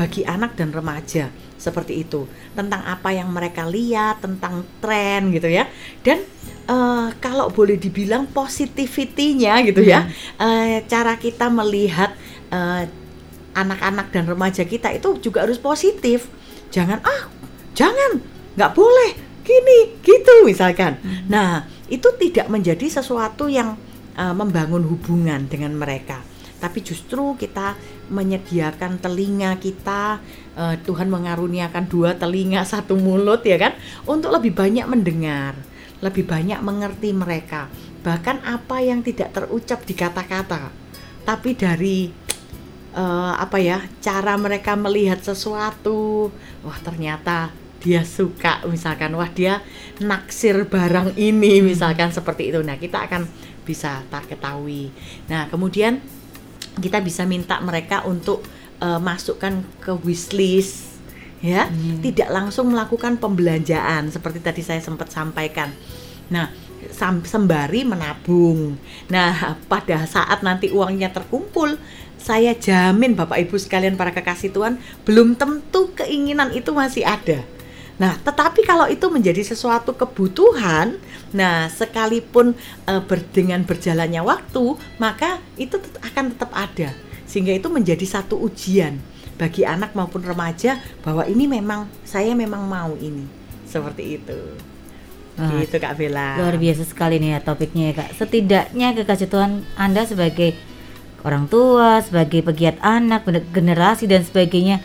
bagi 0.00 0.24
anak 0.24 0.56
dan 0.56 0.72
remaja 0.72 1.28
seperti 1.60 2.08
itu 2.08 2.24
tentang 2.56 2.80
apa 2.88 3.12
yang 3.12 3.28
mereka 3.28 3.68
lihat 3.68 4.24
tentang 4.24 4.64
tren 4.80 5.28
gitu 5.28 5.44
ya 5.44 5.68
dan 6.00 6.24
eh, 6.70 7.08
kalau 7.18 7.50
boleh 7.50 7.74
dibilang 7.74 8.30
positivity-nya 8.30 9.66
gitu 9.66 9.82
ya 9.82 10.06
eh, 10.38 10.86
cara 10.86 11.18
kita 11.18 11.50
melihat 11.50 12.14
eh, 12.54 12.86
anak-anak 13.54 14.14
dan 14.14 14.24
remaja 14.30 14.62
kita 14.62 14.94
itu 14.94 15.18
juga 15.18 15.42
harus 15.42 15.58
positif. 15.58 16.30
Jangan 16.70 17.02
ah 17.02 17.22
jangan 17.74 18.22
nggak 18.54 18.72
boleh 18.74 19.10
gini 19.42 19.98
gitu 20.04 20.46
misalkan. 20.46 20.98
Nah 21.26 21.66
itu 21.90 22.06
tidak 22.18 22.46
menjadi 22.46 23.02
sesuatu 23.02 23.50
yang 23.50 23.74
uh, 24.14 24.34
membangun 24.34 24.86
hubungan 24.86 25.50
dengan 25.50 25.74
mereka. 25.74 26.22
Tapi 26.60 26.84
justru 26.84 27.34
kita 27.40 27.74
menyediakan 28.12 29.00
telinga 29.00 29.56
kita 29.58 30.20
uh, 30.54 30.76
Tuhan 30.84 31.08
mengaruniakan 31.08 31.88
dua 31.88 32.14
telinga 32.14 32.62
satu 32.68 32.94
mulut 32.98 33.40
ya 33.46 33.56
kan 33.56 33.72
untuk 34.04 34.34
lebih 34.34 34.52
banyak 34.54 34.84
mendengar 34.84 35.56
lebih 36.00 36.24
banyak 36.24 36.60
mengerti 36.64 37.12
mereka. 37.12 37.68
Bahkan 38.00 38.44
apa 38.44 38.80
yang 38.80 39.04
tidak 39.04 39.36
terucap 39.36 39.84
di 39.84 39.94
kata-kata. 39.96 40.72
Tapi 41.24 41.50
dari 41.52 42.08
eh, 42.96 43.34
apa 43.36 43.60
ya 43.60 43.84
cara 44.00 44.34
mereka 44.40 44.74
melihat 44.74 45.20
sesuatu 45.20 46.32
wah 46.64 46.78
ternyata 46.80 47.52
dia 47.80 48.04
suka 48.04 48.64
misalkan. 48.68 49.12
Wah 49.16 49.28
dia 49.28 49.60
naksir 50.00 50.68
barang 50.68 51.16
ini 51.20 51.60
misalkan 51.60 52.12
seperti 52.12 52.52
itu. 52.52 52.60
Nah 52.64 52.80
kita 52.80 53.04
akan 53.04 53.28
bisa 53.64 54.00
tak 54.08 54.32
ketahui. 54.32 54.88
Nah 55.28 55.46
kemudian 55.52 56.00
kita 56.80 57.04
bisa 57.04 57.28
minta 57.28 57.60
mereka 57.60 58.08
untuk 58.08 58.40
eh, 58.80 59.00
masukkan 59.00 59.60
ke 59.84 59.92
wishlist 60.00 60.89
ya 61.40 61.72
tidak 62.04 62.28
langsung 62.28 62.72
melakukan 62.72 63.16
pembelanjaan 63.16 64.12
seperti 64.12 64.44
tadi 64.44 64.60
saya 64.60 64.80
sempat 64.84 65.08
sampaikan. 65.08 65.72
Nah 66.28 66.52
sembari 67.24 67.84
menabung. 67.84 68.76
Nah 69.08 69.56
pada 69.68 70.04
saat 70.04 70.44
nanti 70.44 70.72
uangnya 70.72 71.12
terkumpul 71.12 71.80
saya 72.20 72.52
jamin 72.52 73.16
Bapak 73.16 73.40
Ibu 73.48 73.56
sekalian 73.56 73.96
para 73.96 74.12
kekasih 74.12 74.52
Tuhan 74.52 74.76
belum 75.08 75.40
tentu 75.40 75.92
keinginan 75.96 76.52
itu 76.52 76.70
masih 76.76 77.08
ada. 77.08 77.40
Nah, 78.00 78.16
tetapi 78.16 78.64
kalau 78.64 78.88
itu 78.88 79.12
menjadi 79.12 79.44
sesuatu 79.44 79.92
kebutuhan, 79.92 80.96
nah 81.36 81.68
sekalipun 81.68 82.56
e, 82.88 82.92
ber- 83.04 83.28
dengan 83.28 83.60
berjalannya 83.60 84.24
waktu, 84.24 84.72
maka 84.96 85.36
itu 85.60 85.76
akan 86.00 86.32
tetap 86.32 86.48
ada. 86.56 86.96
Sehingga 87.28 87.52
itu 87.52 87.68
menjadi 87.68 88.00
satu 88.08 88.40
ujian 88.40 88.96
bagi 89.40 89.64
anak 89.64 89.96
maupun 89.96 90.20
remaja 90.20 90.76
bahwa 91.00 91.24
ini 91.24 91.48
memang 91.48 91.88
saya 92.04 92.36
memang 92.36 92.68
mau 92.68 92.92
ini. 93.00 93.24
Seperti 93.64 94.20
itu. 94.20 94.40
Wah, 95.40 95.56
gitu 95.64 95.80
Kak 95.80 95.96
Bella. 95.96 96.36
Luar 96.36 96.60
biasa 96.60 96.84
sekali 96.84 97.16
nih 97.16 97.32
ya 97.32 97.38
topiknya 97.40 97.84
ya 97.88 98.04
kak. 98.04 98.08
Setidaknya 98.20 98.92
kekasih 98.92 99.32
Tuhan 99.32 99.64
Anda 99.80 100.04
sebagai 100.04 100.52
orang 101.24 101.48
tua, 101.48 102.04
sebagai 102.04 102.44
pegiat 102.44 102.76
anak, 102.84 103.24
generasi 103.48 104.04
dan 104.04 104.20
sebagainya 104.20 104.84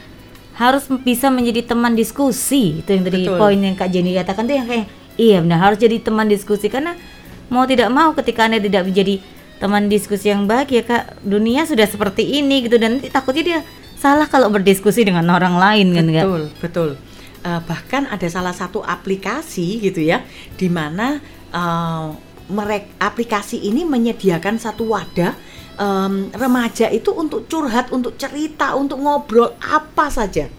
harus 0.55 0.87
bisa 1.03 1.27
menjadi 1.27 1.75
teman 1.75 1.99
diskusi. 1.99 2.79
Itu 2.79 2.95
yang 2.95 3.03
tadi 3.03 3.27
Betul. 3.27 3.35
poin 3.35 3.59
yang 3.59 3.75
Kak 3.75 3.91
Jenny 3.91 4.15
katakan 4.15 4.47
tuh 4.47 4.55
yang 4.55 4.67
kayak 4.71 4.87
iya 5.19 5.43
benar 5.43 5.59
harus 5.59 5.79
jadi 5.79 5.99
teman 5.99 6.31
diskusi 6.31 6.71
karena 6.71 6.95
mau 7.51 7.67
tidak 7.67 7.91
mau 7.91 8.15
ketika 8.15 8.47
Anda 8.47 8.63
tidak 8.63 8.87
menjadi 8.87 9.19
teman 9.59 9.87
diskusi 9.87 10.31
yang 10.31 10.47
baik 10.47 10.71
ya 10.71 10.83
Kak, 10.87 11.23
dunia 11.23 11.67
sudah 11.67 11.87
seperti 11.87 12.39
ini 12.39 12.63
gitu 12.67 12.79
dan 12.79 12.99
nanti 12.99 13.11
takutnya 13.11 13.43
dia 13.43 13.59
salah 14.05 14.29
kalau 14.29 14.53
berdiskusi 14.53 15.01
dengan 15.01 15.25
orang 15.33 15.57
lain 15.57 15.97
kan 15.97 16.05
Kak. 16.05 16.25
Betul, 16.29 16.43
betul. 16.61 16.89
Eh, 17.41 17.61
bahkan 17.65 18.05
ada 18.05 18.27
salah 18.29 18.53
satu 18.53 18.85
aplikasi 18.85 19.81
gitu 19.81 20.05
ya, 20.05 20.21
di 20.53 20.69
mana 20.69 21.17
mereka 22.45 22.89
aplikasi 23.01 23.63
ini 23.65 23.87
menyediakan 23.87 24.59
satu 24.59 24.91
wadah 24.91 25.33
em, 25.79 26.29
remaja 26.35 26.91
itu 26.91 27.15
untuk 27.15 27.47
curhat, 27.47 27.89
untuk 27.95 28.19
cerita, 28.19 28.75
untuk 28.75 28.99
ngobrol 28.99 29.55
apa 29.63 30.11
saja, 30.11 30.51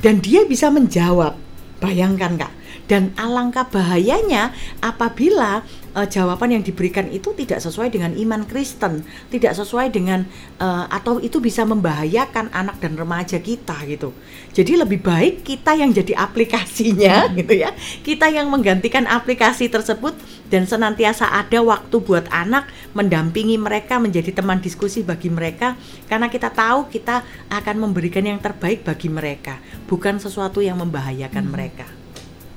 dan 0.00 0.18
dia 0.18 0.48
bisa 0.48 0.72
menjawab. 0.72 1.36
Bayangkan 1.78 2.40
kak. 2.40 2.52
Dan 2.90 3.14
alangkah 3.14 3.70
bahayanya 3.70 4.50
apabila 4.82 5.62
eh, 5.94 6.06
jawaban 6.10 6.58
yang 6.58 6.66
diberikan 6.66 7.06
itu 7.14 7.30
tidak 7.38 7.62
sesuai 7.62 7.94
dengan 7.94 8.10
iman 8.18 8.42
Kristen, 8.50 9.06
tidak 9.30 9.54
sesuai 9.54 9.94
dengan 9.94 10.26
eh, 10.58 10.84
atau 10.90 11.22
itu 11.22 11.38
bisa 11.38 11.62
membahayakan 11.62 12.50
anak 12.50 12.82
dan 12.82 12.98
remaja 12.98 13.38
kita 13.38 13.78
gitu. 13.86 14.10
Jadi 14.50 14.74
lebih 14.74 15.06
baik 15.06 15.46
kita 15.46 15.78
yang 15.78 15.94
jadi 15.94 16.18
aplikasinya 16.18 17.30
gitu 17.38 17.62
ya. 17.62 17.70
Kita 18.02 18.26
yang 18.26 18.50
menggantikan 18.50 19.06
aplikasi 19.06 19.70
tersebut 19.70 20.18
dan 20.50 20.66
senantiasa 20.66 21.30
ada 21.30 21.62
waktu 21.62 21.94
buat 22.02 22.26
anak 22.34 22.66
mendampingi 22.98 23.54
mereka 23.54 24.02
menjadi 24.02 24.34
teman 24.34 24.58
diskusi 24.58 25.06
bagi 25.06 25.30
mereka 25.30 25.78
karena 26.10 26.26
kita 26.26 26.50
tahu 26.50 26.90
kita 26.90 27.22
akan 27.54 27.86
memberikan 27.86 28.26
yang 28.26 28.42
terbaik 28.42 28.82
bagi 28.82 29.06
mereka, 29.06 29.62
bukan 29.86 30.18
sesuatu 30.18 30.58
yang 30.58 30.82
membahayakan 30.82 31.46
mereka. 31.46 31.99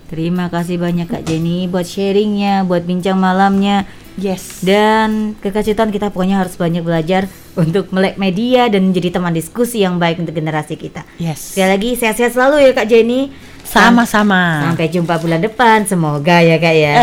Terima 0.05 0.45
kasih 0.45 0.77
banyak 0.77 1.05
Kak 1.05 1.23
Jenny 1.23 1.65
buat 1.65 1.83
sharingnya, 1.83 2.63
buat 2.63 2.83
bincang 2.83 3.15
malamnya. 3.15 3.83
Yes. 4.13 4.61
Dan 4.61 5.33
kekasih 5.35 5.73
Tuhan 5.73 5.89
kita 5.89 6.09
pokoknya 6.09 6.37
harus 6.37 6.53
banyak 6.53 6.81
belajar 6.81 7.25
untuk 7.53 7.89
melek 7.89 8.15
media 8.15 8.67
dan 8.67 8.85
menjadi 8.85 9.09
teman 9.11 9.31
diskusi 9.31 9.81
yang 9.81 9.97
baik 9.97 10.17
untuk 10.17 10.33
generasi 10.33 10.75
kita. 10.75 11.01
Yes. 11.17 11.53
Sekali 11.53 11.69
lagi 11.71 11.89
sehat-sehat 11.95 12.31
selalu 12.31 12.61
ya 12.61 12.71
Kak 12.73 12.85
Jenny. 12.85 13.33
Sama-sama. 13.63 14.69
Sampai 14.69 14.85
jumpa 14.87 15.17
bulan 15.17 15.39
depan, 15.39 15.87
semoga 15.87 16.37
ya 16.39 16.57
Kak 16.57 16.75
ya. 16.75 16.95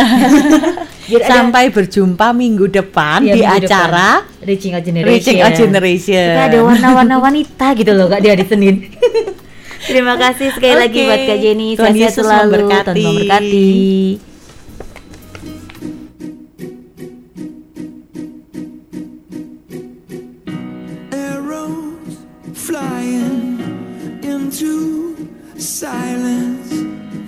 Biar 1.10 1.20
ada- 1.20 1.30
Sampai 1.34 1.66
berjumpa 1.66 2.30
minggu 2.30 2.70
depan 2.70 3.18
Iya, 3.20 3.34
di 3.34 3.40
minggu 3.42 3.58
depan. 3.58 3.70
acara 3.90 4.08
Reaching 4.40 4.72
Out 4.72 4.84
Generation. 4.84 5.10
Reaching 5.10 5.38
Out 5.40 5.54
Generation. 5.56 6.30
Kita 6.30 6.44
ada 6.46 6.58
warna-warna 6.62 7.16
wanita 7.18 7.66
gitu 7.74 7.90
loh 7.90 8.06
Kak 8.06 8.20
di 8.20 8.28
hari 8.30 8.44
Senin. 8.46 8.74
Terima 9.90 10.14
kasih 10.14 10.54
sekali 10.54 10.76
lagi 10.78 10.98
Oke. 11.02 11.06
buat 11.10 11.20
Kak 11.26 11.38
Jenny. 11.42 11.68
Tuhan 11.74 11.90
Sehat-sehat 11.90 12.06
Yesus 12.14 12.22
selalu. 12.22 12.50
memberkati. 12.54 12.94
Tuhan 12.94 13.06
memberkati. 13.10 13.68
arrows 21.12 22.26
flying 22.54 23.58
into 24.22 25.16
silence, 25.58 26.72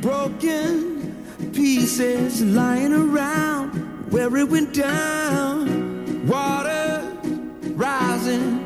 broken 0.00 1.14
pieces 1.52 2.42
lying 2.42 2.92
around 2.92 3.70
where 4.12 4.34
it 4.36 4.48
went 4.48 4.72
down. 4.74 6.26
Water 6.26 7.02
rising 7.74 8.60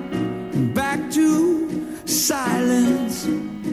back 0.74 1.10
to 1.12 1.88
silence, 2.04 3.26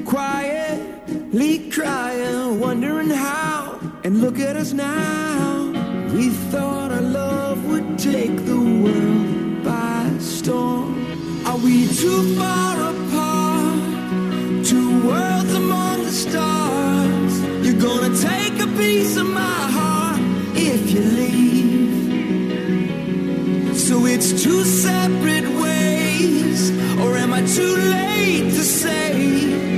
quietly 0.06 1.70
crying, 1.70 2.60
wondering 2.60 3.10
how. 3.10 3.80
And 4.04 4.22
look 4.22 4.40
at 4.40 4.56
us 4.56 4.74
now. 4.74 5.72
We 6.14 6.30
thought 6.30 6.92
our 6.92 7.02
love 7.02 7.66
would 7.66 7.98
take 7.98 8.46
the 8.46 8.60
world 8.84 9.64
by 9.64 10.12
storm. 10.20 11.06
Are 11.46 11.58
we 11.58 11.88
too 11.88 12.36
far 12.38 12.76
apart? 12.94 13.80
Two 14.66 15.08
worlds 15.08 15.54
among 15.54 16.04
the 16.04 16.12
stars. 16.12 17.42
You're 17.66 17.82
gonna 17.82 18.16
take 18.16 18.60
a 18.60 18.68
piece 18.78 19.16
of 19.18 19.28
my 19.28 19.62
heart 19.78 20.22
if 20.56 20.92
you 20.92 21.02
leave. 21.02 21.34
So 23.78 24.06
it's 24.06 24.44
two 24.44 24.64
separate 24.64 25.48
ways, 25.62 26.72
or 27.00 27.18
am 27.18 27.34
I 27.34 27.42
too 27.46 27.76
late 27.76 28.52
to 28.54 28.64
say? 28.64 29.73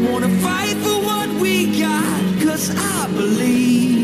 Wanna 0.00 0.28
fight 0.40 0.76
for 0.84 1.00
what 1.02 1.28
we 1.40 1.76
got, 1.76 2.40
cause 2.40 2.70
I 2.70 3.08
believe 3.16 3.97